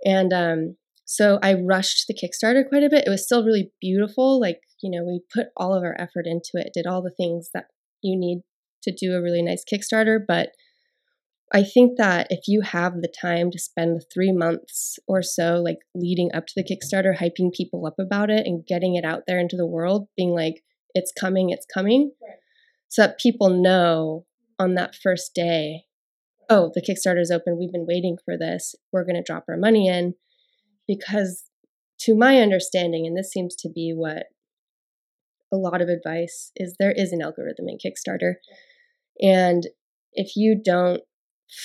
And 0.04 0.32
um 0.32 0.76
so 1.04 1.38
I 1.42 1.54
rushed 1.54 2.06
the 2.09 2.14
Kickstarter 2.14 2.68
quite 2.68 2.82
a 2.82 2.90
bit. 2.90 3.04
It 3.06 3.11
was 3.11 3.24
still 3.24 3.44
really 3.44 3.70
beautiful. 3.80 4.40
Like, 4.40 4.61
you 4.82 4.90
know, 4.90 5.04
we 5.04 5.20
put 5.32 5.46
all 5.56 5.72
of 5.72 5.85
our 5.85 5.94
effort 6.00 6.26
into 6.26 6.50
it, 6.54 6.72
did 6.74 6.87
all 6.87 7.00
the 7.00 7.14
things 7.16 7.50
that 7.54 7.66
you 8.02 8.18
need 8.18 8.42
to 8.82 8.92
do 8.92 9.14
a 9.14 9.22
really 9.22 9.42
nice 9.42 9.64
Kickstarter, 9.64 10.18
but 10.26 10.50
I 11.52 11.62
think 11.62 11.96
that 11.98 12.26
if 12.30 12.48
you 12.48 12.62
have 12.62 12.94
the 12.94 13.12
time 13.20 13.50
to 13.52 13.59
spend 13.59 14.02
three 14.12 14.32
months 14.32 14.98
or 15.06 15.22
so, 15.22 15.62
like 15.64 15.78
leading 15.94 16.30
up 16.35 16.46
to 16.46 16.52
the 16.56 16.64
Kickstarter, 16.64 17.16
hyping 17.16 17.52
people 17.52 17.87
up 17.87 17.94
about 18.00 18.30
it 18.30 18.46
and 18.46 18.66
getting 18.66 18.96
it 18.96 19.04
out 19.04 19.22
there 19.26 19.38
into 19.38 19.56
the 19.56 19.66
world, 19.66 20.09
being 20.16 20.30
like, 20.30 20.64
it's 20.94 21.12
coming, 21.12 21.50
it's 21.50 21.66
coming, 21.72 22.11
right. 22.20 22.38
so 22.88 23.02
that 23.02 23.20
people 23.20 23.50
know 23.50 24.24
on 24.59 24.74
that 24.74 24.96
first 24.96 25.35
day, 25.35 25.85
oh, 26.48 26.70
the 26.74 26.82
Kickstarter 26.82 27.20
is 27.20 27.30
open. 27.30 27.59
We've 27.59 27.72
been 27.72 27.87
waiting 27.87 28.16
for 28.24 28.37
this. 28.38 28.74
We're 28.92 29.04
going 29.04 29.16
to 29.16 29.22
drop 29.22 29.44
our 29.48 29.56
money 29.56 29.88
in. 29.88 30.14
Because, 30.87 31.44
to 32.00 32.14
my 32.14 32.38
understanding, 32.38 33.06
and 33.06 33.16
this 33.16 33.32
seems 33.32 33.56
to 33.56 33.68
be 33.68 33.92
what 33.94 34.26
a 35.52 35.56
lot 35.56 35.80
of 35.80 35.88
advice 35.88 36.52
is, 36.56 36.76
there 36.78 36.92
is 36.92 37.12
an 37.12 37.22
algorithm 37.22 37.66
in 37.68 37.78
Kickstarter. 37.78 38.35
And 39.20 39.64
if 40.12 40.37
you 40.37 40.61
don't 40.62 41.02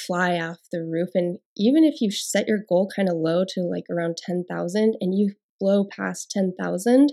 fly 0.07 0.39
off 0.39 0.57
the 0.71 0.83
roof, 0.83 1.09
and 1.13 1.39
even 1.57 1.83
if 1.83 2.01
you 2.01 2.11
set 2.11 2.47
your 2.47 2.59
goal 2.67 2.89
kind 2.95 3.09
of 3.09 3.15
low 3.15 3.43
to 3.49 3.61
like 3.61 3.85
around 3.89 4.17
10,000 4.17 4.95
and 4.99 5.17
you 5.17 5.33
blow 5.59 5.85
past 5.85 6.31
10,000, 6.31 7.11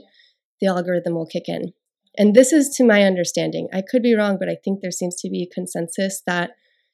the 0.61 0.67
algorithm 0.67 1.15
will 1.15 1.27
kick 1.27 1.45
in. 1.49 1.73
And 2.17 2.35
this 2.35 2.53
is 2.53 2.71
to 2.77 2.85
my 2.85 3.03
understanding. 3.03 3.69
I 3.73 3.83
could 3.83 4.03
be 4.03 4.15
wrong, 4.15 4.39
but 4.39 4.49
I 4.49 4.57
think 4.63 4.81
there 4.81 4.91
seems 4.91 5.17
to 5.21 5.31
be 5.31 5.43
a 5.43 5.55
consensus 5.55 6.23
that 6.27 6.51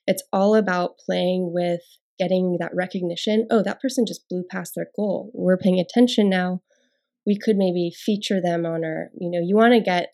it's 0.06 0.22
all 0.32 0.54
about 0.54 0.98
playing 0.98 1.52
with 1.52 1.80
getting 2.18 2.56
that 2.60 2.74
recognition. 2.74 3.46
Oh, 3.50 3.62
that 3.62 3.80
person 3.80 4.06
just 4.06 4.28
blew 4.28 4.44
past 4.50 4.74
their 4.74 4.88
goal. 4.94 5.30
We're 5.34 5.58
paying 5.58 5.80
attention 5.80 6.28
now. 6.28 6.62
We 7.26 7.38
could 7.38 7.56
maybe 7.56 7.90
feature 7.96 8.40
them 8.40 8.66
on 8.66 8.84
our, 8.84 9.10
you 9.18 9.30
know, 9.30 9.40
you 9.42 9.56
want 9.56 9.72
to 9.72 9.80
get 9.80 10.08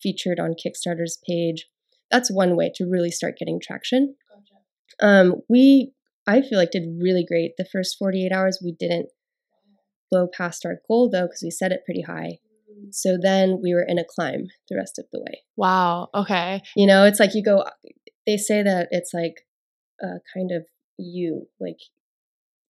featured 0.00 0.38
on 0.38 0.54
Kickstarter's 0.54 1.18
page. 1.28 1.66
That's 2.10 2.30
one 2.30 2.56
way 2.56 2.70
to 2.76 2.84
really 2.84 3.10
start 3.10 3.36
getting 3.38 3.60
traction. 3.60 4.14
Gotcha. 4.30 5.06
Um, 5.06 5.34
we, 5.48 5.92
I 6.26 6.40
feel 6.42 6.58
like, 6.58 6.70
did 6.70 6.84
really 7.00 7.24
great. 7.26 7.52
The 7.58 7.66
first 7.70 7.96
48 7.98 8.32
hours, 8.32 8.60
we 8.62 8.76
didn't 8.78 9.08
blow 10.10 10.28
past 10.32 10.64
our 10.64 10.76
goal 10.86 11.10
though, 11.10 11.26
because 11.26 11.40
we 11.42 11.50
set 11.50 11.72
it 11.72 11.84
pretty 11.84 12.02
high. 12.02 12.38
So 12.90 13.16
then 13.20 13.60
we 13.62 13.74
were 13.74 13.84
in 13.86 13.98
a 13.98 14.04
climb 14.04 14.46
the 14.68 14.76
rest 14.76 14.98
of 14.98 15.06
the 15.12 15.20
way. 15.20 15.42
Wow. 15.56 16.08
Okay. 16.14 16.62
You 16.76 16.86
know, 16.86 17.04
it's 17.04 17.20
like 17.20 17.34
you 17.34 17.42
go, 17.42 17.64
they 18.26 18.36
say 18.36 18.62
that 18.62 18.88
it's 18.90 19.12
like 19.12 19.46
a 20.00 20.20
kind 20.34 20.50
of 20.52 20.66
you, 20.98 21.48
like 21.60 21.78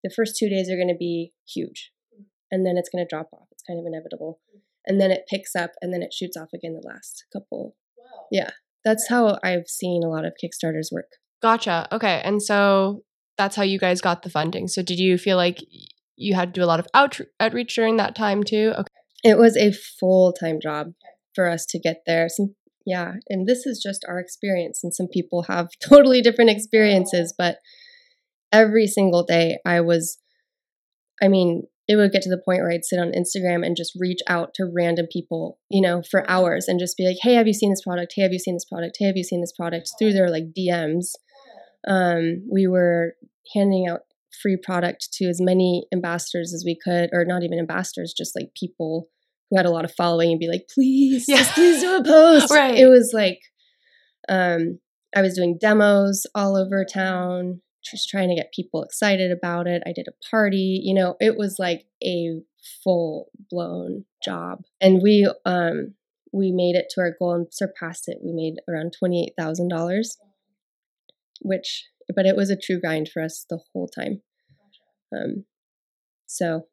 the 0.03 0.13
first 0.15 0.37
two 0.37 0.49
days 0.49 0.71
are 0.71 0.77
going 0.77 0.89
to 0.89 0.97
be 0.99 1.33
huge 1.47 1.93
and 2.51 2.67
then 2.67 2.77
it's 2.77 2.89
going 2.89 3.05
to 3.05 3.09
drop 3.09 3.29
off. 3.33 3.49
It's 3.51 3.63
kind 3.63 3.81
of 3.81 3.87
inevitable. 3.87 4.41
And 4.87 5.01
then 5.01 5.11
it 5.11 5.25
picks 5.29 5.55
up 5.55 5.73
and 5.81 5.93
then 5.93 6.03
it 6.03 6.13
shoots 6.13 6.37
off 6.37 6.49
again 6.55 6.75
the 6.75 6.87
last 6.87 7.25
couple. 7.33 7.77
Wow. 7.97 8.27
Yeah. 8.31 8.51
That's 8.85 9.09
how 9.09 9.39
I've 9.43 9.69
seen 9.69 10.03
a 10.05 10.09
lot 10.09 10.25
of 10.25 10.35
Kickstarters 10.43 10.93
work. 10.93 11.13
Gotcha. 11.41 11.89
Okay. 11.93 12.21
And 12.25 12.43
so 12.43 13.03
that's 13.39 13.57
how 13.57 13.63
you 13.63 13.79
guys 13.79 14.01
got 14.01 14.23
the 14.23 14.31
funding. 14.31 14.69
So 14.69 14.83
did 14.83 14.99
you 14.99 15.19
feel 15.19 15.37
like 15.37 15.65
you 16.17 16.35
had 16.35 16.53
to 16.53 16.61
do 16.61 16.65
a 16.65 16.67
lot 16.67 16.81
of 16.81 16.87
out- 16.95 17.21
outreach 17.41 17.75
during 17.75 17.97
that 17.97 18.15
time 18.15 18.43
too? 18.43 18.73
Okay. 18.77 18.89
It 19.25 19.39
was 19.39 19.57
a 19.57 19.73
full 19.73 20.33
time 20.33 20.59
job 20.61 20.93
for 21.35 21.49
us 21.49 21.65
to 21.67 21.79
get 21.79 22.03
there. 22.07 22.29
Some, 22.29 22.55
yeah, 22.87 23.15
and 23.29 23.47
this 23.47 23.67
is 23.67 23.81
just 23.83 24.05
our 24.09 24.19
experience, 24.19 24.81
and 24.83 24.95
some 24.95 25.09
people 25.09 25.45
have 25.49 25.69
totally 25.89 26.21
different 26.21 26.51
experiences, 26.51 27.35
but 27.37 27.59
every 28.51 28.87
single 28.87 29.25
day 29.25 29.59
I 29.65 29.81
was, 29.81 30.19
I 31.23 31.29
mean, 31.29 31.65
it 31.89 31.97
would 31.97 32.13
get 32.13 32.23
to 32.23 32.31
the 32.31 32.41
point 32.45 32.61
where 32.61 32.71
I'd 32.71 32.85
sit 32.85 33.01
on 33.01 33.13
Instagram 33.13 33.67
and 33.67 33.77
just 33.77 33.93
reach 33.99 34.21
out 34.29 34.55
to 34.55 34.71
random 34.73 35.07
people, 35.11 35.59
you 35.69 35.81
know, 35.81 36.03
for 36.11 36.29
hours 36.31 36.69
and 36.69 36.79
just 36.79 36.97
be 36.97 37.05
like, 37.07 37.17
hey, 37.23 37.35
have 37.35 37.47
you 37.47 37.53
seen 37.53 37.71
this 37.71 37.83
product? 37.83 38.13
Hey, 38.15 38.23
have 38.23 38.33
you 38.33 38.39
seen 38.39 38.55
this 38.55 38.65
product? 38.65 38.97
Hey, 38.99 39.07
have 39.07 39.17
you 39.17 39.25
seen 39.25 39.41
this 39.41 39.53
product? 39.53 39.91
Through 39.99 40.13
their 40.13 40.31
like 40.31 40.55
DMs. 40.57 41.07
Um, 41.89 42.47
we 42.51 42.69
were 42.69 43.15
handing 43.55 43.89
out 43.89 44.03
free 44.41 44.57
product 44.57 45.09
to 45.15 45.27
as 45.27 45.41
many 45.41 45.87
ambassadors 45.93 46.55
as 46.55 46.63
we 46.65 46.79
could, 46.83 47.11
or 47.13 47.25
not 47.25 47.43
even 47.43 47.59
ambassadors, 47.59 48.15
just 48.17 48.35
like 48.37 48.51
people 48.59 49.09
who 49.53 49.59
had 49.59 49.67
a 49.67 49.71
lot 49.71 49.85
of 49.85 49.93
following 49.93 50.31
and 50.31 50.41
be 50.41 50.49
like, 50.49 50.67
please, 50.75 51.27
yeah. 51.29 51.37
just 51.37 51.53
please 51.53 51.81
do 51.83 51.97
a 51.97 52.03
post. 52.03 52.51
right. 52.51 52.75
It 52.75 52.87
was 52.87 53.11
like, 53.13 53.39
um, 54.29 54.79
I 55.15 55.21
was 55.21 55.37
doing 55.37 55.59
demos 55.61 56.25
all 56.35 56.57
over 56.57 56.87
town, 56.91 57.61
just 57.85 58.09
trying 58.09 58.31
to 58.31 58.35
get 58.35 58.55
people 58.55 58.83
excited 58.83 59.31
about 59.31 59.67
it. 59.67 59.83
I 59.87 59.93
did 59.93 60.09
a 60.09 60.31
party, 60.31 60.81
you 60.83 60.95
know, 60.95 61.17
it 61.21 61.37
was 61.37 61.57
like 61.59 61.85
a 62.03 62.41
full 62.83 63.29
blown 63.51 64.07
job. 64.25 64.61
And 64.81 65.03
we, 65.03 65.31
um, 65.45 65.97
we 66.33 66.51
made 66.51 66.75
it 66.75 66.87
to 66.95 67.03
our 67.03 67.15
goal 67.19 67.35
and 67.35 67.47
surpassed 67.51 68.09
it. 68.09 68.21
We 68.25 68.33
made 68.33 68.55
around 68.67 68.95
$28,000, 69.05 70.07
which, 71.43 71.85
but 72.17 72.25
it 72.25 72.37
was 72.37 72.49
a 72.49 72.57
true 72.57 72.81
grind 72.81 73.11
for 73.13 73.23
us 73.23 73.45
the 73.51 73.61
whole 73.75 73.89
time. 73.89 74.23
Um, 75.15 75.45
so 76.25 76.69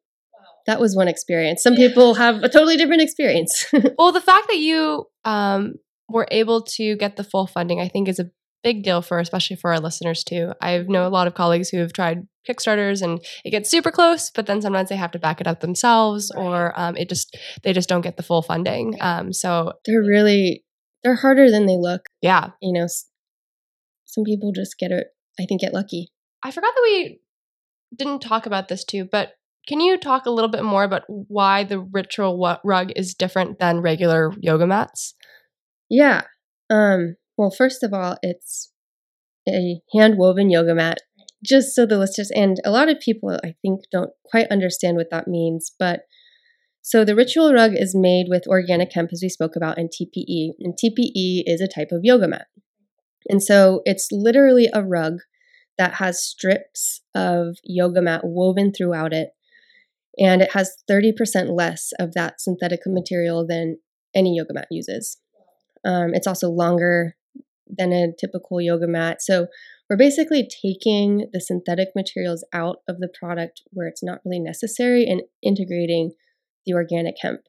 that 0.70 0.80
was 0.80 0.94
one 0.94 1.08
experience. 1.08 1.64
Some 1.64 1.74
people 1.74 2.14
have 2.14 2.44
a 2.44 2.48
totally 2.48 2.76
different 2.76 3.02
experience. 3.02 3.66
well, 3.98 4.12
the 4.12 4.20
fact 4.20 4.46
that 4.48 4.58
you 4.58 5.06
um, 5.24 5.74
were 6.08 6.28
able 6.30 6.62
to 6.76 6.96
get 6.96 7.16
the 7.16 7.24
full 7.24 7.48
funding, 7.48 7.80
I 7.80 7.88
think, 7.88 8.08
is 8.08 8.20
a 8.20 8.30
big 8.62 8.84
deal 8.84 9.02
for, 9.02 9.18
especially 9.18 9.56
for 9.56 9.72
our 9.72 9.80
listeners 9.80 10.22
too. 10.22 10.52
I 10.62 10.78
know 10.78 11.08
a 11.08 11.08
lot 11.08 11.26
of 11.26 11.34
colleagues 11.34 11.70
who 11.70 11.78
have 11.78 11.92
tried 11.92 12.18
Kickstarters 12.48 13.02
and 13.02 13.20
it 13.44 13.50
gets 13.50 13.68
super 13.68 13.90
close, 13.90 14.30
but 14.30 14.46
then 14.46 14.62
sometimes 14.62 14.90
they 14.90 14.96
have 14.96 15.10
to 15.10 15.18
back 15.18 15.40
it 15.40 15.48
up 15.48 15.58
themselves, 15.58 16.30
right. 16.36 16.42
or 16.42 16.78
um, 16.78 16.96
it 16.96 17.08
just 17.08 17.36
they 17.64 17.72
just 17.72 17.88
don't 17.88 18.02
get 18.02 18.16
the 18.16 18.22
full 18.22 18.42
funding. 18.42 18.96
Um, 19.00 19.32
so 19.32 19.72
they're 19.84 20.02
really 20.02 20.64
they're 21.02 21.16
harder 21.16 21.50
than 21.50 21.66
they 21.66 21.78
look. 21.78 22.02
Yeah, 22.22 22.50
you 22.62 22.72
know, 22.72 22.86
some 24.04 24.22
people 24.24 24.52
just 24.54 24.78
get 24.78 24.92
it. 24.92 25.08
I 25.40 25.46
think 25.46 25.62
get 25.62 25.74
lucky. 25.74 26.12
I 26.44 26.52
forgot 26.52 26.72
that 26.76 26.82
we 26.84 27.20
didn't 27.96 28.20
talk 28.20 28.46
about 28.46 28.68
this 28.68 28.84
too, 28.84 29.08
but 29.10 29.32
can 29.68 29.80
you 29.80 29.98
talk 29.98 30.26
a 30.26 30.30
little 30.30 30.50
bit 30.50 30.64
more 30.64 30.84
about 30.84 31.02
why 31.06 31.64
the 31.64 31.80
ritual 31.80 32.58
rug 32.64 32.90
is 32.96 33.14
different 33.14 33.58
than 33.58 33.80
regular 33.80 34.32
yoga 34.40 34.66
mats? 34.66 35.14
Yeah. 35.88 36.22
Um, 36.70 37.16
well, 37.36 37.50
first 37.50 37.82
of 37.82 37.92
all, 37.92 38.16
it's 38.22 38.72
a 39.48 39.80
hand 39.94 40.16
woven 40.16 40.50
yoga 40.50 40.74
mat. 40.74 40.98
just 41.44 41.74
so 41.74 41.86
the 41.86 41.98
listeners 41.98 42.30
and 42.34 42.60
a 42.64 42.70
lot 42.70 42.90
of 42.90 43.00
people 43.00 43.38
I 43.42 43.54
think 43.62 43.80
don't 43.90 44.10
quite 44.24 44.46
understand 44.50 44.96
what 44.96 45.10
that 45.10 45.26
means, 45.26 45.72
but 45.78 46.02
so 46.82 47.04
the 47.04 47.14
ritual 47.14 47.52
rug 47.52 47.72
is 47.74 47.94
made 47.94 48.26
with 48.28 48.46
organic 48.46 48.92
hemp, 48.92 49.10
as 49.12 49.20
we 49.22 49.28
spoke 49.28 49.54
about, 49.54 49.78
and 49.78 49.90
TPE. 49.90 50.52
And 50.60 50.74
TPE 50.74 51.42
is 51.46 51.60
a 51.60 51.68
type 51.68 51.92
of 51.92 52.00
yoga 52.02 52.26
mat. 52.26 52.46
And 53.28 53.42
so 53.42 53.82
it's 53.84 54.08
literally 54.10 54.68
a 54.72 54.82
rug 54.82 55.18
that 55.76 55.94
has 55.94 56.22
strips 56.22 57.02
of 57.14 57.56
yoga 57.64 58.00
mat 58.00 58.22
woven 58.24 58.72
throughout 58.72 59.12
it. 59.12 59.30
And 60.18 60.42
it 60.42 60.52
has 60.52 60.76
30% 60.90 61.56
less 61.56 61.92
of 61.98 62.14
that 62.14 62.40
synthetic 62.40 62.80
material 62.86 63.46
than 63.46 63.78
any 64.14 64.36
yoga 64.36 64.52
mat 64.52 64.68
uses. 64.70 65.18
Um, 65.84 66.14
it's 66.14 66.26
also 66.26 66.50
longer 66.50 67.16
than 67.66 67.92
a 67.92 68.08
typical 68.18 68.60
yoga 68.60 68.86
mat. 68.86 69.22
So 69.22 69.46
we're 69.88 69.96
basically 69.96 70.48
taking 70.48 71.28
the 71.32 71.40
synthetic 71.40 71.88
materials 71.94 72.44
out 72.52 72.76
of 72.88 72.98
the 72.98 73.08
product 73.08 73.62
where 73.70 73.88
it's 73.88 74.02
not 74.02 74.20
really 74.24 74.40
necessary 74.40 75.04
and 75.04 75.22
integrating 75.42 76.12
the 76.66 76.74
organic 76.74 77.16
hemp. 77.20 77.40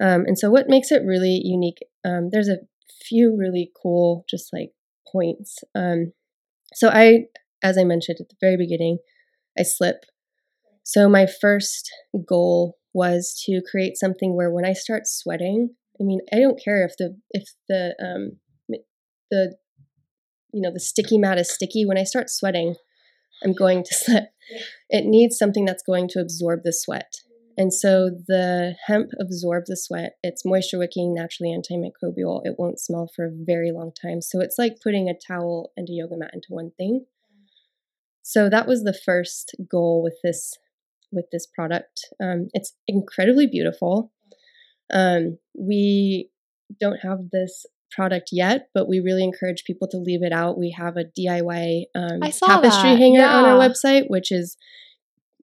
Um, 0.00 0.24
and 0.26 0.38
so, 0.38 0.50
what 0.50 0.68
makes 0.68 0.90
it 0.90 1.02
really 1.04 1.40
unique? 1.44 1.78
Um, 2.04 2.30
there's 2.32 2.48
a 2.48 2.58
few 3.04 3.36
really 3.36 3.70
cool, 3.80 4.24
just 4.28 4.52
like 4.52 4.72
points. 5.10 5.58
Um, 5.74 6.12
so, 6.74 6.88
I, 6.88 7.26
as 7.62 7.78
I 7.78 7.84
mentioned 7.84 8.18
at 8.20 8.28
the 8.28 8.36
very 8.40 8.56
beginning, 8.56 8.98
I 9.56 9.62
slip. 9.62 10.04
So, 10.82 11.08
my 11.08 11.26
first 11.26 11.90
goal 12.28 12.76
was 12.94 13.40
to 13.46 13.62
create 13.70 13.96
something 13.96 14.36
where 14.36 14.50
when 14.50 14.66
I 14.66 14.72
start 14.72 15.06
sweating, 15.06 15.74
I 16.00 16.04
mean, 16.04 16.20
I 16.32 16.38
don't 16.38 16.60
care 16.62 16.84
if 16.84 16.96
the 16.98 17.16
if 17.30 17.44
the 17.68 17.94
um, 18.02 18.38
the 19.30 19.56
you 20.52 20.60
know 20.60 20.72
the 20.72 20.80
sticky 20.80 21.18
mat 21.18 21.38
is 21.38 21.52
sticky. 21.52 21.84
When 21.86 21.98
I 21.98 22.04
start 22.04 22.30
sweating, 22.30 22.74
I'm 23.42 23.52
going 23.52 23.84
to 23.84 23.94
slip. 23.94 24.24
It 24.90 25.04
needs 25.04 25.38
something 25.38 25.64
that's 25.64 25.82
going 25.82 26.08
to 26.08 26.20
absorb 26.20 26.60
the 26.64 26.72
sweat. 26.72 27.14
And 27.56 27.72
so 27.72 28.10
the 28.28 28.76
hemp 28.86 29.10
absorbs 29.20 29.68
the 29.68 29.76
sweat. 29.76 30.16
It's 30.22 30.44
moisture 30.44 30.78
wicking, 30.78 31.14
naturally 31.14 31.50
antimicrobial. 31.50 32.40
It 32.44 32.54
won't 32.58 32.80
smell 32.80 33.10
for 33.14 33.26
a 33.26 33.30
very 33.32 33.70
long 33.72 33.92
time. 33.92 34.22
So 34.22 34.40
it's 34.40 34.58
like 34.58 34.80
putting 34.82 35.08
a 35.08 35.14
towel 35.14 35.70
and 35.76 35.86
a 35.88 35.92
yoga 35.92 36.16
mat 36.16 36.30
into 36.32 36.46
one 36.48 36.70
thing. 36.78 37.04
So 38.22 38.48
that 38.48 38.66
was 38.66 38.84
the 38.84 38.94
first 38.94 39.54
goal 39.70 40.02
with 40.02 40.16
this 40.22 40.56
with 41.12 41.26
this 41.30 41.46
product. 41.46 42.06
Um, 42.22 42.48
it's 42.52 42.74
incredibly 42.88 43.46
beautiful. 43.46 44.12
Um, 44.92 45.38
we 45.58 46.30
don't 46.80 47.00
have 47.02 47.30
this 47.30 47.66
product 47.90 48.30
yet, 48.32 48.68
but 48.74 48.88
we 48.88 49.00
really 49.00 49.22
encourage 49.22 49.64
people 49.64 49.86
to 49.88 49.98
leave 49.98 50.22
it 50.22 50.32
out. 50.32 50.58
We 50.58 50.74
have 50.78 50.96
a 50.96 51.04
DIY 51.04 51.84
um, 51.94 52.20
tapestry 52.20 52.90
that. 52.90 52.98
hanger 52.98 53.20
Yeah. 53.20 53.36
on 53.36 53.44
our 53.44 53.58
website, 53.58 54.04
which 54.08 54.32
is 54.32 54.56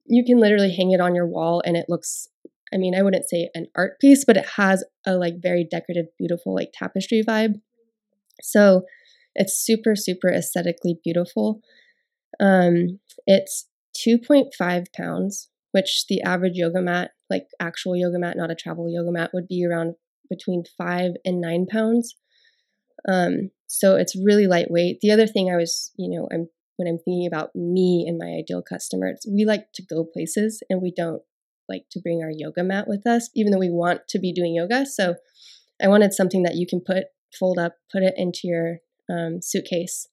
you 0.06 0.24
can 0.24 0.40
literally 0.40 0.74
hang 0.74 0.90
it 0.90 1.00
on 1.00 1.14
your 1.14 1.26
wall 1.26 1.62
and 1.64 1.76
it 1.76 1.86
looks 1.88 2.28
I 2.72 2.76
mean, 2.76 2.94
I 2.94 3.02
wouldn't 3.02 3.28
say 3.28 3.50
an 3.54 3.66
art 3.74 3.98
piece, 4.00 4.24
but 4.24 4.36
it 4.36 4.46
has 4.56 4.84
a 5.04 5.16
like 5.16 5.42
very 5.42 5.66
decorative, 5.68 6.06
beautiful 6.16 6.54
like 6.54 6.70
tapestry 6.72 7.22
vibe. 7.26 7.60
So 8.42 8.82
it's 9.34 9.54
super, 9.54 9.96
super 9.96 10.28
aesthetically 10.28 10.98
beautiful. 11.02 11.60
Um, 12.38 13.00
it's 13.26 13.68
2.5 14.06 14.92
pounds, 14.96 15.48
which 15.72 16.06
the 16.08 16.20
average 16.22 16.56
yoga 16.56 16.80
mat, 16.80 17.12
like 17.28 17.46
actual 17.60 17.96
yoga 17.96 18.18
mat, 18.18 18.36
not 18.36 18.50
a 18.50 18.54
travel 18.54 18.90
yoga 18.90 19.12
mat, 19.12 19.30
would 19.32 19.46
be 19.48 19.64
around 19.64 19.94
between 20.28 20.64
five 20.78 21.12
and 21.24 21.40
nine 21.40 21.66
pounds. 21.66 22.14
Um, 23.08 23.50
so 23.66 23.96
it's 23.96 24.16
really 24.16 24.46
lightweight. 24.46 24.98
The 25.00 25.10
other 25.10 25.26
thing 25.26 25.50
I 25.50 25.56
was, 25.56 25.92
you 25.96 26.10
know, 26.10 26.28
I'm 26.32 26.48
when 26.80 26.88
I'm 26.88 26.98
thinking 26.98 27.26
about 27.26 27.54
me 27.54 28.06
and 28.08 28.16
my 28.16 28.38
ideal 28.38 28.62
customers, 28.62 29.26
we 29.30 29.44
like 29.44 29.66
to 29.74 29.82
go 29.82 30.02
places 30.02 30.62
and 30.70 30.80
we 30.80 30.90
don't 30.90 31.20
like 31.68 31.84
to 31.90 32.00
bring 32.00 32.22
our 32.22 32.30
yoga 32.34 32.64
mat 32.64 32.88
with 32.88 33.06
us, 33.06 33.28
even 33.36 33.52
though 33.52 33.58
we 33.58 33.70
want 33.70 34.08
to 34.08 34.18
be 34.18 34.32
doing 34.32 34.54
yoga. 34.54 34.86
So 34.86 35.16
I 35.82 35.88
wanted 35.88 36.14
something 36.14 36.42
that 36.44 36.54
you 36.56 36.66
can 36.66 36.80
put, 36.80 37.04
fold 37.38 37.58
up, 37.58 37.74
put 37.92 38.02
it 38.02 38.14
into 38.16 38.40
your 38.44 38.78
um, 39.10 39.42
suitcase, 39.42 40.08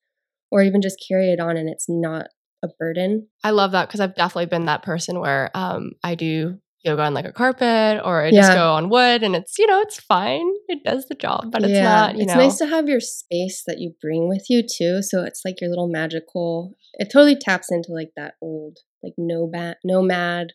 or 0.51 0.61
even 0.61 0.81
just 0.81 1.03
carry 1.07 1.31
it 1.31 1.39
on 1.39 1.55
and 1.55 1.69
it's 1.69 1.87
not 1.87 2.27
a 2.63 2.67
burden. 2.79 3.27
I 3.43 3.51
love 3.51 3.71
that 3.71 3.87
because 3.87 3.99
I've 3.99 4.15
definitely 4.15 4.47
been 4.47 4.65
that 4.65 4.83
person 4.83 5.19
where 5.19 5.51
um, 5.53 5.91
I 6.03 6.15
do 6.15 6.59
yoga 6.83 7.03
on 7.03 7.13
like 7.13 7.25
a 7.25 7.31
carpet 7.33 8.01
or 8.03 8.23
I 8.23 8.31
just 8.31 8.49
Yeah. 8.49 8.55
go 8.55 8.73
on 8.73 8.89
wood 8.89 9.23
and 9.23 9.35
it's, 9.35 9.57
you 9.59 9.67
know, 9.67 9.81
it's 9.81 9.99
fine. 9.99 10.47
It 10.67 10.83
does 10.83 11.05
the 11.07 11.15
job, 11.15 11.51
but 11.51 11.63
it's 11.63 11.79
not, 11.79 12.15
you 12.15 12.23
it's 12.23 12.33
know. 12.33 12.41
nice 12.41 12.57
to 12.59 12.67
have 12.67 12.87
your 12.87 12.99
space 12.99 13.63
that 13.67 13.79
you 13.79 13.93
bring 14.01 14.29
with 14.29 14.45
you 14.49 14.61
too. 14.63 15.01
So 15.01 15.23
it's 15.23 15.41
like 15.43 15.59
your 15.61 15.69
little 15.69 15.89
magical. 15.89 16.75
It 16.93 17.09
totally 17.11 17.35
taps 17.35 17.71
into 17.71 17.91
like 17.91 18.11
that 18.15 18.35
old 18.41 18.79
like 19.03 19.13
nomad 19.17 19.77
nomad. 19.83 20.53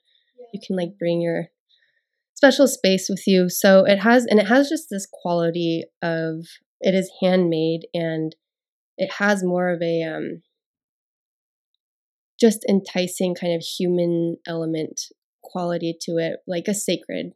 You 0.52 0.60
can 0.64 0.76
like 0.76 0.98
bring 0.98 1.20
your 1.20 1.46
special 2.34 2.66
space 2.66 3.08
with 3.08 3.22
you. 3.26 3.48
So 3.48 3.84
it 3.84 3.98
has 4.00 4.26
and 4.26 4.40
it 4.40 4.48
has 4.48 4.68
just 4.68 4.88
this 4.90 5.06
quality 5.10 5.84
of 6.02 6.46
it 6.80 6.94
is 6.94 7.10
handmade 7.22 7.86
and 7.94 8.34
it 8.98 9.12
has 9.18 9.44
more 9.44 9.70
of 9.70 9.80
a 9.82 10.02
um 10.02 10.42
just 12.42 12.64
enticing 12.68 13.36
kind 13.36 13.54
of 13.54 13.62
human 13.62 14.36
element 14.48 15.00
quality 15.44 15.96
to 16.02 16.16
it, 16.16 16.40
like 16.48 16.66
a 16.66 16.74
sacred 16.74 17.32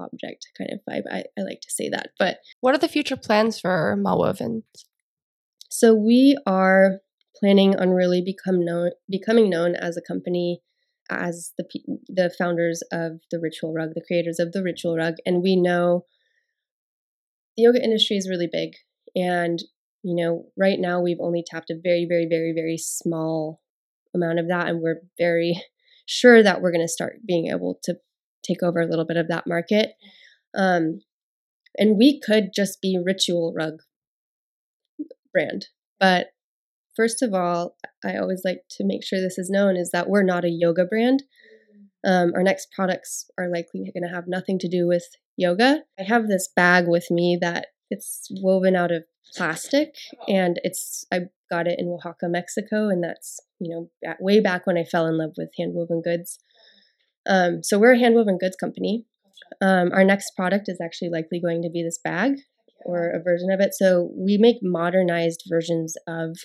object 0.00 0.48
kind 0.58 0.70
of 0.72 0.80
vibe. 0.88 1.04
I, 1.10 1.24
I 1.38 1.42
like 1.42 1.60
to 1.60 1.70
say 1.70 1.88
that. 1.90 2.10
But 2.18 2.38
what 2.60 2.74
are 2.74 2.78
the 2.78 2.88
future 2.88 3.16
plans 3.16 3.60
for 3.60 3.94
Ma 3.96 4.16
Woven? 4.16 4.64
So 5.70 5.94
we 5.94 6.36
are 6.44 6.98
planning 7.38 7.78
on 7.78 7.90
really 7.90 8.20
become 8.20 8.64
known, 8.64 8.90
becoming 9.08 9.48
known 9.48 9.76
as 9.76 9.96
a 9.96 10.02
company, 10.02 10.60
as 11.08 11.52
the 11.56 11.64
the 12.08 12.34
founders 12.36 12.82
of 12.92 13.20
the 13.30 13.38
Ritual 13.40 13.72
Rug, 13.72 13.90
the 13.94 14.04
creators 14.06 14.38
of 14.40 14.52
the 14.52 14.62
Ritual 14.62 14.96
Rug, 14.96 15.14
and 15.24 15.42
we 15.42 15.56
know 15.56 16.04
the 17.56 17.64
yoga 17.64 17.82
industry 17.82 18.16
is 18.16 18.28
really 18.28 18.48
big, 18.50 18.72
and 19.14 19.60
you 20.02 20.14
know 20.16 20.46
right 20.58 20.78
now 20.78 21.00
we've 21.00 21.20
only 21.20 21.44
tapped 21.46 21.70
a 21.70 21.80
very, 21.80 22.06
very, 22.08 22.26
very, 22.28 22.52
very 22.54 22.76
small 22.76 23.61
amount 24.14 24.38
of 24.38 24.48
that, 24.48 24.68
and 24.68 24.80
we're 24.80 25.00
very 25.18 25.62
sure 26.06 26.42
that 26.42 26.60
we're 26.60 26.72
going 26.72 26.84
to 26.84 26.88
start 26.88 27.20
being 27.26 27.48
able 27.48 27.78
to 27.84 27.96
take 28.42 28.62
over 28.62 28.80
a 28.80 28.86
little 28.86 29.04
bit 29.04 29.16
of 29.16 29.28
that 29.28 29.46
market. 29.46 29.92
Um, 30.54 31.00
and 31.78 31.96
we 31.96 32.20
could 32.20 32.50
just 32.54 32.80
be 32.80 33.00
Ritual 33.02 33.54
Rug 33.56 33.82
brand. 35.32 35.66
But 35.98 36.28
first 36.94 37.22
of 37.22 37.32
all, 37.32 37.76
I 38.04 38.16
always 38.16 38.42
like 38.44 38.62
to 38.72 38.84
make 38.84 39.04
sure 39.04 39.20
this 39.20 39.38
is 39.38 39.50
known 39.50 39.76
is 39.76 39.90
that 39.92 40.08
we're 40.08 40.22
not 40.22 40.44
a 40.44 40.50
yoga 40.50 40.84
brand. 40.84 41.22
Um, 42.04 42.32
our 42.34 42.42
next 42.42 42.72
products 42.72 43.30
are 43.38 43.48
likely 43.48 43.90
going 43.94 44.02
to 44.02 44.14
have 44.14 44.24
nothing 44.26 44.58
to 44.58 44.68
do 44.68 44.86
with 44.86 45.04
yoga. 45.36 45.82
I 45.98 46.02
have 46.02 46.26
this 46.26 46.48
bag 46.54 46.88
with 46.88 47.10
me 47.10 47.38
that 47.40 47.68
it's 47.92 48.28
woven 48.42 48.74
out 48.74 48.90
of 48.90 49.04
plastic, 49.36 49.94
and 50.26 50.58
it's 50.64 51.04
I 51.12 51.20
got 51.50 51.66
it 51.66 51.76
in 51.78 51.88
Oaxaca, 51.88 52.28
Mexico, 52.28 52.88
and 52.88 53.04
that's 53.04 53.38
you 53.60 53.70
know 53.70 54.14
way 54.18 54.40
back 54.40 54.66
when 54.66 54.78
I 54.78 54.84
fell 54.84 55.06
in 55.06 55.18
love 55.18 55.32
with 55.36 55.50
handwoven 55.58 56.02
goods. 56.02 56.38
Um, 57.28 57.62
so 57.62 57.78
we're 57.78 57.94
a 57.94 57.98
handwoven 57.98 58.38
goods 58.38 58.56
company. 58.56 59.04
Um, 59.60 59.90
our 59.92 60.04
next 60.04 60.32
product 60.34 60.68
is 60.68 60.80
actually 60.82 61.10
likely 61.10 61.40
going 61.40 61.62
to 61.62 61.70
be 61.70 61.82
this 61.82 62.00
bag 62.02 62.32
or 62.84 63.10
a 63.10 63.22
version 63.22 63.50
of 63.52 63.60
it. 63.60 63.74
So 63.74 64.10
we 64.16 64.38
make 64.38 64.56
modernized 64.62 65.44
versions 65.48 65.94
of 66.08 66.38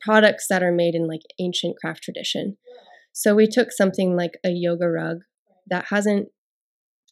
products 0.00 0.46
that 0.50 0.62
are 0.62 0.72
made 0.72 0.94
in 0.94 1.06
like 1.06 1.22
ancient 1.40 1.76
craft 1.80 2.02
tradition. 2.02 2.58
So 3.12 3.34
we 3.34 3.46
took 3.46 3.72
something 3.72 4.16
like 4.16 4.32
a 4.44 4.50
yoga 4.50 4.88
rug 4.88 5.18
that 5.68 5.86
hasn't 5.90 6.28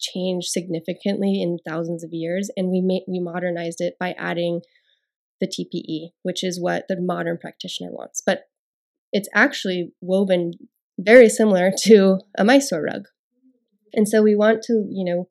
changed 0.01 0.49
significantly 0.49 1.41
in 1.43 1.59
thousands 1.67 2.03
of 2.03 2.11
years 2.13 2.51
and 2.57 2.71
we 2.71 2.81
made 2.81 3.03
we 3.07 3.21
modernized 3.21 3.81
it 3.81 3.95
by 4.01 4.15
adding 4.19 4.63
the 5.41 5.47
TPE, 5.47 6.13
which 6.23 6.45
is 6.45 6.61
what 6.61 6.85
the 6.89 7.01
modern 7.01 7.39
practitioner 7.39 7.91
wants. 7.91 8.23
But 8.25 8.45
it's 9.13 9.29
actually 9.35 9.93
woven 10.01 10.53
very 10.99 11.29
similar 11.29 11.73
to 11.85 12.21
a 12.39 12.45
Mysore 12.45 12.83
rug. 12.83 13.05
And 13.93 14.09
so 14.09 14.23
we 14.23 14.37
want 14.37 14.63
to, 14.65 14.87
you 14.89 15.05
know, 15.05 15.29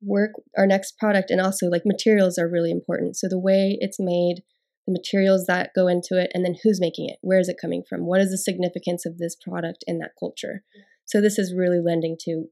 work 0.00 0.32
our 0.56 0.66
next 0.66 0.98
product 0.98 1.30
and 1.30 1.40
also 1.40 1.66
like 1.66 1.82
materials 1.84 2.38
are 2.38 2.48
really 2.48 2.70
important. 2.70 3.16
So 3.16 3.26
the 3.28 3.38
way 3.38 3.78
it's 3.80 3.98
made, 3.98 4.42
the 4.86 4.92
materials 4.92 5.46
that 5.46 5.70
go 5.74 5.88
into 5.88 6.20
it, 6.20 6.30
and 6.34 6.44
then 6.44 6.56
who's 6.62 6.80
making 6.80 7.08
it, 7.08 7.16
where 7.22 7.40
is 7.40 7.48
it 7.48 7.56
coming 7.60 7.82
from, 7.88 8.06
what 8.06 8.20
is 8.20 8.30
the 8.30 8.38
significance 8.38 9.06
of 9.06 9.18
this 9.18 9.34
product 9.34 9.82
in 9.86 9.98
that 9.98 10.12
culture. 10.18 10.62
So 11.06 11.20
this 11.20 11.38
is 11.38 11.54
really 11.56 11.80
lending 11.84 12.16
to 12.26 12.46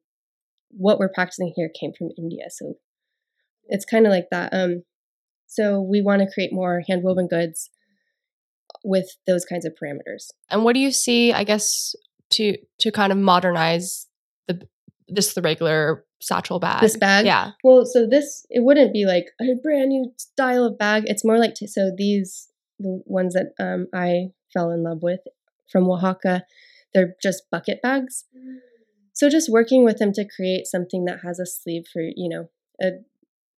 what 0.72 0.98
we're 0.98 1.08
practicing 1.08 1.52
here 1.54 1.68
came 1.68 1.92
from 1.96 2.10
India. 2.18 2.44
So 2.50 2.74
it's 3.68 3.84
kind 3.84 4.06
of 4.06 4.12
like 4.12 4.28
that. 4.30 4.52
Um, 4.52 4.82
so 5.46 5.80
we 5.80 6.00
want 6.00 6.22
to 6.22 6.30
create 6.32 6.52
more 6.52 6.82
hand 6.88 7.02
woven 7.02 7.28
goods 7.28 7.70
with 8.84 9.16
those 9.26 9.44
kinds 9.44 9.64
of 9.64 9.74
parameters. 9.80 10.28
And 10.50 10.64
what 10.64 10.74
do 10.74 10.80
you 10.80 10.90
see, 10.90 11.32
I 11.32 11.44
guess, 11.44 11.94
to 12.30 12.56
to 12.78 12.90
kind 12.90 13.12
of 13.12 13.18
modernize 13.18 14.06
the 14.48 14.66
just 15.14 15.34
the 15.34 15.42
regular 15.42 16.04
satchel 16.20 16.58
bag? 16.58 16.80
This 16.80 16.96
bag? 16.96 17.26
Yeah. 17.26 17.50
Well, 17.62 17.84
so 17.84 18.06
this 18.06 18.46
it 18.48 18.64
wouldn't 18.64 18.92
be 18.92 19.04
like 19.04 19.26
a 19.40 19.54
brand 19.62 19.90
new 19.90 20.12
style 20.16 20.64
of 20.64 20.78
bag. 20.78 21.04
It's 21.06 21.24
more 21.24 21.38
like 21.38 21.54
t- 21.54 21.66
so 21.66 21.90
these 21.96 22.48
the 22.78 23.02
ones 23.04 23.34
that 23.34 23.52
um, 23.60 23.88
I 23.94 24.30
fell 24.52 24.70
in 24.70 24.82
love 24.82 25.02
with 25.02 25.20
from 25.70 25.88
Oaxaca. 25.90 26.44
They're 26.94 27.14
just 27.22 27.44
bucket 27.50 27.80
bags. 27.82 28.24
So 29.12 29.28
just 29.28 29.50
working 29.50 29.84
with 29.84 29.98
them 29.98 30.12
to 30.14 30.28
create 30.28 30.66
something 30.66 31.04
that 31.04 31.20
has 31.24 31.38
a 31.38 31.46
sleeve 31.46 31.84
for, 31.92 32.02
you 32.02 32.28
know, 32.28 32.48
a 32.80 33.02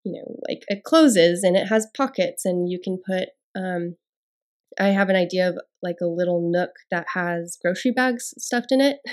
you 0.04 0.12
know, 0.12 0.36
like 0.46 0.62
it 0.68 0.84
closes 0.84 1.42
and 1.42 1.56
it 1.56 1.68
has 1.68 1.86
pockets 1.96 2.44
and 2.44 2.70
you 2.70 2.78
can 2.82 2.98
put 2.98 3.28
um 3.56 3.96
I 4.78 4.88
have 4.88 5.08
an 5.08 5.16
idea 5.16 5.48
of 5.48 5.58
like 5.82 5.96
a 6.02 6.06
little 6.06 6.50
nook 6.50 6.70
that 6.90 7.06
has 7.14 7.58
grocery 7.60 7.92
bags 7.92 8.34
stuffed 8.38 8.72
in 8.72 8.80
it. 8.80 8.98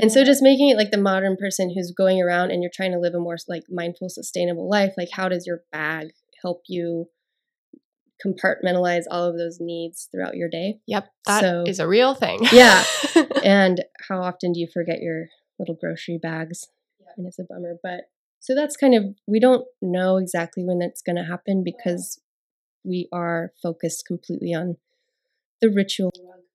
And 0.00 0.10
so 0.10 0.24
just 0.24 0.42
making 0.42 0.68
it 0.68 0.76
like 0.76 0.90
the 0.90 0.98
modern 0.98 1.36
person 1.36 1.72
who's 1.72 1.92
going 1.96 2.20
around 2.20 2.50
and 2.50 2.60
you're 2.60 2.72
trying 2.74 2.90
to 2.90 2.98
live 2.98 3.14
a 3.14 3.20
more 3.20 3.36
like 3.46 3.62
mindful, 3.70 4.08
sustainable 4.08 4.68
life, 4.68 4.94
like 4.98 5.10
how 5.12 5.28
does 5.28 5.46
your 5.46 5.62
bag 5.70 6.08
help 6.42 6.62
you 6.66 7.08
compartmentalize 8.24 9.04
all 9.10 9.24
of 9.24 9.38
those 9.38 9.58
needs 9.60 10.08
throughout 10.10 10.34
your 10.34 10.48
day? 10.48 10.80
Yep, 10.88 11.08
that 11.26 11.40
so, 11.40 11.64
is 11.68 11.78
a 11.78 11.86
real 11.86 12.14
thing. 12.14 12.40
yeah. 12.50 12.82
And 13.44 13.84
how 14.08 14.22
often 14.22 14.52
do 14.52 14.60
you 14.60 14.66
forget 14.72 15.00
your 15.00 15.26
little 15.62 15.78
grocery 15.80 16.18
bags? 16.20 16.68
And 17.16 17.26
it's 17.26 17.38
a 17.38 17.44
bummer, 17.44 17.76
but 17.82 18.04
so 18.40 18.54
that's 18.54 18.76
kind 18.76 18.94
of 18.94 19.04
we 19.26 19.38
don't 19.38 19.66
know 19.80 20.16
exactly 20.16 20.64
when 20.64 20.78
that's 20.78 21.02
going 21.02 21.16
to 21.16 21.24
happen 21.24 21.62
because 21.64 22.20
we 22.84 23.08
are 23.12 23.52
focused 23.62 24.04
completely 24.06 24.52
on 24.52 24.76
the 25.60 25.70
ritual 25.70 26.10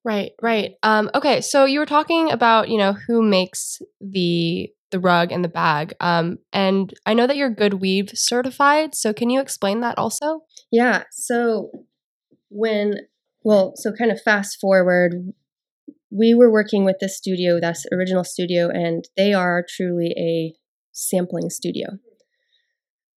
Right, 0.08 0.32
right. 0.41 0.76
Um, 0.84 1.12
okay, 1.14 1.41
so 1.41 1.66
you 1.66 1.80
were 1.80 1.86
talking 1.86 2.32
about 2.32 2.70
you 2.70 2.78
know 2.78 2.93
who 2.93 3.22
makes 3.22 3.82
the 3.99 4.72
the 4.91 5.01
rug 5.01 5.34
and 5.34 5.43
the 5.43 5.49
bag, 5.49 5.93
um, 5.99 6.38
and 6.53 6.93
I 7.05 7.14
know 7.14 7.28
that 7.28 7.36
you're 7.36 7.53
GoodWeave 7.53 8.18
certified. 8.18 8.95
So 8.95 9.12
can 9.12 9.30
you 9.30 9.41
explain 9.41 9.82
that 9.82 9.97
also? 9.97 10.43
Yeah. 10.72 11.03
So 11.12 11.72
when 12.49 13.01
well, 13.43 13.74
so 13.76 13.91
kind 13.91 14.10
of 14.10 14.22
fast 14.22 14.62
forward, 14.62 15.34
we 16.10 16.34
were 16.34 16.51
working 16.51 16.86
with 16.86 16.97
this 16.99 17.18
studio, 17.18 17.60
that's 17.60 17.86
original 17.91 18.24
studio, 18.24 18.70
and 18.70 19.05
they 19.16 19.34
are 19.34 19.66
truly 19.68 20.14
a 20.18 20.55
sampling 20.91 21.49
studio. 21.49 21.99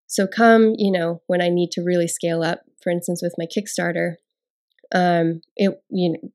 So 0.07 0.27
come, 0.27 0.75
you 0.77 0.91
know, 0.91 1.23
when 1.27 1.41
I 1.41 1.49
need 1.49 1.71
to 1.73 1.83
really 1.83 2.09
scale 2.09 2.43
up, 2.43 2.63
for 2.83 2.91
instance, 2.91 3.23
with 3.23 3.35
my 3.39 3.47
Kickstarter, 3.47 4.15
um, 4.93 5.41
it 5.57 5.81
you 5.89 6.13
know 6.13 6.31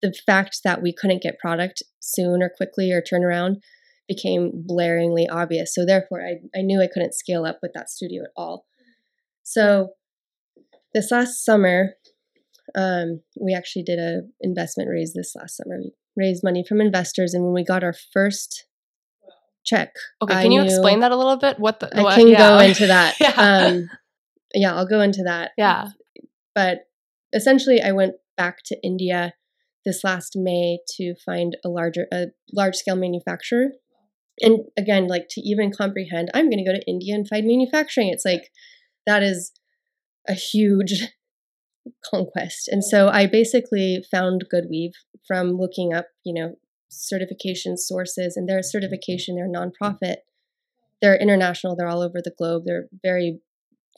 the 0.00 0.14
fact 0.26 0.60
that 0.64 0.80
we 0.80 0.92
couldn't 0.92 1.22
get 1.22 1.38
product 1.38 1.82
soon 2.00 2.42
or 2.42 2.48
quickly 2.48 2.92
or 2.92 3.02
turn 3.02 3.24
around 3.24 3.62
became 4.06 4.64
blaringly 4.66 5.26
obvious. 5.30 5.74
So 5.74 5.84
therefore, 5.84 6.22
I, 6.22 6.58
I 6.58 6.62
knew 6.62 6.80
I 6.80 6.88
couldn't 6.92 7.14
scale 7.14 7.44
up 7.44 7.58
with 7.60 7.72
that 7.74 7.90
studio 7.90 8.22
at 8.22 8.30
all. 8.36 8.64
So 9.42 9.90
this 10.94 11.10
last 11.10 11.44
summer, 11.44 11.94
um, 12.74 13.20
we 13.40 13.54
actually 13.54 13.82
did 13.82 13.98
a 13.98 14.22
investment 14.40 14.90
raise 14.90 15.12
this 15.14 15.34
last 15.36 15.56
summer. 15.56 15.78
We 15.78 15.92
raised 16.16 16.44
money 16.44 16.64
from 16.66 16.80
investors, 16.80 17.34
and 17.34 17.44
when 17.44 17.52
we 17.52 17.64
got 17.64 17.84
our 17.84 17.94
first 18.12 18.66
check, 19.64 19.94
okay, 20.22 20.42
can 20.42 20.52
I 20.52 20.54
you 20.54 20.62
explain 20.62 21.00
that 21.00 21.12
a 21.12 21.16
little 21.16 21.36
bit? 21.36 21.58
What 21.58 21.80
the 21.80 21.88
I 21.96 22.16
can 22.16 22.28
yeah. 22.28 22.38
go 22.38 22.58
into 22.58 22.86
that. 22.86 23.16
yeah. 23.20 23.34
Um, 23.36 23.90
yeah, 24.54 24.74
I'll 24.74 24.88
go 24.88 25.00
into 25.00 25.22
that. 25.24 25.52
Yeah, 25.56 25.88
but 26.54 26.88
essentially, 27.32 27.80
I 27.80 27.92
went 27.92 28.14
back 28.36 28.58
to 28.66 28.76
India 28.82 29.34
this 29.84 30.04
last 30.04 30.34
May 30.36 30.78
to 30.96 31.14
find 31.24 31.56
a 31.64 31.68
larger, 31.68 32.06
a 32.12 32.26
large 32.52 32.76
scale 32.76 32.96
manufacturer. 32.96 33.68
And 34.40 34.60
again, 34.76 35.08
like 35.08 35.26
to 35.30 35.40
even 35.40 35.72
comprehend, 35.72 36.30
I'm 36.32 36.48
going 36.48 36.64
to 36.64 36.70
go 36.70 36.76
to 36.76 36.86
India 36.86 37.14
and 37.14 37.26
find 37.26 37.46
manufacturing. 37.46 38.08
It's 38.08 38.24
like 38.24 38.50
that 39.06 39.22
is 39.22 39.52
a 40.28 40.34
huge 40.34 41.08
conquest. 42.04 42.68
And 42.68 42.84
so 42.84 43.08
I 43.08 43.26
basically 43.26 44.04
found 44.10 44.44
GoodWeave 44.52 44.92
from 45.26 45.52
looking 45.52 45.92
up, 45.92 46.06
you 46.24 46.32
know, 46.32 46.54
certification 46.88 47.76
sources 47.76 48.36
and 48.36 48.48
their 48.48 48.62
certification, 48.62 49.36
they're 49.36 49.48
nonprofit. 49.48 50.16
They're 51.00 51.20
international, 51.20 51.76
they're 51.76 51.88
all 51.88 52.02
over 52.02 52.20
the 52.22 52.34
globe. 52.36 52.64
They're 52.66 52.88
very 53.02 53.40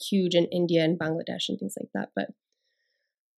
huge 0.09 0.35
in 0.35 0.45
India 0.45 0.83
and 0.83 0.99
Bangladesh 0.99 1.49
and 1.49 1.59
things 1.59 1.75
like 1.79 1.89
that. 1.93 2.09
But 2.15 2.29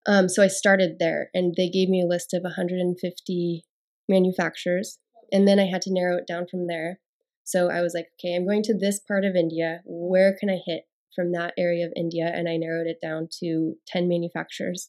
um, 0.04 0.28
so 0.28 0.42
I 0.42 0.48
started 0.48 0.98
there, 0.98 1.30
and 1.32 1.54
they 1.56 1.68
gave 1.68 1.88
me 1.88 2.02
a 2.02 2.06
list 2.06 2.34
of 2.34 2.42
150 2.42 3.64
manufacturers, 4.08 4.98
and 5.30 5.46
then 5.46 5.60
I 5.60 5.66
had 5.66 5.82
to 5.82 5.92
narrow 5.92 6.16
it 6.16 6.26
down 6.26 6.46
from 6.50 6.66
there. 6.66 6.98
So 7.44 7.70
I 7.70 7.82
was 7.82 7.94
like, 7.94 8.08
okay, 8.14 8.34
I'm 8.34 8.46
going 8.46 8.62
to 8.64 8.76
this 8.76 8.98
part 8.98 9.24
of 9.24 9.36
India. 9.36 9.80
Where 9.84 10.36
can 10.38 10.50
I 10.50 10.58
hit 10.64 10.84
from 11.14 11.32
that 11.32 11.54
area 11.58 11.86
of 11.86 11.92
India? 11.96 12.30
And 12.32 12.48
I 12.48 12.56
narrowed 12.56 12.86
it 12.86 13.00
down 13.00 13.28
to 13.40 13.74
10 13.86 14.08
manufacturers, 14.08 14.88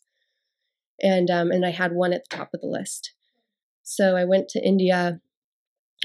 and 1.02 1.30
um, 1.30 1.52
and 1.52 1.66
I 1.66 1.72
had 1.72 1.94
one 1.94 2.14
at 2.14 2.24
the 2.30 2.36
top 2.36 2.50
of 2.54 2.62
the 2.62 2.68
list. 2.68 3.14
So 3.84 4.16
I 4.16 4.26
went 4.26 4.48
to 4.50 4.66
India, 4.66 5.20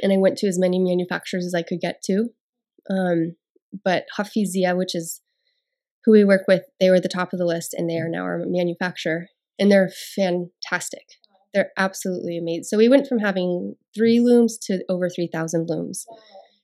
and 0.03 0.13
I 0.13 0.17
went 0.17 0.39
to 0.39 0.49
as 0.49 0.59
many 0.59 0.79
manufacturers 0.79 1.47
as 1.47 1.55
I 1.55 1.63
could 1.63 1.81
get 1.81 2.03
to. 2.05 2.29
Um, 2.91 3.37
but 3.85 4.07
Hafizia, 4.17 4.77
which 4.77 4.95
is 4.95 5.21
who 6.05 6.13
we 6.13 6.25
work 6.25 6.45
with, 6.49 6.63
they 6.81 6.91
were 6.91 6.97
at 6.97 7.03
the 7.03 7.09
top 7.09 7.33
of 7.33 7.39
the 7.39 7.47
list 7.47 7.75
and 7.75 7.89
they 7.89 7.99
are 7.99 8.09
now 8.09 8.23
our 8.23 8.43
manufacturer. 8.47 9.29
And 9.59 9.71
they're 9.71 9.91
fantastic. 10.17 11.05
They're 11.53 11.73
absolutely 11.77 12.39
amazing. 12.39 12.65
So 12.65 12.79
we 12.79 12.89
went 12.89 13.07
from 13.07 13.19
having 13.19 13.75
three 13.95 14.21
looms 14.21 14.59
to 14.63 14.85
over 14.89 15.09
3,000 15.09 15.67
looms 15.69 16.07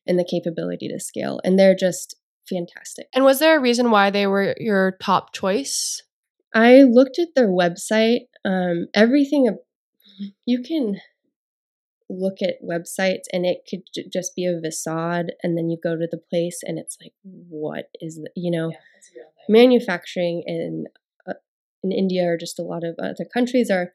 and 0.06 0.18
the 0.18 0.28
capability 0.28 0.88
to 0.88 1.00
scale. 1.00 1.40
And 1.44 1.58
they're 1.58 1.74
just 1.74 2.16
fantastic. 2.48 3.08
And 3.14 3.24
was 3.24 3.38
there 3.38 3.56
a 3.56 3.60
reason 3.60 3.90
why 3.90 4.10
they 4.10 4.26
were 4.26 4.54
your 4.58 4.96
top 5.00 5.32
choice? 5.32 6.02
I 6.54 6.82
looked 6.82 7.18
at 7.18 7.34
their 7.34 7.48
website. 7.48 8.28
Um, 8.44 8.86
everything, 8.94 9.56
you 10.46 10.62
can 10.62 11.00
look 12.10 12.42
at 12.42 12.62
websites 12.62 13.24
and 13.32 13.46
it 13.46 13.66
could 13.68 13.82
j- 13.94 14.08
just 14.12 14.36
be 14.36 14.46
a 14.46 14.60
facade 14.60 15.32
and 15.42 15.56
then 15.56 15.70
you 15.70 15.78
go 15.82 15.96
to 15.96 16.06
the 16.10 16.20
place 16.30 16.60
and 16.62 16.78
it's 16.78 16.98
like 17.02 17.14
what 17.24 17.86
is 18.00 18.16
the, 18.16 18.30
you 18.36 18.50
know 18.50 18.70
yeah, 18.70 19.22
manufacturing 19.48 20.42
in 20.46 20.84
uh, 21.26 21.34
in 21.82 21.92
India 21.92 22.24
or 22.24 22.36
just 22.36 22.58
a 22.58 22.62
lot 22.62 22.84
of 22.84 22.94
other 23.02 23.24
countries 23.24 23.70
are 23.70 23.92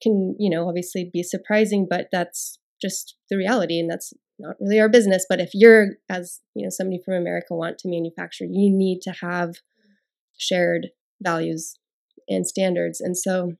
can 0.00 0.36
you 0.38 0.48
know 0.48 0.68
obviously 0.68 1.08
be 1.12 1.22
surprising 1.22 1.86
but 1.88 2.08
that's 2.12 2.58
just 2.80 3.16
the 3.30 3.36
reality 3.36 3.80
and 3.80 3.90
that's 3.90 4.12
not 4.38 4.56
really 4.60 4.80
our 4.80 4.88
business 4.88 5.26
but 5.28 5.40
if 5.40 5.50
you're 5.52 5.94
as 6.08 6.40
you 6.54 6.64
know 6.64 6.70
somebody 6.70 7.00
from 7.04 7.14
America 7.14 7.54
want 7.54 7.78
to 7.78 7.88
manufacture 7.88 8.44
you 8.44 8.70
need 8.70 9.00
to 9.00 9.12
have 9.20 9.56
shared 10.38 10.88
values 11.22 11.78
and 12.28 12.46
standards 12.46 13.00
and 13.00 13.16
so 13.16 13.52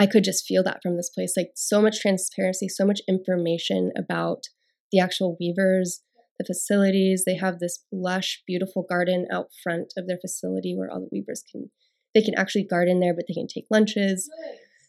I 0.00 0.06
could 0.06 0.22
just 0.22 0.46
feel 0.46 0.62
that 0.62 0.80
from 0.82 0.96
this 0.96 1.10
place 1.10 1.34
like 1.36 1.50
so 1.54 1.82
much 1.82 2.00
transparency 2.00 2.68
so 2.68 2.84
much 2.84 3.00
information 3.08 3.92
about 3.96 4.44
the 4.92 5.00
actual 5.00 5.36
weavers 5.38 6.02
the 6.38 6.44
facilities. 6.44 7.24
They 7.24 7.36
have 7.36 7.58
this 7.58 7.84
lush, 7.92 8.42
beautiful 8.46 8.84
garden 8.88 9.26
out 9.30 9.48
front 9.62 9.92
of 9.96 10.06
their 10.06 10.18
facility 10.18 10.74
where 10.76 10.90
all 10.90 11.00
the 11.00 11.08
weavers 11.10 11.42
can 11.50 11.70
they 12.14 12.22
can 12.22 12.34
actually 12.36 12.64
garden 12.64 13.00
there, 13.00 13.14
but 13.14 13.26
they 13.28 13.34
can 13.34 13.46
take 13.46 13.66
lunches. 13.70 14.30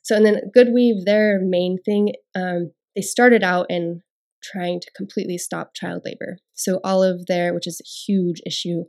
So 0.03 0.15
and 0.15 0.25
then 0.25 0.51
GoodWeave, 0.55 1.05
their 1.05 1.39
main 1.41 1.77
thing, 1.83 2.13
um, 2.33 2.71
they 2.95 3.01
started 3.01 3.43
out 3.43 3.65
in 3.69 4.01
trying 4.41 4.79
to 4.79 4.91
completely 4.95 5.37
stop 5.37 5.71
child 5.73 6.03
labor. 6.05 6.37
So 6.53 6.79
all 6.83 7.03
of 7.03 7.25
their, 7.27 7.53
which 7.53 7.67
is 7.67 7.81
a 7.81 7.87
huge 7.87 8.41
issue, 8.45 8.83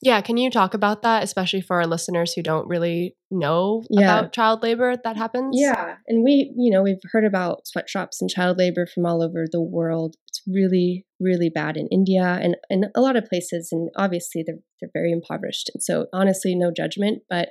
yeah, 0.00 0.20
can 0.20 0.36
you 0.36 0.48
talk 0.48 0.74
about 0.74 1.02
that, 1.02 1.24
especially 1.24 1.60
for 1.60 1.80
our 1.80 1.86
listeners 1.86 2.32
who 2.32 2.42
don't 2.42 2.68
really 2.68 3.16
know 3.32 3.82
yeah. 3.90 4.18
about 4.18 4.32
child 4.32 4.62
labor 4.62 4.94
that 5.02 5.16
happens? 5.16 5.56
Yeah, 5.58 5.96
and 6.06 6.22
we, 6.22 6.52
you 6.56 6.70
know, 6.70 6.82
we've 6.82 7.00
heard 7.10 7.24
about 7.24 7.66
sweatshops 7.66 8.20
and 8.20 8.30
child 8.30 8.58
labor 8.58 8.86
from 8.86 9.06
all 9.06 9.24
over 9.24 9.46
the 9.50 9.60
world. 9.60 10.14
It's 10.28 10.40
really, 10.46 11.04
really 11.18 11.50
bad 11.50 11.76
in 11.76 11.88
India 11.88 12.38
and 12.40 12.56
and 12.70 12.86
a 12.94 13.00
lot 13.00 13.16
of 13.16 13.24
places, 13.24 13.70
and 13.72 13.90
obviously 13.96 14.44
they're 14.46 14.60
they're 14.80 14.90
very 14.92 15.10
impoverished. 15.10 15.68
And 15.74 15.82
so, 15.82 16.06
honestly, 16.12 16.54
no 16.54 16.70
judgment, 16.70 17.22
but 17.28 17.48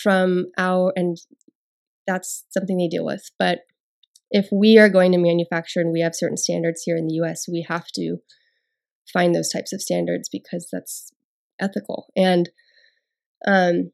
from 0.00 0.46
our 0.56 0.92
and 0.94 1.16
that's 2.06 2.44
something 2.50 2.78
they 2.78 2.88
deal 2.88 3.04
with. 3.04 3.30
But 3.36 3.60
if 4.30 4.48
we 4.52 4.78
are 4.78 4.88
going 4.88 5.12
to 5.12 5.18
manufacture 5.18 5.80
and 5.80 5.92
we 5.92 6.00
have 6.00 6.14
certain 6.14 6.36
standards 6.36 6.82
here 6.84 6.96
in 6.96 7.06
the 7.06 7.14
U.S., 7.14 7.46
we 7.50 7.64
have 7.68 7.86
to 7.94 8.18
find 9.12 9.34
those 9.34 9.48
types 9.48 9.72
of 9.72 9.80
standards 9.80 10.28
because 10.30 10.68
that's 10.70 11.10
ethical. 11.60 12.06
And 12.16 12.50
um, 13.46 13.92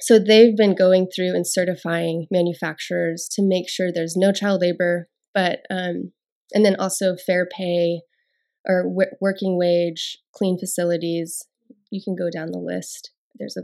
so 0.00 0.18
they've 0.18 0.56
been 0.56 0.74
going 0.74 1.08
through 1.14 1.34
and 1.34 1.46
certifying 1.46 2.26
manufacturers 2.30 3.28
to 3.32 3.42
make 3.42 3.68
sure 3.68 3.90
there's 3.92 4.16
no 4.16 4.32
child 4.32 4.60
labor, 4.60 5.08
but 5.34 5.60
um, 5.70 6.12
and 6.52 6.64
then 6.64 6.76
also 6.76 7.16
fair 7.16 7.46
pay 7.46 8.00
or 8.66 8.84
w- 8.84 9.16
working 9.20 9.58
wage, 9.58 10.18
clean 10.32 10.58
facilities. 10.58 11.46
You 11.90 12.00
can 12.02 12.16
go 12.16 12.30
down 12.30 12.52
the 12.52 12.58
list. 12.58 13.12
There's 13.38 13.56
a, 13.56 13.62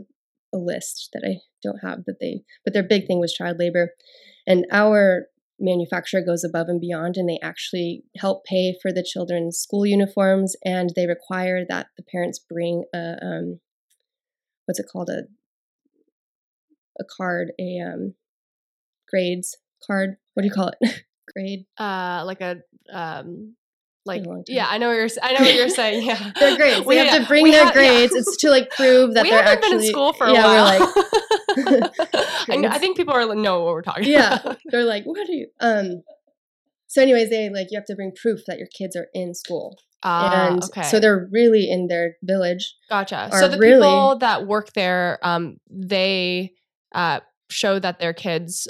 a 0.55 0.59
list 0.59 1.09
that 1.13 1.23
I 1.25 1.39
don't 1.63 1.79
have 1.83 2.05
that 2.05 2.17
they, 2.19 2.41
but 2.63 2.73
their 2.73 2.83
big 2.83 3.07
thing 3.07 3.19
was 3.19 3.33
child 3.33 3.57
labor. 3.59 3.91
And 4.47 4.65
our 4.71 5.27
manufacturer 5.59 6.21
goes 6.21 6.43
above 6.43 6.67
and 6.67 6.81
beyond 6.81 7.15
and 7.17 7.29
they 7.29 7.39
actually 7.41 8.03
help 8.17 8.43
pay 8.45 8.75
for 8.81 8.91
the 8.91 9.03
children's 9.03 9.57
school 9.57 9.85
uniforms 9.85 10.55
and 10.65 10.91
they 10.95 11.07
require 11.07 11.65
that 11.67 11.87
the 11.97 12.03
parents 12.03 12.39
bring 12.39 12.83
a 12.93 13.15
um, 13.21 13.59
what's 14.65 14.79
it 14.79 14.85
called 14.91 15.09
a 15.09 15.23
a 16.99 17.03
card 17.17 17.51
a 17.59 17.79
um, 17.79 18.15
grades 19.09 19.57
card. 19.85 20.17
What 20.33 20.41
do 20.41 20.47
you 20.47 20.53
call 20.53 20.71
it? 20.79 21.03
Grade. 21.33 21.65
Uh, 21.77 22.23
like 22.25 22.41
a 22.41 22.57
um, 22.91 23.55
like 24.05 24.23
a 24.23 24.27
long 24.29 24.43
time. 24.43 24.55
yeah, 24.55 24.67
I 24.69 24.77
know 24.77 24.87
what 24.89 24.95
you're. 24.97 25.09
i 25.23 25.33
know 25.33 25.39
what 25.39 25.53
you're 25.55 25.69
saying. 25.69 26.05
Yeah, 26.05 26.31
Their 26.39 26.55
grades. 26.57 26.85
We- 26.85 26.95
they 26.95 27.07
have 27.07 27.21
to 27.21 27.27
bring 27.27 27.45
their 27.51 27.63
ha- 27.65 27.69
yeah. 27.69 27.73
grades. 27.73 28.13
It's 28.13 28.37
to 28.37 28.49
like 28.49 28.69
prove 28.71 29.13
that 29.15 29.23
we 29.23 29.31
they're 29.31 29.43
haven't 29.43 29.57
actually 29.63 29.77
been 29.77 29.85
in 29.85 29.91
school 29.91 30.13
for 30.13 30.27
a 30.27 30.33
yeah, 30.33 30.43
while. 30.43 30.79
We're 31.57 31.79
like, 31.79 31.91
I, 32.49 32.55
know, 32.57 32.69
I 32.69 32.77
think 32.77 32.97
people 32.97 33.13
are 33.13 33.25
like, 33.25 33.37
know 33.37 33.63
what 33.63 33.73
we're 33.73 33.81
talking 33.81 34.05
yeah. 34.05 34.39
about. 34.39 34.59
They're 34.65 34.83
like, 34.83 35.03
what 35.05 35.17
are 35.27 35.31
you? 35.31 35.47
Um. 35.59 36.03
So, 36.87 37.01
anyways, 37.01 37.29
they 37.29 37.49
like 37.49 37.67
you 37.71 37.77
have 37.77 37.85
to 37.85 37.95
bring 37.95 38.11
proof 38.15 38.41
that 38.47 38.57
your 38.57 38.67
kids 38.67 38.95
are 38.95 39.07
in 39.13 39.33
school, 39.33 39.77
Ah, 40.03 40.47
and 40.47 40.63
okay. 40.63 40.83
so 40.83 40.99
they're 40.99 41.27
really 41.31 41.69
in 41.69 41.87
their 41.87 42.15
village. 42.23 42.75
Gotcha. 42.89 43.29
So 43.33 43.47
the 43.47 43.57
really- 43.57 43.77
people 43.77 44.17
that 44.19 44.45
work 44.47 44.73
there, 44.73 45.19
um, 45.23 45.57
they 45.69 46.53
uh, 46.93 47.19
show 47.49 47.79
that 47.79 47.99
their 47.99 48.13
kids. 48.13 48.67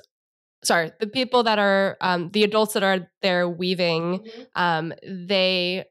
Sorry, 0.66 0.91
the 0.99 1.07
people 1.07 1.43
that 1.43 1.59
are 1.59 1.97
um, 2.01 2.30
the 2.32 2.43
adults 2.43 2.74
that 2.74 2.84
are 2.84 3.07
there 3.22 3.47
weaving, 3.47 4.28
um, 4.55 4.93
they 5.03 5.86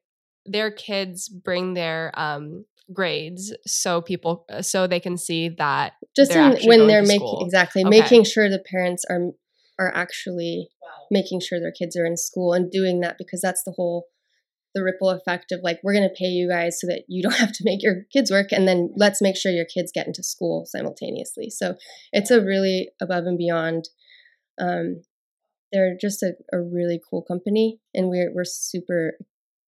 their 0.46 0.70
kids 0.70 1.28
bring 1.28 1.74
their 1.74 2.12
um, 2.14 2.64
grades 2.92 3.54
so 3.66 4.02
people 4.02 4.46
so 4.60 4.86
they 4.86 5.00
can 5.00 5.16
see 5.16 5.48
that. 5.48 5.94
Just 6.14 6.32
They're 6.32 6.52
in, 6.54 6.68
when 6.68 6.86
they're 6.86 7.02
making 7.02 7.18
school. 7.20 7.44
exactly 7.44 7.84
Okay. 7.84 8.00
making 8.00 8.24
sure 8.24 8.50
the 8.50 8.62
parents 8.70 9.04
are 9.08 9.30
are 9.78 9.94
actually 9.94 10.68
making 11.10 11.40
sure 11.40 11.60
their 11.60 11.72
kids 11.72 11.96
are 11.96 12.04
in 12.04 12.16
school 12.16 12.52
and 12.52 12.70
doing 12.70 13.00
that 13.00 13.16
because 13.18 13.40
that's 13.40 13.62
the 13.64 13.72
whole 13.72 14.06
the 14.74 14.82
ripple 14.82 15.10
effect 15.10 15.52
of 15.52 15.60
like 15.62 15.78
we're 15.82 15.92
going 15.92 16.08
to 16.08 16.14
pay 16.18 16.26
you 16.26 16.48
guys 16.48 16.80
so 16.80 16.86
that 16.86 17.04
you 17.08 17.22
don't 17.22 17.36
have 17.38 17.52
to 17.52 17.64
make 17.64 17.82
your 17.82 18.02
kids 18.12 18.30
work 18.30 18.52
and 18.52 18.66
then 18.66 18.92
let's 18.96 19.22
make 19.22 19.36
sure 19.36 19.52
your 19.52 19.64
kids 19.64 19.92
get 19.94 20.06
into 20.06 20.22
school 20.22 20.64
simultaneously 20.66 21.50
so 21.50 21.74
it's 22.12 22.30
a 22.30 22.40
really 22.40 22.90
above 23.00 23.24
and 23.24 23.38
beyond 23.38 23.88
um, 24.60 25.02
they're 25.72 25.96
just 26.00 26.22
a, 26.22 26.32
a 26.52 26.60
really 26.60 27.00
cool 27.10 27.22
company 27.22 27.80
and 27.94 28.08
we're, 28.08 28.32
we're 28.32 28.44
super 28.44 29.14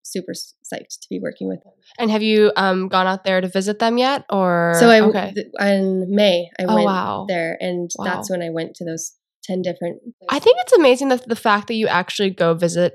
super 0.04 0.32
psyched 0.32 1.00
to 1.00 1.08
be 1.10 1.18
working 1.18 1.48
with 1.48 1.60
them 1.64 1.72
And 1.98 2.12
have 2.12 2.22
you 2.22 2.52
um, 2.56 2.86
gone 2.88 3.08
out 3.08 3.24
there 3.24 3.40
to 3.40 3.48
visit 3.48 3.80
them 3.80 3.98
yet? 3.98 4.24
Or 4.30 4.74
so 4.78 4.88
i 4.88 5.00
okay. 5.00 5.32
th- 5.34 5.46
in 5.60 6.06
may 6.14 6.48
i 6.60 6.64
Oh, 6.64 6.74
went 6.76 6.86
wow. 6.86 7.24
there 7.28 7.56
and 7.60 7.90
Wow. 7.98 8.04
that's 8.04 8.30
when 8.30 8.40
i 8.42 8.50
went 8.50 8.74
to 8.76 8.84
those 8.84 9.12
10 9.44 9.62
different 9.62 10.00
I 10.28 10.38
think 10.38 10.58
it's 10.60 10.72
amazing 10.72 11.08
that 11.08 11.28
the 11.28 11.36
fact 11.36 11.66
that 11.68 11.74
you 11.74 11.86
actually 11.88 12.30
go 12.30 12.54
visit 12.54 12.94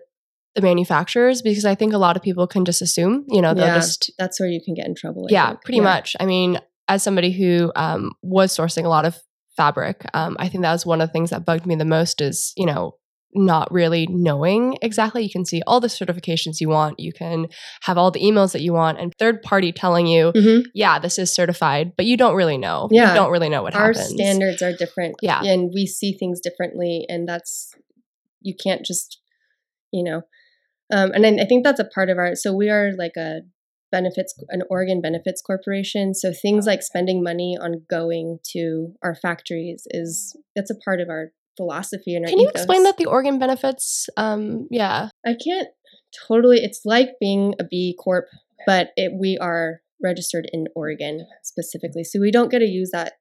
the 0.55 0.61
manufacturers 0.61 1.41
because 1.41 1.63
I 1.63 1.75
think 1.75 1.93
a 1.93 1.97
lot 1.97 2.17
of 2.17 2.21
people 2.23 2.45
can 2.45 2.65
just 2.65 2.81
assume, 2.81 3.23
you 3.29 3.41
know, 3.41 3.53
they'll 3.53 3.67
Yeah. 3.67 3.75
just 3.75 4.11
that's 4.17 4.37
where 4.37 4.49
you 4.49 4.59
can 4.63 4.73
get 4.73 4.85
in 4.85 4.95
trouble 4.95 5.27
I 5.29 5.31
yeah, 5.31 5.47
think. 5.49 5.61
pretty 5.63 5.77
Yeah. 5.77 5.83
much. 5.83 6.15
I 6.19 6.25
mean, 6.25 6.59
as 6.89 7.03
somebody 7.03 7.31
who 7.31 7.71
um, 7.77 8.11
was 8.21 8.53
sourcing 8.55 8.83
a 8.83 8.89
lot 8.89 9.05
of 9.05 9.17
fabric, 9.57 10.05
um, 10.13 10.35
I 10.39 10.47
think 10.49 10.63
that 10.63 10.71
was 10.71 10.85
one 10.85 11.01
of 11.01 11.09
the 11.09 11.13
things 11.13 11.29
that 11.31 11.45
bugged 11.45 11.65
me 11.65 11.75
the 11.75 11.85
most 11.85 12.21
is, 12.21 12.53
you 12.55 12.65
know, 12.65 12.95
not 13.33 13.71
really 13.71 14.07
knowing 14.09 14.77
exactly. 14.81 15.23
You 15.23 15.29
can 15.29 15.45
see 15.45 15.61
all 15.65 15.79
the 15.79 15.87
certifications 15.87 16.59
you 16.59 16.67
want. 16.67 16.99
You 16.99 17.13
can 17.13 17.47
have 17.83 17.97
all 17.97 18.11
the 18.11 18.19
emails 18.19 18.51
that 18.51 18.61
you 18.61 18.73
want, 18.73 18.99
and 18.99 19.13
third 19.17 19.41
party 19.41 19.71
telling 19.71 20.05
you, 20.05 20.33
Mhm. 20.35 20.63
yeah, 20.73 20.99
this 20.99 21.17
is 21.17 21.33
certified, 21.33 21.93
but 21.95 22.05
you 22.05 22.17
don't 22.17 22.35
really 22.35 22.57
know. 22.57 22.89
Yeah. 22.91 23.09
you 23.09 23.15
don't 23.15 23.31
really 23.31 23.47
know 23.47 23.63
what 23.63 23.73
our 23.73 23.93
happens. 23.93 24.11
Our 24.11 24.17
standards 24.17 24.61
are 24.61 24.73
different 24.75 25.15
Yeah. 25.21 25.41
and 25.43 25.71
we 25.73 25.85
see 25.87 26.11
things 26.17 26.41
differently 26.41 27.05
and 27.07 27.27
that's 27.27 27.71
you 28.41 28.53
can't 28.61 28.83
just 28.85 29.19
you 29.91 30.03
know 30.03 30.23
um, 30.91 31.11
and 31.13 31.25
I, 31.25 31.43
I 31.43 31.45
think 31.45 31.63
that's 31.63 31.79
a 31.79 31.85
part 31.85 32.09
of 32.09 32.17
our 32.17 32.35
so 32.35 32.53
we 32.53 32.69
are 32.69 32.91
like 32.97 33.15
a 33.15 33.41
benefits 33.91 34.33
an 34.49 34.61
oregon 34.69 35.01
benefits 35.01 35.41
corporation 35.41 36.13
so 36.13 36.31
things 36.31 36.65
like 36.65 36.81
spending 36.81 37.21
money 37.21 37.57
on 37.61 37.83
going 37.89 38.39
to 38.43 38.93
our 39.03 39.13
factories 39.13 39.85
is 39.91 40.35
that's 40.55 40.71
a 40.71 40.75
part 40.75 41.01
of 41.01 41.09
our 41.09 41.31
philosophy 41.57 42.15
and 42.15 42.25
our 42.25 42.29
Can 42.29 42.39
you 42.39 42.47
ethos. 42.49 42.61
explain 42.61 42.83
that 42.83 42.97
the 42.97 43.05
Oregon 43.05 43.39
benefits? 43.39 44.09
Um, 44.17 44.67
yeah. 44.71 45.09
I 45.25 45.35
can't 45.43 45.67
totally. 46.27 46.59
It's 46.63 46.81
like 46.85 47.09
being 47.19 47.53
a 47.59 47.63
B 47.63 47.95
Corp, 47.99 48.25
but 48.65 48.89
it, 48.95 49.13
we 49.13 49.37
are 49.39 49.81
registered 50.03 50.49
in 50.51 50.67
Oregon 50.75 51.27
specifically, 51.43 52.03
so 52.03 52.19
we 52.19 52.31
don't 52.31 52.49
get 52.49 52.59
to 52.59 52.65
use 52.65 52.89
that 52.91 53.13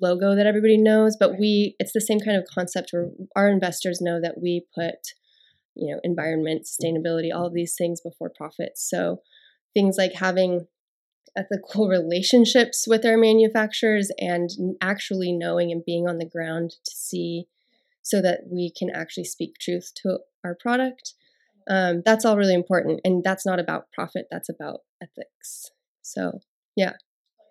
logo 0.00 0.34
that 0.34 0.46
everybody 0.46 0.78
knows. 0.78 1.16
But 1.18 1.38
we, 1.38 1.76
it's 1.78 1.92
the 1.92 2.00
same 2.00 2.20
kind 2.20 2.36
of 2.36 2.46
concept 2.52 2.90
where 2.92 3.10
our 3.36 3.48
investors 3.50 4.00
know 4.00 4.20
that 4.20 4.40
we 4.40 4.64
put, 4.74 4.96
you 5.74 5.92
know, 5.94 6.00
environment, 6.02 6.66
sustainability, 6.66 7.28
all 7.34 7.46
of 7.46 7.54
these 7.54 7.74
things 7.76 8.00
before 8.00 8.32
profits. 8.34 8.88
So 8.88 9.20
things 9.78 9.96
like 9.96 10.14
having 10.14 10.66
ethical 11.36 11.88
relationships 11.88 12.84
with 12.88 13.06
our 13.06 13.16
manufacturers 13.16 14.10
and 14.18 14.50
actually 14.80 15.32
knowing 15.32 15.70
and 15.70 15.84
being 15.84 16.08
on 16.08 16.18
the 16.18 16.28
ground 16.28 16.72
to 16.84 16.90
see 16.96 17.46
so 18.02 18.20
that 18.20 18.40
we 18.50 18.72
can 18.76 18.90
actually 18.90 19.24
speak 19.24 19.54
truth 19.60 19.92
to 19.94 20.18
our 20.44 20.56
product. 20.60 21.14
Um, 21.70 22.02
that's 22.04 22.24
all 22.24 22.36
really 22.36 22.54
important. 22.54 23.00
And 23.04 23.22
that's 23.22 23.46
not 23.46 23.60
about 23.60 23.92
profit, 23.92 24.26
that's 24.30 24.48
about 24.48 24.80
ethics. 25.00 25.70
So, 26.02 26.40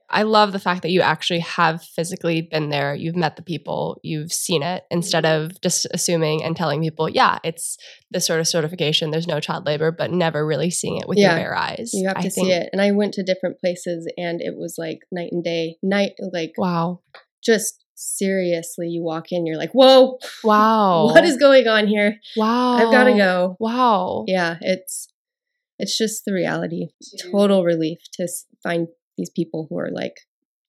I 0.10 0.24
love 0.24 0.54
the 0.54 0.60
fact 0.60 0.84
that 0.84 0.92
you 0.92 1.02
actually 1.02 1.40
have 1.42 1.84
physically 1.84 2.42
been 2.42 2.70
there. 2.70 2.96
You've 2.96 3.16
met 3.18 3.36
the 3.36 3.42
people, 3.42 4.00
you've 4.04 4.32
seen 4.32 4.64
it 4.64 4.84
instead 4.90 5.26
Mm-hmm. 5.26 5.46
of 5.52 5.62
just 5.62 5.86
assuming 5.92 6.44
and 6.44 6.56
telling 6.56 6.82
people, 6.82 7.10
yeah, 7.10 7.40
it's 7.44 7.78
this 8.10 8.26
sort 8.26 8.40
of 8.40 8.48
certification. 8.48 9.12
There's 9.12 9.28
no 9.28 9.40
child 9.42 9.66
labor, 9.66 9.92
but 9.92 10.12
never 10.12 10.46
really 10.46 10.70
seeing 10.70 10.98
it 10.98 11.08
with 11.10 11.18
Yeah. 11.18 11.32
your 11.36 11.40
bare 11.46 11.56
eyes. 11.58 11.92
you 11.94 12.08
have 12.08 12.18
I 12.18 12.22
to 12.22 12.30
think- 12.30 12.48
see 12.48 12.54
it. 12.54 12.70
And 12.72 12.82
I 12.82 12.92
went 12.92 13.14
to 13.16 13.24
different 13.24 13.60
places 13.60 14.10
and 14.18 14.42
it 14.42 14.56
was 14.58 14.76
like 14.78 15.00
night 15.12 15.30
and 15.34 15.44
day. 15.44 15.76
Night, 15.84 16.14
like 16.32 16.54
Wow. 16.58 17.02
just 17.44 17.84
seriously, 17.96 18.88
you 18.88 19.04
walk 19.04 19.32
in, 19.32 19.46
you're 19.46 19.58
like, 19.58 19.72
whoa, 19.74 20.20
Wow. 20.44 21.06
what 21.08 21.24
is 21.26 21.36
going 21.38 21.68
on 21.68 21.88
here? 21.88 22.20
Wow. 22.38 22.74
I've 22.76 22.92
got 22.92 23.06
to 23.06 23.14
go. 23.14 23.58
Wow. 23.60 24.24
Yeah, 24.28 24.58
it's 24.62 25.08
it's 25.80 25.98
just 25.98 26.24
the 26.26 26.34
reality. 26.34 26.88
Total 27.32 27.64
relief 27.64 28.00
to 28.14 28.28
find 28.64 28.88
these 29.18 29.30
people 29.30 29.68
who 29.70 29.78
are 29.80 29.90
like 29.92 30.16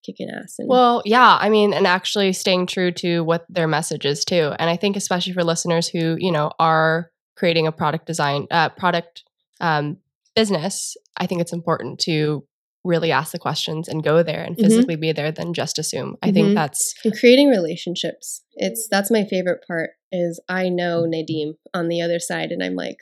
kicking 0.05 0.28
ass 0.30 0.57
and 0.59 0.68
Well, 0.68 1.03
yeah, 1.05 1.36
I 1.40 1.49
mean, 1.49 1.72
and 1.72 1.86
actually 1.86 2.32
staying 2.32 2.66
true 2.66 2.92
to 2.92 3.20
what 3.20 3.44
their 3.49 3.68
message 3.68 4.05
is 4.07 4.24
too. 4.24 4.53
And 4.59 4.70
I 4.70 4.76
think 4.76 4.96
especially 4.96 5.32
for 5.32 5.44
listeners 5.44 5.88
who, 5.88 6.16
you 6.18 6.32
know, 6.32 6.51
are 6.59 7.11
creating 7.36 7.66
a 7.66 7.72
product 7.72 8.07
design 8.07 8.46
uh 8.51 8.68
product 8.70 9.24
um 9.61 9.99
business, 10.34 10.96
I 11.16 11.26
think 11.26 11.40
it's 11.40 11.53
important 11.53 11.99
to 12.01 12.44
really 12.84 13.11
ask 13.11 13.32
the 13.32 13.38
questions 13.38 13.88
and 13.88 14.05
go 14.05 14.22
there 14.22 14.42
and 14.42 14.57
Mhm. 14.57 14.61
physically 14.62 14.96
be 14.96 15.12
there 15.12 15.32
than 15.32 15.53
just 15.53 15.78
assume. 15.78 16.16
I 16.22 16.30
think 16.30 16.53
Mhm. 16.53 16.55
that's 16.55 16.94
and 17.05 17.18
creating 17.18 17.49
relationships. 17.49 18.42
It's 18.55 18.88
that's 18.88 19.11
my 19.11 19.24
favorite 19.24 19.62
part 19.66 19.90
is 20.12 20.40
I 20.49 20.68
know 20.68 21.03
Nadim 21.03 21.55
on 21.74 21.88
the 21.88 22.01
other 22.01 22.18
side 22.18 22.51
and 22.53 22.62
I'm 22.62 22.74
like 22.74 22.99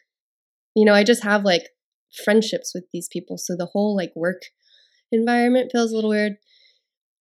you 0.75 0.85
know, 0.85 0.93
I 0.93 1.05
just 1.05 1.23
have 1.25 1.43
like 1.45 1.71
friendships 2.25 2.73
with 2.75 2.85
these 2.93 3.09
people 3.09 3.37
so 3.39 3.57
the 3.57 3.67
whole 3.67 3.97
like 3.97 4.13
work 4.15 4.43
environment 5.13 5.71
feels 5.73 5.93
a 5.93 5.95
little 5.95 6.11
weird. 6.11 6.37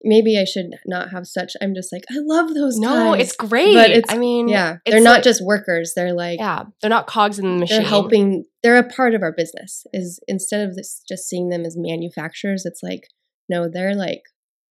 Maybe 0.04 0.38
I 0.38 0.44
should 0.44 0.68
not 0.86 1.10
have 1.12 1.26
such 1.26 1.54
I'm 1.62 1.74
just 1.74 1.92
like 1.92 2.04
I 2.12 2.16
love 2.20 2.54
those 2.54 2.78
no, 2.78 2.90
times. 3.12 3.24
it's 3.24 3.36
great. 3.36 3.74
But 3.74 3.90
it's- 3.90 4.14
I 4.14 4.18
mean, 4.20 4.48
yeah, 4.48 4.78
they're 4.86 5.02
not 5.02 5.16
like- 5.16 5.24
just 5.24 5.44
workers. 5.44 5.94
They're 5.96 6.14
like 6.14 6.40
yeah, 6.40 6.64
they're 6.82 6.90
not 6.90 7.08
cogs 7.08 7.40
in 7.40 7.46
the 7.46 7.60
machine. 7.62 7.78
they're 7.80 7.88
helping 7.88 8.46
they're 8.62 8.78
a 8.78 8.88
part 8.88 9.16
of 9.16 9.24
our 9.24 9.32
business 9.32 9.86
is 9.94 10.20
instead 10.28 10.68
of 10.68 10.76
this 10.76 11.02
just 11.08 11.28
seeing 11.28 11.50
them 11.50 11.66
as 11.66 11.76
manufacturers 11.78 12.66
it's 12.66 12.82
like 12.84 13.08
no 13.50 13.68
they're 13.72 13.96
like 13.96 14.24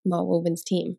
Ma 0.05 0.21
Woven's 0.23 0.63
team 0.65 0.99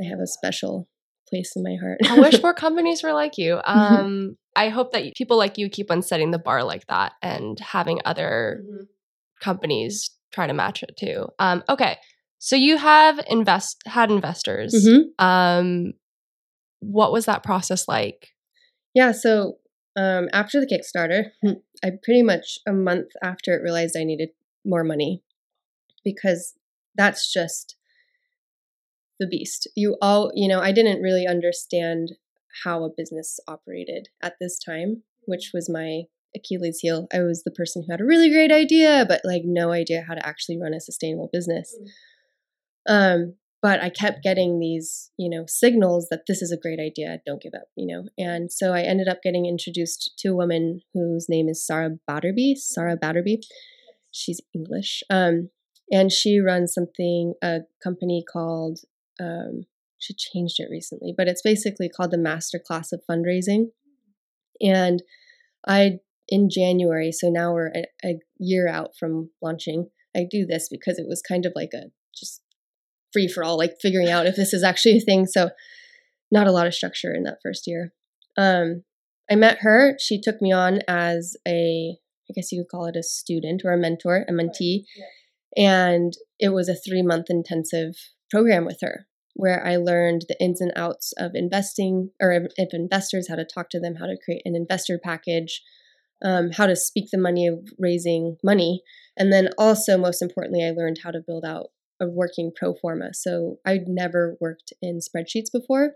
i 0.00 0.04
have 0.04 0.20
a 0.20 0.26
special 0.26 0.88
place 1.28 1.52
in 1.56 1.62
my 1.64 1.74
heart 1.80 1.98
I 2.08 2.18
wish 2.20 2.40
more 2.42 2.54
companies 2.66 3.02
were 3.02 3.12
like 3.12 3.36
you. 3.36 3.60
Um, 3.64 4.36
I 4.54 4.68
hope 4.68 4.92
that 4.92 5.12
people 5.16 5.36
like 5.36 5.58
you 5.58 5.68
keep 5.68 5.90
on 5.90 6.02
setting 6.02 6.30
the 6.30 6.38
bar 6.38 6.62
like 6.62 6.86
that 6.86 7.12
and 7.20 7.58
having 7.58 8.00
other 8.04 8.62
companies 9.40 10.10
try 10.32 10.46
to 10.46 10.52
match 10.54 10.82
it 10.82 10.96
too. 10.98 11.28
Um, 11.38 11.62
okay, 11.68 11.96
so 12.38 12.56
you 12.56 12.76
have 12.76 13.20
invest 13.28 13.82
had 13.86 14.10
investors. 14.10 14.74
Mhm. 14.74 15.04
Um, 15.18 15.92
what 16.80 17.12
was 17.12 17.26
that 17.26 17.42
process 17.42 17.88
like? 17.88 18.28
yeah 18.96 19.12
so 19.12 19.58
um, 19.96 20.28
after 20.32 20.58
the 20.60 20.66
kickstarter 20.66 21.26
i 21.84 21.90
pretty 22.02 22.22
much 22.22 22.58
a 22.66 22.72
month 22.72 23.08
after 23.22 23.54
it 23.54 23.62
realized 23.62 23.96
i 23.96 24.02
needed 24.04 24.30
more 24.64 24.82
money 24.82 25.22
because 26.02 26.54
that's 26.96 27.32
just 27.32 27.76
the 29.20 29.26
beast 29.26 29.68
you 29.76 29.96
all 30.00 30.30
you 30.34 30.48
know 30.48 30.60
i 30.60 30.72
didn't 30.72 31.02
really 31.02 31.26
understand 31.26 32.12
how 32.64 32.84
a 32.84 32.90
business 32.96 33.38
operated 33.46 34.08
at 34.22 34.34
this 34.40 34.58
time 34.58 35.02
which 35.26 35.50
was 35.54 35.68
my 35.68 36.02
achilles 36.36 36.78
heel 36.80 37.08
i 37.12 37.20
was 37.20 37.42
the 37.44 37.50
person 37.50 37.82
who 37.82 37.92
had 37.92 38.00
a 38.00 38.04
really 38.04 38.30
great 38.30 38.52
idea 38.52 39.04
but 39.08 39.20
like 39.24 39.42
no 39.44 39.72
idea 39.72 40.04
how 40.06 40.14
to 40.14 40.26
actually 40.26 40.58
run 40.60 40.74
a 40.74 40.80
sustainable 40.80 41.30
business. 41.32 41.74
Um 42.88 43.34
but 43.62 43.82
i 43.82 43.88
kept 43.88 44.22
getting 44.22 44.60
these 44.60 45.10
you 45.18 45.28
know 45.28 45.44
signals 45.48 46.08
that 46.10 46.22
this 46.28 46.42
is 46.42 46.52
a 46.52 46.60
great 46.60 46.78
idea 46.78 47.20
don't 47.26 47.42
give 47.42 47.54
up 47.54 47.68
you 47.76 47.86
know? 47.86 48.04
And 48.18 48.52
so 48.52 48.72
i 48.72 48.82
ended 48.82 49.08
up 49.08 49.22
getting 49.22 49.46
introduced 49.46 50.12
to 50.18 50.28
a 50.28 50.36
woman 50.36 50.82
whose 50.94 51.26
name 51.28 51.48
is 51.48 51.66
sarah 51.66 51.90
batterby 52.08 52.56
sarah 52.56 52.96
batterby. 52.96 53.38
She's 54.12 54.40
english. 54.54 55.02
Um 55.10 55.50
and 55.90 56.10
she 56.10 56.40
runs 56.40 56.74
something 56.74 57.34
a 57.42 57.60
company 57.82 58.24
called 58.30 58.80
um 59.20 59.66
she 59.98 60.14
changed 60.14 60.56
it 60.58 60.68
recently, 60.70 61.14
but 61.16 61.28
it's 61.28 61.42
basically 61.42 61.88
called 61.88 62.10
the 62.10 62.18
Master 62.18 62.58
Class 62.58 62.92
of 62.92 63.02
Fundraising. 63.10 63.70
And 64.60 65.02
I, 65.66 65.98
in 66.28 66.48
January, 66.50 67.12
so 67.12 67.28
now 67.28 67.52
we're 67.52 67.68
a, 67.68 67.84
a 68.04 68.18
year 68.38 68.68
out 68.68 68.90
from 68.98 69.30
launching, 69.42 69.90
I 70.16 70.26
do 70.28 70.46
this 70.46 70.68
because 70.70 70.98
it 70.98 71.06
was 71.08 71.22
kind 71.22 71.46
of 71.46 71.52
like 71.54 71.70
a 71.74 71.90
just 72.14 72.40
free 73.12 73.28
for 73.28 73.44
all, 73.44 73.56
like 73.56 73.74
figuring 73.80 74.08
out 74.08 74.26
if 74.26 74.36
this 74.36 74.52
is 74.52 74.64
actually 74.64 74.98
a 74.98 75.00
thing. 75.00 75.26
So, 75.26 75.50
not 76.32 76.46
a 76.46 76.52
lot 76.52 76.66
of 76.66 76.74
structure 76.74 77.14
in 77.14 77.22
that 77.22 77.38
first 77.42 77.66
year. 77.66 77.92
Um, 78.36 78.82
I 79.30 79.36
met 79.36 79.58
her. 79.60 79.96
She 80.00 80.20
took 80.20 80.40
me 80.40 80.52
on 80.52 80.80
as 80.88 81.36
a, 81.46 81.96
I 82.28 82.32
guess 82.34 82.50
you 82.50 82.62
could 82.62 82.76
call 82.76 82.86
it 82.86 82.96
a 82.96 83.02
student 83.02 83.62
or 83.64 83.72
a 83.72 83.78
mentor, 83.78 84.24
a 84.28 84.32
mentee. 84.32 84.84
And 85.56 86.12
it 86.38 86.50
was 86.50 86.68
a 86.68 86.74
three 86.74 87.02
month 87.02 87.26
intensive 87.28 87.94
program 88.30 88.64
with 88.64 88.78
her 88.82 89.06
where 89.34 89.64
I 89.64 89.76
learned 89.76 90.24
the 90.28 90.42
ins 90.42 90.60
and 90.60 90.72
outs 90.76 91.12
of 91.18 91.32
investing 91.34 92.10
or 92.20 92.48
if 92.56 92.68
investors, 92.72 93.28
how 93.28 93.36
to 93.36 93.44
talk 93.44 93.68
to 93.70 93.80
them, 93.80 93.96
how 93.96 94.06
to 94.06 94.16
create 94.24 94.42
an 94.46 94.56
investor 94.56 94.98
package, 95.02 95.62
um, 96.24 96.50
how 96.52 96.66
to 96.66 96.76
speak 96.76 97.08
the 97.10 97.18
money 97.18 97.46
of 97.46 97.68
raising 97.78 98.36
money. 98.42 98.82
And 99.16 99.32
then 99.32 99.50
also, 99.58 99.96
most 99.96 100.22
importantly, 100.22 100.64
I 100.64 100.70
learned 100.70 100.98
how 101.02 101.10
to 101.10 101.22
build 101.24 101.44
out 101.44 101.68
a 102.00 102.06
working 102.06 102.52
pro 102.54 102.74
forma. 102.74 103.14
So 103.14 103.58
I'd 103.64 103.86
never 103.86 104.36
worked 104.40 104.72
in 104.82 104.98
spreadsheets 104.98 105.50
before. 105.52 105.92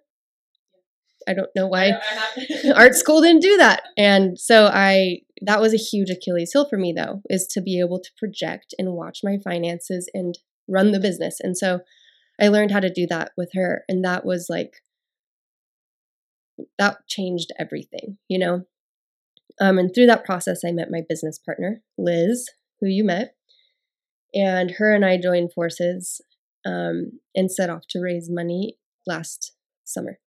I 1.29 1.35
don't 1.35 1.51
know 1.55 1.67
why 1.67 1.93
art 2.75 2.95
school 2.95 3.21
didn't 3.21 3.43
do 3.43 3.57
that. 3.59 3.83
And 3.97 4.39
so 4.39 4.67
I 4.67 5.19
that 5.43 5.61
was 5.61 5.75
a 5.75 5.79
huge 5.79 6.11
Achilles 6.11 6.53
heel 6.53 6.67
for 6.69 6.79
me 6.79 6.95
though, 6.97 7.21
is 7.29 7.47
to 7.53 7.61
be 7.61 7.79
able 7.79 8.01
to 8.01 8.11
project 8.19 8.75
and 8.79 8.93
watch 8.93 9.21
my 9.23 9.37
finances 9.43 10.11
and 10.15 10.39
run 10.67 10.93
the 10.93 11.01
business. 11.01 11.39
And 11.41 11.57
so 11.57 11.81
I 12.41 12.49
learned 12.49 12.71
how 12.71 12.81
to 12.81 12.93
do 12.93 13.07
that 13.11 13.33
with 13.37 13.51
her 13.55 13.83
and 13.89 14.03
that 14.05 14.25
was 14.25 14.47
like 14.49 14.73
that 16.79 17.07
changed 17.07 17.51
everything, 17.59 18.19
you 18.29 18.39
know. 18.39 18.65
Um, 19.61 19.79
and 19.79 19.95
through 19.95 20.07
that 20.07 20.25
process 20.25 20.63
I 20.65 20.73
met 20.73 20.91
my 20.91 21.03
business 21.09 21.39
partner, 21.39 21.83
Liz, 21.99 22.49
who 22.81 22.89
you 22.89 23.05
met. 23.05 23.35
And 24.33 24.73
her 24.73 24.95
and 24.95 25.05
I 25.05 25.19
joined 25.19 25.53
forces 25.53 26.21
um, 26.65 27.21
and 27.35 27.51
set 27.51 27.71
off 27.71 27.83
to 27.91 28.01
raise 28.01 28.29
money 28.31 28.79
last 29.07 29.53
summer. 29.85 30.19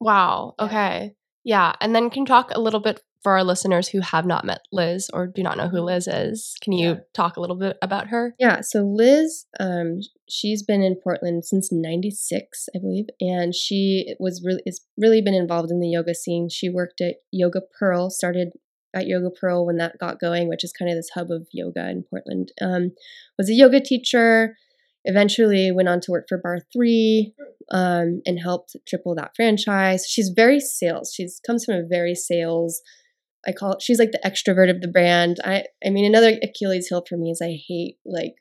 Wow. 0.00 0.54
Okay. 0.58 1.14
Yeah. 1.44 1.72
And 1.80 1.94
then 1.94 2.10
can 2.10 2.22
you 2.22 2.26
talk 2.26 2.50
a 2.52 2.60
little 2.60 2.80
bit 2.80 3.00
for 3.22 3.32
our 3.32 3.44
listeners 3.44 3.88
who 3.88 4.00
have 4.00 4.26
not 4.26 4.44
met 4.44 4.60
Liz 4.70 5.08
or 5.12 5.26
do 5.26 5.42
not 5.42 5.56
know 5.56 5.68
who 5.68 5.80
Liz 5.80 6.06
is? 6.06 6.54
Can 6.62 6.74
you 6.74 6.88
yeah. 6.90 6.98
talk 7.14 7.36
a 7.36 7.40
little 7.40 7.56
bit 7.56 7.78
about 7.80 8.08
her? 8.08 8.34
Yeah. 8.38 8.60
So 8.60 8.80
Liz, 8.80 9.46
um, 9.58 10.00
she's 10.28 10.62
been 10.62 10.82
in 10.82 10.96
Portland 11.02 11.44
since 11.44 11.72
'96, 11.72 12.68
I 12.74 12.78
believe, 12.78 13.06
and 13.20 13.54
she 13.54 14.14
was 14.18 14.42
really 14.44 14.62
has 14.66 14.80
really 14.98 15.22
been 15.22 15.34
involved 15.34 15.70
in 15.70 15.80
the 15.80 15.88
yoga 15.88 16.14
scene. 16.14 16.48
She 16.50 16.68
worked 16.68 17.00
at 17.00 17.16
Yoga 17.32 17.62
Pearl, 17.78 18.10
started 18.10 18.50
at 18.94 19.06
Yoga 19.06 19.30
Pearl 19.30 19.66
when 19.66 19.76
that 19.76 19.98
got 19.98 20.20
going, 20.20 20.48
which 20.48 20.64
is 20.64 20.72
kind 20.72 20.90
of 20.90 20.96
this 20.96 21.10
hub 21.14 21.30
of 21.30 21.46
yoga 21.52 21.88
in 21.90 22.04
Portland. 22.08 22.52
Um, 22.60 22.92
was 23.36 23.50
a 23.50 23.54
yoga 23.54 23.80
teacher. 23.80 24.56
Eventually 25.04 25.70
went 25.70 25.88
on 25.88 26.00
to 26.00 26.10
work 26.10 26.26
for 26.28 26.38
Bar 26.38 26.60
Three 26.72 27.34
um, 27.70 28.22
and 28.24 28.38
helped 28.40 28.76
triple 28.88 29.14
that 29.16 29.32
franchise. 29.36 30.06
She's 30.08 30.30
very 30.30 30.60
sales. 30.60 31.12
She's 31.14 31.40
comes 31.44 31.64
from 31.64 31.74
a 31.74 31.86
very 31.86 32.14
sales. 32.14 32.80
I 33.46 33.52
call 33.52 33.72
it. 33.72 33.82
She's 33.82 33.98
like 33.98 34.12
the 34.12 34.20
extrovert 34.24 34.70
of 34.70 34.80
the 34.80 34.88
brand. 34.88 35.38
I 35.44 35.64
I 35.84 35.90
mean 35.90 36.06
another 36.06 36.38
Achilles 36.42 36.88
heel 36.88 37.04
for 37.06 37.18
me 37.18 37.30
is 37.30 37.42
I 37.42 37.60
hate 37.68 37.98
like 38.06 38.36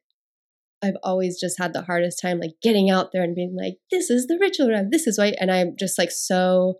I've 0.81 0.97
always 1.01 1.39
just 1.39 1.57
had 1.57 1.73
the 1.73 1.81
hardest 1.81 2.21
time 2.21 2.39
like 2.39 2.55
getting 2.61 2.89
out 2.89 3.11
there 3.11 3.23
and 3.23 3.35
being 3.35 3.55
like 3.57 3.75
this 3.89 4.09
is 4.09 4.27
the 4.27 4.37
ritual 4.39 4.69
this 4.89 5.07
is 5.07 5.17
why 5.17 5.33
and 5.39 5.51
I'm 5.51 5.75
just 5.77 5.97
like 5.97 6.11
so 6.11 6.79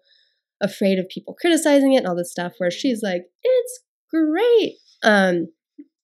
afraid 0.63 0.97
of 0.97 1.09
people 1.09 1.35
criticizing 1.39 1.93
it 1.93 1.97
and 1.97 2.07
all 2.07 2.15
this 2.15 2.31
stuff 2.31 2.53
where 2.57 2.71
she's 2.71 3.01
like 3.03 3.23
it's 3.43 3.79
great. 4.09 4.75
Um 5.03 5.49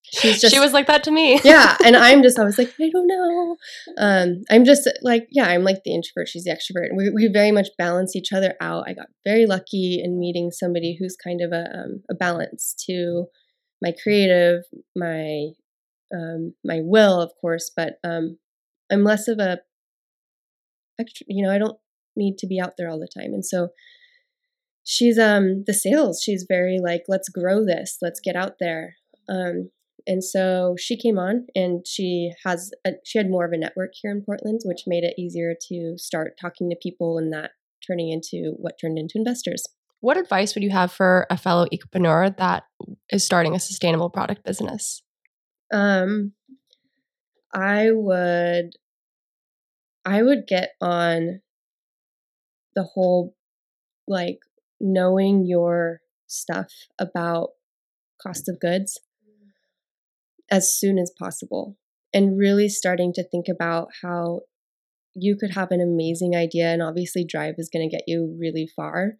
she's 0.02 0.40
just 0.40 0.54
she 0.54 0.60
was 0.60 0.72
like 0.72 0.86
that 0.86 1.02
to 1.04 1.10
me. 1.10 1.40
Yeah 1.44 1.76
and 1.84 1.96
i'm 2.06 2.22
just 2.22 2.38
i 2.38 2.44
was 2.44 2.58
like 2.58 2.72
i 2.80 2.90
don't 2.90 3.06
know. 3.06 3.56
Um 3.98 4.42
i'm 4.50 4.64
just 4.64 4.88
like 5.02 5.26
yeah 5.30 5.46
i'm 5.46 5.64
like 5.64 5.82
the 5.84 5.94
introvert 5.94 6.28
she's 6.28 6.44
the 6.44 6.50
extrovert 6.50 6.88
and 6.88 6.96
we, 6.96 7.10
we 7.10 7.28
very 7.32 7.52
much 7.52 7.68
balance 7.78 8.14
each 8.14 8.32
other 8.32 8.54
out. 8.60 8.84
I 8.86 8.92
got 8.92 9.06
very 9.24 9.46
lucky 9.46 10.00
in 10.02 10.18
meeting 10.20 10.50
somebody 10.50 10.96
who's 10.98 11.16
kind 11.16 11.40
of 11.40 11.52
a, 11.52 11.64
um, 11.74 12.02
a 12.10 12.14
balance 12.14 12.74
to 12.86 13.26
my 13.82 13.92
creative 14.02 14.62
my 14.94 15.48
um 16.14 16.54
my 16.64 16.80
will 16.82 17.20
of 17.20 17.32
course 17.40 17.70
but 17.74 17.94
um 18.04 18.38
i'm 18.90 19.04
less 19.04 19.28
of 19.28 19.38
a 19.38 19.58
extra 21.00 21.24
you 21.28 21.44
know 21.44 21.52
i 21.52 21.58
don't 21.58 21.78
need 22.16 22.36
to 22.38 22.46
be 22.46 22.60
out 22.60 22.74
there 22.76 22.90
all 22.90 22.98
the 22.98 23.08
time 23.08 23.32
and 23.32 23.44
so 23.46 23.68
she's 24.84 25.18
um 25.18 25.64
the 25.66 25.74
sales. 25.74 26.22
She's 26.22 26.44
very 26.48 26.78
like 26.82 27.02
let's 27.08 27.28
grow 27.28 27.64
this. 27.64 27.98
Let's 28.00 28.20
get 28.20 28.36
out 28.36 28.54
there. 28.60 28.96
Um 29.28 29.70
and 30.06 30.24
so 30.24 30.76
she 30.78 30.96
came 30.96 31.18
on 31.18 31.46
and 31.54 31.86
she 31.86 32.32
has 32.44 32.70
a, 32.86 32.92
she 33.04 33.18
had 33.18 33.30
more 33.30 33.44
of 33.44 33.52
a 33.52 33.58
network 33.58 33.90
here 34.00 34.10
in 34.10 34.22
portland 34.24 34.60
which 34.64 34.84
made 34.86 35.04
it 35.04 35.12
easier 35.18 35.54
to 35.68 35.92
start 35.98 36.38
talking 36.40 36.70
to 36.70 36.76
people 36.82 37.18
and 37.18 37.30
that 37.34 37.50
turning 37.86 38.10
into 38.10 38.54
what 38.56 38.78
turned 38.80 38.98
into 38.98 39.18
investors. 39.18 39.64
What 40.00 40.16
advice 40.16 40.54
would 40.54 40.64
you 40.64 40.70
have 40.70 40.90
for 40.90 41.26
a 41.28 41.36
fellow 41.36 41.66
entrepreneur 41.70 42.30
that 42.30 42.64
is 43.10 43.24
starting 43.24 43.54
a 43.54 43.60
sustainable 43.60 44.08
product 44.08 44.44
business? 44.44 45.02
Um 45.72 46.32
i 47.52 47.90
would 47.90 48.70
i 50.04 50.22
would 50.22 50.46
get 50.46 50.70
on 50.80 51.40
the 52.76 52.82
whole 52.82 53.34
like 54.06 54.38
knowing 54.80 55.44
your 55.46 56.00
stuff 56.26 56.72
about 56.98 57.50
cost 58.22 58.48
of 58.48 58.60
goods 58.60 58.98
as 60.50 60.72
soon 60.72 60.98
as 60.98 61.12
possible 61.18 61.76
and 62.12 62.38
really 62.38 62.68
starting 62.68 63.12
to 63.12 63.22
think 63.22 63.46
about 63.48 63.88
how 64.02 64.40
you 65.14 65.36
could 65.36 65.54
have 65.54 65.70
an 65.70 65.80
amazing 65.80 66.34
idea 66.36 66.72
and 66.72 66.82
obviously 66.82 67.24
drive 67.24 67.54
is 67.58 67.70
going 67.72 67.88
to 67.88 67.94
get 67.94 68.04
you 68.06 68.36
really 68.38 68.68
far. 68.76 69.14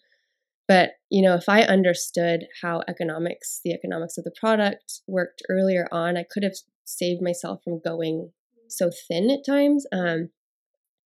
But 0.69 0.93
you 1.11 1.21
know 1.21 1.35
if 1.35 1.49
i 1.49 1.63
understood 1.63 2.47
how 2.63 2.83
economics 2.89 3.61
the 3.65 3.73
economics 3.73 4.17
of 4.17 4.25
the 4.25 4.33
product 4.41 5.01
worked 5.07 5.43
earlier 5.51 5.87
on 5.93 6.17
i 6.17 6.25
could 6.29 6.43
have 6.43 6.55
saved 6.85 7.21
myself 7.21 7.61
from 7.63 7.81
going 7.85 8.31
so 8.69 8.91
thin 9.09 9.31
at 9.31 9.45
times 9.45 9.85
um, 9.93 10.31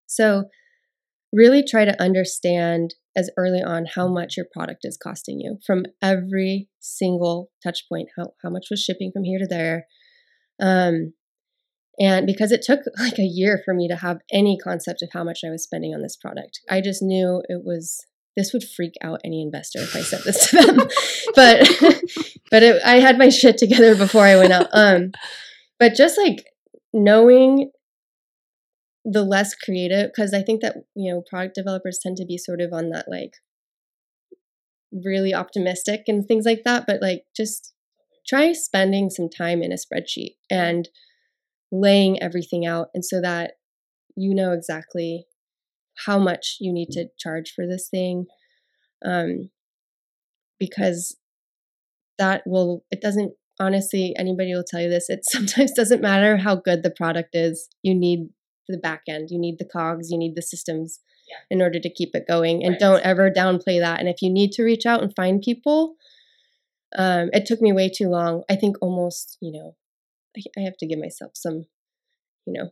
so 0.07 0.45
really 1.33 1.65
try 1.65 1.85
to 1.85 2.01
understand 2.01 2.95
as 3.17 3.31
early 3.37 3.63
on 3.63 3.87
how 3.95 4.09
much 4.09 4.37
your 4.37 4.47
product 4.53 4.81
is 4.85 4.97
costing 4.97 5.41
you. 5.41 5.59
From 5.67 5.85
every 6.03 6.69
single 6.81 7.51
touch 7.63 7.89
point 7.89 8.09
how, 8.17 8.33
how 8.43 8.51
much 8.51 8.67
was 8.71 8.81
shipping 8.81 9.11
from 9.13 9.25
here 9.25 9.39
to 9.39 9.47
there. 9.47 9.87
Um, 10.61 11.15
and 11.99 12.27
because 12.27 12.53
it 12.53 12.63
took 12.63 12.81
like 12.99 13.19
a 13.19 13.23
year 13.23 13.61
for 13.65 13.75
me 13.75 13.89
to 13.89 13.97
have 13.97 14.19
any 14.33 14.59
concept 14.59 15.03
of 15.03 15.11
how 15.13 15.25
much 15.25 15.41
i 15.45 15.51
was 15.51 15.63
spending 15.63 15.95
on 15.95 16.03
this 16.03 16.17
product 16.17 16.61
i 16.71 16.81
just 16.81 17.03
knew 17.03 17.43
it 17.49 17.63
was 17.65 18.05
this 18.37 18.53
would 18.53 18.65
freak 18.65 18.95
out 19.03 19.21
any 19.25 19.43
investor 19.43 19.79
if 19.81 19.95
i 19.95 20.01
said 20.01 20.21
this 20.25 20.51
to 20.51 20.57
them. 20.57 20.79
But 21.35 21.69
but 22.51 22.63
it, 22.63 22.83
i 22.85 23.01
had 23.01 23.19
my 23.19 23.29
shit 23.29 23.59
together 23.59 23.97
before 23.97 24.25
i 24.25 24.37
went 24.37 24.53
out. 24.53 24.69
Um, 24.73 25.13
but 25.79 25.95
just 25.95 26.17
like 26.19 26.47
knowing 26.93 27.71
the 29.05 29.23
less 29.23 29.55
creative 29.55 30.11
because 30.11 30.33
I 30.33 30.43
think 30.43 30.63
that 30.63 30.77
you 30.95 31.13
know 31.13 31.23
product 31.29 31.55
developers 31.55 31.99
tend 32.03 32.17
to 32.17 32.25
be 32.25 32.39
sort 32.39 32.61
of 32.61 32.73
on 32.73 32.91
that 32.91 33.07
like 33.09 33.35
really 34.93 35.35
optimistic 35.35 36.05
and 36.07 36.25
things 36.25 36.47
like 36.47 36.63
that 36.65 36.85
but 36.87 37.03
like 37.03 37.25
just 37.37 37.75
try 38.27 38.53
spending 38.53 39.11
some 39.11 39.29
time 39.29 39.63
in 39.63 39.73
a 39.73 39.77
spreadsheet 39.77 40.37
and 40.51 40.89
laying 41.71 42.23
everything 42.23 42.65
out 42.65 42.89
and 42.95 43.05
so 43.05 43.21
that 43.21 43.53
you 44.17 44.35
know 44.35 44.53
exactly 44.53 45.27
how 46.07 46.19
much 46.19 46.57
you 46.61 46.73
need 46.73 46.89
to 46.91 47.07
charge 47.19 47.53
for 47.55 47.67
this 47.67 47.89
thing 47.91 48.27
um 49.05 49.51
because 50.59 51.17
that 52.17 52.43
will 52.47 52.85
it 52.91 53.01
doesn't 53.03 53.33
honestly 53.61 54.15
anybody 54.17 54.55
will 54.55 54.65
tell 54.67 54.81
you 54.81 54.89
this 54.89 55.11
it 55.11 55.21
sometimes 55.29 55.73
doesn't 55.73 56.01
matter 56.01 56.39
how 56.39 56.55
good 56.55 56.83
the 56.83 56.91
product 56.91 57.35
is 57.35 57.69
you 57.83 57.95
need 57.95 58.29
the 58.73 58.79
back 58.79 59.03
end. 59.09 59.31
You 59.31 59.39
need 59.39 59.59
the 59.59 59.69
cogs, 59.71 60.11
you 60.11 60.19
need 60.19 60.35
the 60.35 60.43
systems 60.43 61.01
yeah. 61.29 61.37
in 61.51 61.63
order 61.63 61.81
to 61.81 61.91
keep 61.91 62.11
it 62.15 62.27
going. 62.27 62.63
And 62.65 62.73
right. 62.73 62.81
don't 62.81 63.03
ever 63.03 63.31
downplay 63.31 63.81
that. 63.81 64.01
And 64.01 64.09
if 64.09 64.23
you 64.23 64.31
need 64.31 64.53
to 64.53 64.63
reach 64.63 64.87
out 64.87 65.03
and 65.03 65.15
find 65.15 65.43
people, 65.43 65.97
um, 66.97 67.31
it 67.33 67.47
took 67.47 67.61
me 67.61 67.73
way 67.73 67.89
too 67.89 68.09
long. 68.09 68.43
I 68.49 68.57
think 68.57 68.77
almost, 68.81 69.37
you 69.41 69.53
know, 69.53 69.77
I, 70.37 70.43
I 70.59 70.63
have 70.63 70.77
to 70.79 70.87
give 70.87 70.99
myself 70.99 71.33
some, 71.35 71.67
you 72.47 72.53
know, 72.53 72.71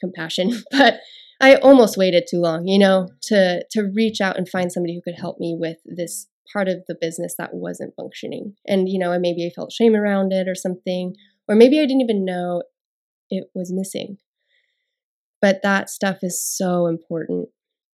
compassion, 0.00 0.62
but 0.70 1.00
I 1.40 1.56
almost 1.56 1.96
waited 1.96 2.26
too 2.28 2.38
long, 2.38 2.66
you 2.66 2.78
know, 2.78 3.08
to 3.22 3.64
to 3.72 3.82
reach 3.82 4.20
out 4.20 4.36
and 4.36 4.48
find 4.48 4.72
somebody 4.72 4.94
who 4.94 5.02
could 5.02 5.20
help 5.20 5.38
me 5.38 5.56
with 5.58 5.78
this 5.84 6.26
part 6.52 6.68
of 6.68 6.84
the 6.88 6.96
business 7.00 7.34
that 7.38 7.54
wasn't 7.54 7.94
functioning. 7.96 8.54
And 8.66 8.88
you 8.88 8.98
know, 8.98 9.18
maybe 9.18 9.46
I 9.46 9.50
felt 9.54 9.72
shame 9.72 9.94
around 9.94 10.32
it 10.32 10.48
or 10.48 10.54
something, 10.54 11.14
or 11.48 11.54
maybe 11.54 11.78
I 11.78 11.82
didn't 11.82 12.02
even 12.02 12.24
know 12.24 12.62
it 13.30 13.50
was 13.54 13.72
missing. 13.72 14.18
But 15.44 15.62
that 15.62 15.90
stuff 15.90 16.18
is 16.22 16.42
so 16.42 16.86
important. 16.86 17.48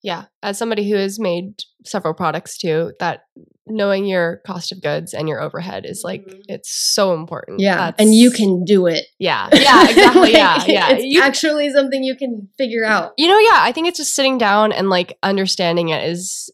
Yeah, 0.03 0.25
as 0.43 0.57
somebody 0.57 0.89
who 0.89 0.95
has 0.95 1.19
made 1.19 1.63
several 1.83 2.13
products 2.13 2.57
too, 2.57 2.93
that 2.99 3.23
knowing 3.67 4.05
your 4.05 4.41
cost 4.47 4.71
of 4.71 4.81
goods 4.81 5.13
and 5.13 5.27
your 5.27 5.41
overhead 5.41 5.85
is 5.85 6.03
like 6.03 6.21
Mhm. 6.25 6.43
it's 6.47 6.69
so 6.71 7.13
important. 7.13 7.59
Yeah, 7.59 7.91
and 7.97 8.13
you 8.13 8.29
can 8.31 8.63
do 8.65 8.85
it. 8.87 9.05
Yeah, 9.17 9.49
yeah, 9.53 9.89
exactly. 9.89 10.31
Yeah, 10.31 10.63
yeah. 10.67 10.89
it's 10.91 11.03
You, 11.03 11.21
actually 11.21 11.69
something 11.71 12.03
you 12.03 12.15
can 12.15 12.47
figure 12.57 12.85
out. 12.85 13.13
you 13.17 13.27
know, 13.27 13.39
yeah. 13.39 13.59
I 13.61 13.71
think 13.73 13.87
it's 13.87 13.97
just 13.97 14.15
sitting 14.15 14.37
down 14.37 14.71
and 14.71 14.89
like 14.89 15.17
understanding 15.23 15.89
it 15.89 16.03
is 16.09 16.49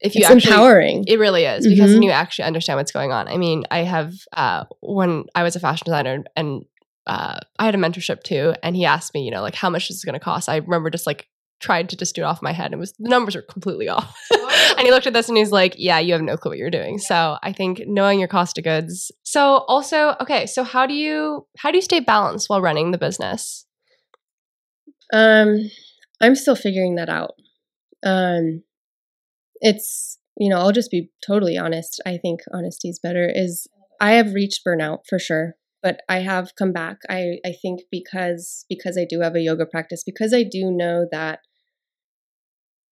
if 0.00 0.14
you 0.14 0.20
It's 0.22 0.30
actually 0.30 0.52
empowering. 0.54 1.04
It 1.06 1.18
really 1.18 1.44
is 1.44 1.66
because 1.68 1.90
Mhm. 1.90 1.94
then 1.94 2.02
you 2.02 2.10
actually 2.10 2.46
understand 2.46 2.76
what's 2.78 2.92
going 2.92 3.12
on. 3.12 3.28
I 3.28 3.36
mean, 3.36 3.64
I 3.70 3.80
have 3.84 4.14
uh, 4.36 4.64
when 4.80 5.24
I 5.34 5.42
was 5.42 5.56
a 5.56 5.60
fashion 5.60 5.84
designer 5.84 6.24
and 6.36 6.64
uh, 7.08 7.38
I 7.58 7.64
had 7.64 7.74
a 7.74 7.78
mentorship 7.78 8.22
too, 8.22 8.54
and 8.62 8.76
he 8.76 8.84
asked 8.84 9.14
me, 9.14 9.24
you 9.24 9.30
know, 9.30 9.42
like 9.42 9.54
how 9.54 9.70
much 9.70 9.90
is 9.90 9.96
this 9.96 10.04
going 10.04 10.14
to 10.14 10.20
cost? 10.20 10.48
I 10.48 10.56
remember 10.56 10.90
just 10.90 11.06
like 11.06 11.26
tried 11.60 11.88
to 11.88 11.96
just 11.96 12.14
do 12.14 12.22
it 12.22 12.24
off 12.24 12.42
my 12.42 12.52
head. 12.52 12.70
And 12.70 12.80
was 12.80 12.92
the 12.98 13.08
numbers 13.08 13.34
were 13.34 13.42
completely 13.42 13.88
off. 13.88 14.16
and 14.30 14.80
he 14.80 14.90
looked 14.90 15.06
at 15.06 15.12
this 15.12 15.28
and 15.28 15.36
he's 15.36 15.52
like, 15.52 15.74
"Yeah, 15.76 15.98
you 15.98 16.12
have 16.12 16.22
no 16.22 16.36
clue 16.36 16.50
what 16.50 16.58
you're 16.58 16.70
doing." 16.70 16.98
So 16.98 17.36
I 17.42 17.52
think 17.52 17.82
knowing 17.86 18.18
your 18.18 18.28
cost 18.28 18.58
of 18.58 18.64
goods. 18.64 19.10
So 19.24 19.64
also, 19.68 20.14
okay, 20.20 20.46
so 20.46 20.62
how 20.62 20.86
do 20.86 20.94
you 20.94 21.46
how 21.58 21.70
do 21.70 21.78
you 21.78 21.82
stay 21.82 22.00
balanced 22.00 22.48
while 22.48 22.60
running 22.60 22.90
the 22.90 22.98
business? 22.98 23.66
Um, 25.12 25.70
I'm 26.20 26.34
still 26.34 26.56
figuring 26.56 26.96
that 26.96 27.08
out. 27.08 27.32
Um, 28.04 28.62
it's 29.60 30.18
you 30.36 30.48
know, 30.48 30.58
I'll 30.58 30.72
just 30.72 30.90
be 30.90 31.10
totally 31.26 31.56
honest. 31.56 32.00
I 32.06 32.18
think 32.18 32.40
honesty 32.52 32.88
is 32.88 33.00
better. 33.02 33.30
Is 33.32 33.66
I 34.00 34.12
have 34.12 34.34
reached 34.34 34.64
burnout 34.64 35.00
for 35.08 35.18
sure, 35.18 35.54
but 35.82 36.00
I 36.08 36.20
have 36.20 36.54
come 36.56 36.72
back. 36.72 36.98
I 37.08 37.38
I 37.44 37.52
think 37.60 37.82
because 37.90 38.64
because 38.68 38.98
I 38.98 39.04
do 39.08 39.20
have 39.20 39.34
a 39.34 39.40
yoga 39.40 39.66
practice, 39.66 40.02
because 40.04 40.34
I 40.34 40.42
do 40.42 40.70
know 40.70 41.06
that 41.10 41.40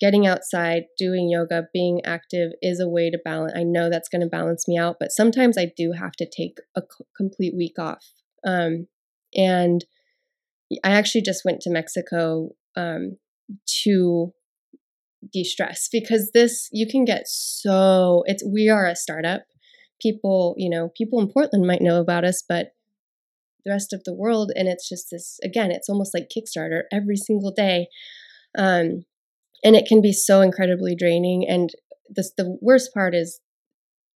getting 0.01 0.27
outside, 0.27 0.85
doing 0.99 1.31
yoga, 1.31 1.69
being 1.73 2.01
active 2.05 2.53
is 2.61 2.81
a 2.81 2.89
way 2.89 3.11
to 3.11 3.19
balance. 3.25 3.53
I 3.57 3.63
know 3.63 3.89
that's 3.89 4.09
going 4.09 4.21
to 4.21 4.29
balance 4.29 4.69
me 4.69 4.77
out, 4.77 4.97
but 5.01 5.11
sometimes 5.11 5.57
I 5.57 5.73
do 5.75 5.93
have 5.93 6.13
to 6.13 6.27
take 6.29 6.59
a 6.77 6.83
c- 6.83 7.05
complete 7.17 7.55
week 7.57 7.79
off. 7.79 8.05
Um, 8.47 8.89
and 9.35 9.85
I 10.85 10.91
actually 10.93 11.23
just 11.23 11.45
went 11.45 11.61
to 11.63 11.71
Mexico 11.71 12.51
um, 12.77 13.17
to 13.85 14.33
de-stress 15.33 15.89
because 15.91 16.31
this 16.33 16.69
you 16.73 16.87
can 16.87 17.05
get 17.05 17.27
so 17.27 18.23
it's 18.27 18.45
we 18.45 18.69
are 18.69 18.87
a 18.87 18.97
startup. 18.97 19.43
People, 20.01 20.55
you 20.59 20.69
know, 20.69 20.91
people 20.97 21.21
in 21.21 21.29
Portland 21.29 21.67
might 21.67 21.81
know 21.81 22.01
about 22.01 22.25
us, 22.25 22.45
but 22.47 22.73
the 23.67 23.73
rest 23.73 23.93
of 23.93 24.05
the 24.05 24.15
world, 24.15 24.53
and 24.55 24.69
it's 24.69 24.89
just 24.89 25.09
this 25.11 25.39
again, 25.45 25.71
it's 25.71 25.89
almost 25.89 26.15
like 26.15 26.31
Kickstarter 26.31 26.83
every 26.93 27.17
single 27.17 27.53
day. 27.53 27.89
Um, 28.57 29.05
and 29.65 29.75
it 29.75 29.87
can 29.87 30.01
be 30.01 30.13
so 30.13 30.41
incredibly 30.41 30.95
draining. 30.95 31.45
And 31.47 31.71
this 32.09 32.33
the 32.37 32.57
worst 32.63 32.95
part 32.95 33.15
is 33.15 33.41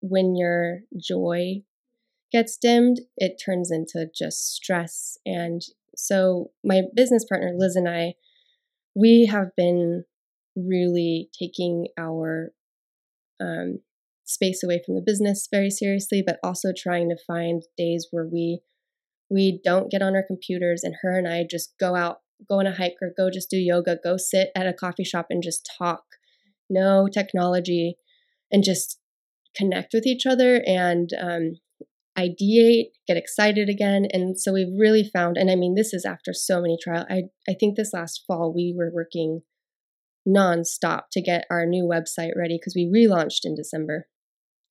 when 0.00 0.36
your 0.36 0.80
joy 0.98 1.62
gets 2.32 2.56
dimmed, 2.56 3.00
it 3.16 3.42
turns 3.44 3.70
into 3.70 4.08
just 4.16 4.54
stress. 4.54 5.18
And 5.26 5.60
so 5.96 6.52
my 6.64 6.82
business 6.94 7.24
partner 7.28 7.52
Liz 7.54 7.74
and 7.74 7.88
I, 7.88 8.14
we 8.94 9.26
have 9.30 9.48
been 9.56 10.04
really 10.56 11.28
taking 11.38 11.88
our 11.98 12.52
um, 13.40 13.80
space 14.24 14.62
away 14.62 14.80
from 14.84 14.94
the 14.94 15.02
business 15.04 15.48
very 15.50 15.70
seriously, 15.70 16.22
but 16.24 16.38
also 16.42 16.68
trying 16.76 17.08
to 17.08 17.16
find 17.26 17.62
days 17.76 18.08
where 18.10 18.26
we 18.26 18.60
we 19.30 19.60
don't 19.62 19.90
get 19.90 20.02
on 20.02 20.16
our 20.16 20.24
computers 20.26 20.82
and 20.82 20.96
her 21.02 21.16
and 21.16 21.28
I 21.28 21.46
just 21.48 21.74
go 21.78 21.94
out, 21.94 22.18
go 22.48 22.58
on 22.58 22.66
a 22.66 22.74
hike 22.74 22.96
or 23.00 23.12
go 23.16 23.30
just 23.30 23.50
do 23.50 23.56
yoga, 23.56 23.96
go 24.02 24.16
sit 24.16 24.50
at 24.56 24.66
a 24.66 24.72
coffee 24.72 25.04
shop 25.04 25.26
and 25.30 25.42
just 25.42 25.70
talk. 25.78 26.02
No 26.68 27.08
technology 27.12 27.96
and 28.50 28.62
just 28.64 28.98
connect 29.56 29.92
with 29.92 30.06
each 30.06 30.26
other 30.26 30.62
and 30.66 31.10
um, 31.20 31.52
ideate, 32.18 32.90
get 33.06 33.16
excited 33.16 33.68
again. 33.68 34.06
And 34.12 34.40
so 34.40 34.52
we've 34.52 34.72
really 34.78 35.02
found, 35.04 35.36
and 35.36 35.50
I 35.50 35.56
mean, 35.56 35.74
this 35.74 35.92
is 35.92 36.04
after 36.04 36.32
so 36.32 36.60
many 36.60 36.76
trials. 36.82 37.06
I, 37.10 37.22
I 37.48 37.54
think 37.58 37.76
this 37.76 37.92
last 37.92 38.22
fall 38.26 38.52
we 38.54 38.74
were 38.76 38.92
working 38.92 39.42
nonstop 40.28 41.02
to 41.12 41.22
get 41.22 41.46
our 41.50 41.66
new 41.66 41.84
website 41.84 42.36
ready 42.36 42.58
because 42.58 42.74
we 42.76 42.86
relaunched 42.86 43.40
in 43.44 43.54
December. 43.54 44.06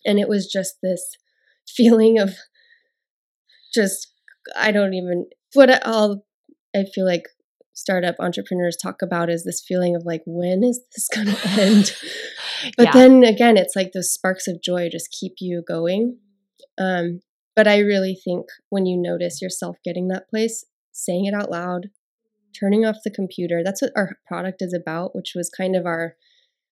And 0.06 0.20
it 0.20 0.30
was 0.30 0.48
just 0.48 0.76
this 0.82 1.18
feeling 1.68 2.20
of 2.20 2.36
just, 3.74 4.14
I 4.56 4.72
don't 4.72 4.94
even, 4.94 5.26
what 5.54 5.86
all 5.86 6.26
I 6.76 6.86
feel 6.94 7.06
like 7.06 7.24
startup 7.74 8.16
entrepreneurs 8.20 8.78
talk 8.78 9.02
about 9.02 9.30
is 9.30 9.44
this 9.44 9.64
feeling 9.66 9.96
of 9.96 10.04
like, 10.06 10.22
when 10.26 10.64
is 10.64 10.82
this 10.96 11.08
going 11.14 11.28
to 11.28 11.50
end? 11.50 11.96
But 12.78 12.88
yeah. 12.88 12.92
then 12.92 13.24
again, 13.24 13.58
it's 13.58 13.76
like 13.76 13.92
those 13.94 14.12
sparks 14.12 14.48
of 14.48 14.62
joy 14.62 14.90
just 14.90 15.16
keep 15.18 15.36
you 15.40 15.64
going. 15.66 16.18
Um, 16.78 17.22
but 17.56 17.68
I 17.68 17.80
really 17.80 18.16
think 18.16 18.48
when 18.70 18.86
you 18.86 18.98
notice 18.98 19.42
yourself 19.42 19.78
getting 19.84 20.08
that 20.10 20.30
place, 20.30 20.66
saying 20.92 21.26
it 21.26 21.34
out 21.34 21.52
loud, 21.52 21.90
turning 22.58 22.86
off 22.86 22.98
the 23.04 23.12
computer, 23.12 23.62
that's 23.64 23.82
what 23.82 23.92
our 23.96 24.18
product 24.28 24.62
is 24.62 24.74
about, 24.74 25.16
which 25.16 25.34
was 25.36 25.50
kind 25.50 25.76
of 25.76 25.86
our 25.86 26.16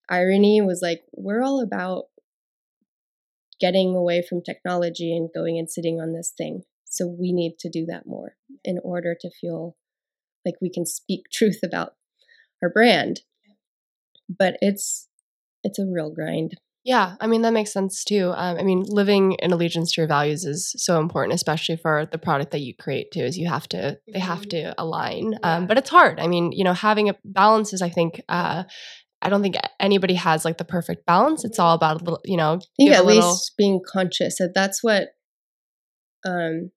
irony 0.08 0.60
was 0.60 0.80
like, 0.82 1.02
we're 1.14 1.42
all 1.42 1.60
about 1.60 2.04
getting 3.60 3.94
away 3.94 4.22
from 4.26 4.42
technology 4.42 5.14
and 5.16 5.30
going 5.34 5.58
and 5.58 5.70
sitting 5.70 6.00
on 6.00 6.12
this 6.12 6.32
thing. 6.36 6.62
So 6.90 7.06
we 7.06 7.32
need 7.32 7.58
to 7.60 7.68
do 7.70 7.86
that 7.86 8.06
more 8.06 8.36
in 8.64 8.78
order 8.82 9.14
to 9.20 9.30
feel 9.30 9.76
like 10.44 10.54
we 10.60 10.70
can 10.70 10.86
speak 10.86 11.26
truth 11.32 11.60
about 11.64 11.94
our 12.62 12.70
brand. 12.70 13.20
But 14.28 14.56
it's 14.60 15.08
it's 15.64 15.78
a 15.78 15.86
real 15.86 16.10
grind. 16.10 16.54
Yeah, 16.84 17.16
I 17.20 17.26
mean 17.26 17.42
that 17.42 17.52
makes 17.52 17.72
sense 17.72 18.04
too. 18.04 18.32
Um, 18.34 18.56
I 18.58 18.62
mean, 18.62 18.82
living 18.88 19.32
in 19.40 19.52
allegiance 19.52 19.92
to 19.92 20.00
your 20.00 20.08
values 20.08 20.44
is 20.44 20.72
so 20.78 20.98
important, 21.00 21.34
especially 21.34 21.76
for 21.76 22.06
the 22.10 22.18
product 22.18 22.52
that 22.52 22.60
you 22.60 22.74
create 22.74 23.10
too. 23.10 23.20
Is 23.20 23.36
you 23.36 23.48
have 23.48 23.68
to 23.70 23.98
they 24.12 24.20
have 24.20 24.42
Mhm. 24.42 24.50
to 24.50 24.74
align, 24.80 25.38
um, 25.42 25.66
but 25.66 25.76
it's 25.76 25.90
hard. 25.90 26.20
I 26.20 26.26
mean, 26.28 26.52
you 26.52 26.64
know, 26.64 26.72
having 26.72 27.08
a 27.10 27.16
balance 27.24 27.72
is, 27.72 27.82
I 27.82 27.88
think, 27.90 28.22
uh, 28.28 28.64
I 29.20 29.28
don't 29.28 29.42
think 29.42 29.56
anybody 29.80 30.14
has 30.14 30.44
like 30.44 30.56
the 30.58 30.64
perfect 30.64 31.04
balance. 31.04 31.44
It's 31.44 31.58
all 31.58 31.74
about 31.74 32.00
a 32.00 32.04
little, 32.04 32.20
you 32.24 32.36
know, 32.36 32.54
I 32.54 32.60
think 32.76 32.90
at 32.92 33.04
little- 33.04 33.32
least 33.32 33.52
being 33.58 33.80
conscious 33.84 34.38
that 34.38 34.52
that's 34.54 34.82
what 34.82 35.08
um, 36.24 36.70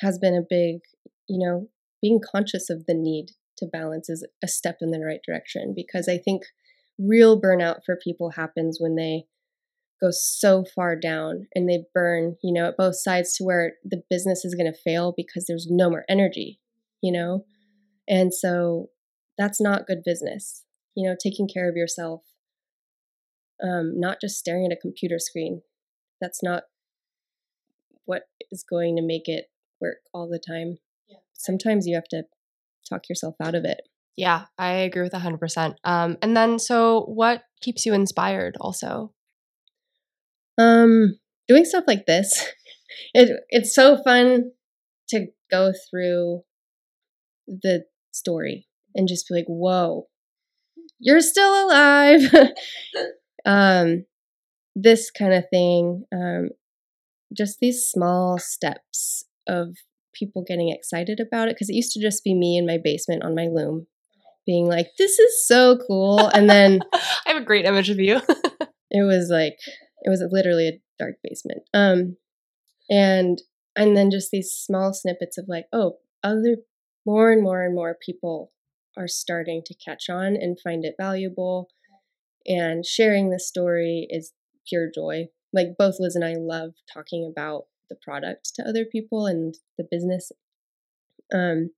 has 0.00 0.18
been 0.18 0.34
a 0.34 0.46
big, 0.48 0.80
you 1.28 1.38
know, 1.38 1.68
being 2.00 2.20
conscious 2.20 2.70
of 2.70 2.86
the 2.86 2.94
need 2.94 3.32
to 3.58 3.66
balance 3.66 4.08
is 4.08 4.26
a 4.42 4.48
step 4.48 4.78
in 4.80 4.90
the 4.90 5.04
right 5.04 5.20
direction 5.26 5.72
because 5.74 6.08
I 6.08 6.18
think 6.18 6.42
real 6.98 7.40
burnout 7.40 7.80
for 7.84 7.96
people 7.96 8.30
happens 8.30 8.78
when 8.80 8.96
they 8.96 9.24
go 10.00 10.10
so 10.10 10.64
far 10.64 10.94
down 10.96 11.46
and 11.54 11.68
they 11.68 11.84
burn, 11.92 12.36
you 12.42 12.52
know, 12.52 12.68
at 12.68 12.76
both 12.76 12.96
sides 12.96 13.36
to 13.36 13.44
where 13.44 13.74
the 13.84 14.02
business 14.08 14.44
is 14.44 14.54
going 14.54 14.72
to 14.72 14.78
fail 14.78 15.12
because 15.16 15.46
there's 15.46 15.66
no 15.68 15.90
more 15.90 16.04
energy, 16.08 16.60
you 17.02 17.12
know? 17.12 17.44
And 18.08 18.32
so 18.32 18.90
that's 19.36 19.60
not 19.60 19.86
good 19.86 20.02
business. 20.04 20.64
You 20.94 21.08
know, 21.08 21.16
taking 21.20 21.48
care 21.48 21.68
of 21.68 21.76
yourself, 21.76 22.22
um, 23.62 23.98
not 23.98 24.20
just 24.20 24.38
staring 24.38 24.66
at 24.66 24.76
a 24.76 24.80
computer 24.80 25.18
screen. 25.18 25.62
That's 26.20 26.42
not 26.42 26.64
what 28.04 28.24
is 28.50 28.64
going 28.68 28.96
to 28.96 29.02
make 29.02 29.28
it 29.28 29.46
work 29.80 29.98
all 30.12 30.28
the 30.28 30.40
time. 30.44 30.78
Sometimes 31.34 31.86
you 31.86 31.94
have 31.94 32.08
to 32.10 32.24
talk 32.88 33.08
yourself 33.08 33.36
out 33.42 33.54
of 33.54 33.64
it. 33.64 33.80
Yeah, 34.16 34.46
I 34.58 34.72
agree 34.72 35.02
with 35.02 35.12
100%. 35.12 35.74
Um, 35.84 36.16
and 36.20 36.36
then, 36.36 36.58
so 36.58 37.02
what 37.02 37.42
keeps 37.60 37.86
you 37.86 37.94
inspired 37.94 38.56
also? 38.60 39.12
Um, 40.58 41.18
doing 41.46 41.64
stuff 41.64 41.84
like 41.86 42.06
this, 42.06 42.52
it 43.14 43.30
it's 43.48 43.72
so 43.72 44.02
fun 44.02 44.50
to 45.10 45.26
go 45.50 45.72
through 45.88 46.42
the 47.46 47.84
story 48.10 48.66
and 48.94 49.06
just 49.06 49.28
be 49.28 49.36
like, 49.36 49.46
"Whoa, 49.46 50.08
you're 50.98 51.20
still 51.20 51.64
alive!" 51.66 52.34
um, 53.46 54.04
this 54.74 55.12
kind 55.12 55.32
of 55.32 55.44
thing. 55.48 56.04
Um, 56.12 56.48
just 57.36 57.60
these 57.60 57.84
small 57.84 58.38
steps 58.38 59.27
of 59.48 59.74
people 60.14 60.44
getting 60.46 60.70
excited 60.70 61.20
about 61.20 61.48
it 61.48 61.56
because 61.56 61.70
it 61.70 61.74
used 61.74 61.92
to 61.92 62.00
just 62.00 62.24
be 62.24 62.34
me 62.34 62.56
in 62.56 62.66
my 62.66 62.78
basement 62.82 63.22
on 63.22 63.34
my 63.34 63.46
loom, 63.46 63.86
being 64.46 64.66
like, 64.66 64.88
"This 64.98 65.18
is 65.18 65.46
so 65.46 65.78
cool," 65.88 66.28
and 66.28 66.48
then 66.48 66.80
I 66.92 67.00
have 67.26 67.42
a 67.42 67.44
great 67.44 67.64
image 67.64 67.90
of 67.90 67.98
you. 67.98 68.20
it 68.90 69.06
was 69.06 69.28
like 69.30 69.56
it 70.02 70.10
was 70.10 70.24
literally 70.30 70.68
a 70.68 70.80
dark 70.98 71.16
basement 71.22 71.62
um 71.74 72.16
and 72.90 73.42
and 73.76 73.96
then 73.96 74.10
just 74.10 74.30
these 74.30 74.50
small 74.50 74.92
snippets 74.92 75.38
of 75.38 75.46
like 75.48 75.66
oh 75.72 75.98
other 76.24 76.56
more 77.06 77.30
and 77.30 77.42
more 77.42 77.62
and 77.62 77.74
more 77.74 77.96
people 78.04 78.52
are 78.96 79.08
starting 79.08 79.62
to 79.64 79.74
catch 79.74 80.08
on 80.10 80.36
and 80.36 80.58
find 80.62 80.84
it 80.84 80.94
valuable 81.00 81.68
and 82.46 82.84
sharing 82.84 83.30
this 83.30 83.46
story 83.46 84.06
is 84.10 84.32
pure 84.68 84.90
joy 84.92 85.26
like 85.52 85.68
both 85.78 85.96
liz 85.98 86.16
and 86.16 86.24
i 86.24 86.34
love 86.36 86.72
talking 86.92 87.30
about 87.30 87.64
the 87.88 87.96
product 87.96 88.52
to 88.54 88.62
other 88.62 88.84
people 88.84 89.26
and 89.26 89.54
the 89.76 89.86
business 89.90 90.30
um 91.34 91.70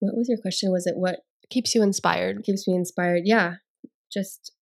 what 0.00 0.16
was 0.16 0.28
your 0.28 0.38
question 0.38 0.70
was 0.70 0.86
it 0.86 0.96
what 0.96 1.20
keeps 1.50 1.74
you 1.74 1.82
inspired. 1.82 2.42
keeps 2.42 2.66
me 2.66 2.74
inspired. 2.74 3.22
Yeah, 3.24 3.54
just 4.12 4.52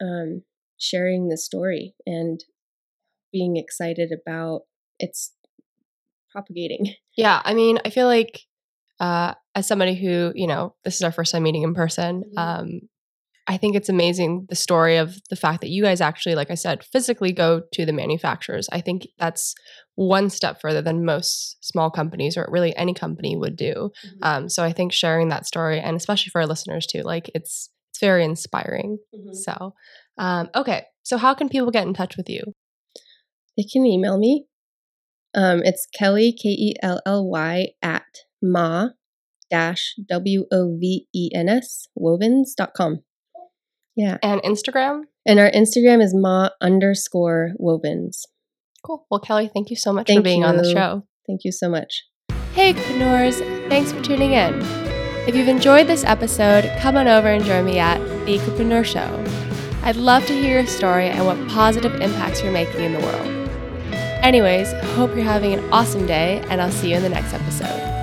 um, 0.00 0.42
sharing 0.78 1.28
the 1.28 1.36
story 1.36 1.94
and 2.06 2.42
being 3.32 3.56
excited 3.56 4.12
about 4.12 4.62
its 4.98 5.32
propagating. 6.30 6.94
Yeah, 7.16 7.42
I 7.44 7.52
mean, 7.52 7.78
I 7.84 7.90
feel 7.90 8.06
like 8.06 8.42
uh, 8.98 9.34
as 9.54 9.66
somebody 9.66 9.94
who, 9.94 10.32
you 10.34 10.46
know, 10.46 10.74
this 10.84 10.94
is 10.94 11.02
our 11.02 11.12
first 11.12 11.32
time 11.32 11.42
meeting 11.42 11.62
in 11.64 11.74
person, 11.74 12.22
Mhm. 12.34 12.38
um, 12.38 12.80
I 13.46 13.56
think 13.56 13.74
it's 13.74 13.88
amazing 13.88 14.46
the 14.48 14.54
story 14.54 14.96
of 14.96 15.16
the 15.28 15.36
fact 15.36 15.60
that 15.60 15.70
you 15.70 15.82
guys 15.82 16.00
actually, 16.00 16.34
like 16.34 16.50
I 16.50 16.54
said, 16.54 16.84
physically 16.84 17.32
go 17.32 17.62
to 17.72 17.84
the 17.86 17.92
manufacturers. 17.92 18.68
I 18.70 18.80
think 18.80 19.08
that's 19.18 19.54
one 19.96 20.30
step 20.30 20.60
further 20.60 20.82
than 20.82 21.04
most 21.04 21.56
small 21.60 21.90
companies 21.90 22.36
or 22.36 22.46
really 22.48 22.74
any 22.76 22.94
company 22.94 23.36
would 23.36 23.56
do. 23.56 23.90
Um, 24.22 24.48
so 24.48 24.62
I 24.62 24.72
think 24.72 24.92
sharing 24.92 25.28
that 25.28 25.46
story, 25.46 25.80
and 25.80 25.96
especially 25.96 26.30
for 26.30 26.40
our 26.40 26.46
listeners 26.46 26.86
too, 26.86 27.02
like 27.02 27.30
it's 27.34 27.70
it's 27.90 27.98
very 28.00 28.24
inspiring. 28.24 28.98
Mhm. 29.14 29.34
So, 29.34 29.74
um, 30.16 30.48
okay, 30.54 30.84
so 31.02 31.18
how 31.18 31.34
can 31.34 31.48
people 31.48 31.70
get 31.70 31.86
in 31.86 31.94
touch 31.94 32.16
with 32.16 32.28
you? 32.30 32.42
They 33.56 33.64
can 33.64 33.84
email 33.84 34.16
me. 34.18 34.46
Um, 35.34 35.62
it's 35.64 35.86
Kelly 35.92 36.32
K 36.32 36.48
E 36.50 36.74
L 36.82 37.00
L 37.04 37.28
Y 37.28 37.68
at 37.82 38.04
ma 38.42 38.90
dash 39.50 39.94
w 40.08 40.46
o 40.52 40.76
v 40.78 41.08
e 41.12 41.30
n 41.34 41.48
s 41.48 41.88
wovens.com. 41.98 43.02
Yeah, 43.96 44.18
And 44.22 44.40
Instagram. 44.42 45.02
and 45.26 45.38
our 45.38 45.50
Instagram 45.50 46.02
is 46.02 46.14
ma 46.14 46.50
underscore 46.60 47.52
wovens. 47.60 48.22
Cool. 48.84 49.06
Well, 49.10 49.20
Kelly, 49.20 49.50
thank 49.52 49.68
you 49.70 49.76
so 49.76 49.92
much 49.92 50.06
for 50.06 50.14
Thank 50.14 50.24
being 50.24 50.44
on 50.44 50.56
the 50.56 50.70
show. 50.72 51.02
Thank 51.26 51.40
you 51.44 51.52
so 51.52 51.68
much. 51.68 52.04
Hey, 52.54 52.72
Ecopreneurs! 52.72 53.38
Thanks 53.68 53.92
for 53.92 54.02
tuning 54.02 54.32
in. 54.32 54.54
If 55.28 55.36
you've 55.36 55.48
enjoyed 55.48 55.86
this 55.86 56.02
episode, 56.04 56.64
come 56.80 56.96
on 56.96 57.06
over 57.06 57.28
and 57.28 57.44
join 57.44 57.64
me 57.64 57.78
at 57.78 57.98
The 58.26 58.38
Ecopreneur 58.38 58.84
Show. 58.84 59.24
I'd 59.82 59.96
love 59.96 60.26
to 60.26 60.32
hear 60.32 60.58
your 60.58 60.66
story 60.66 61.06
and 61.08 61.26
what 61.26 61.36
positive 61.48 61.94
impacts 62.00 62.42
you're 62.42 62.52
making 62.52 62.82
in 62.82 62.92
the 62.94 63.00
world. 63.00 63.26
Anyways, 64.22 64.72
hope 64.94 65.14
you're 65.14 65.24
having 65.24 65.52
an 65.52 65.72
awesome 65.72 66.06
day, 66.06 66.42
and 66.48 66.60
I'll 66.60 66.70
see 66.70 66.90
you 66.90 66.96
in 66.96 67.02
the 67.02 67.08
next 67.08 67.32
episode. 67.34 67.99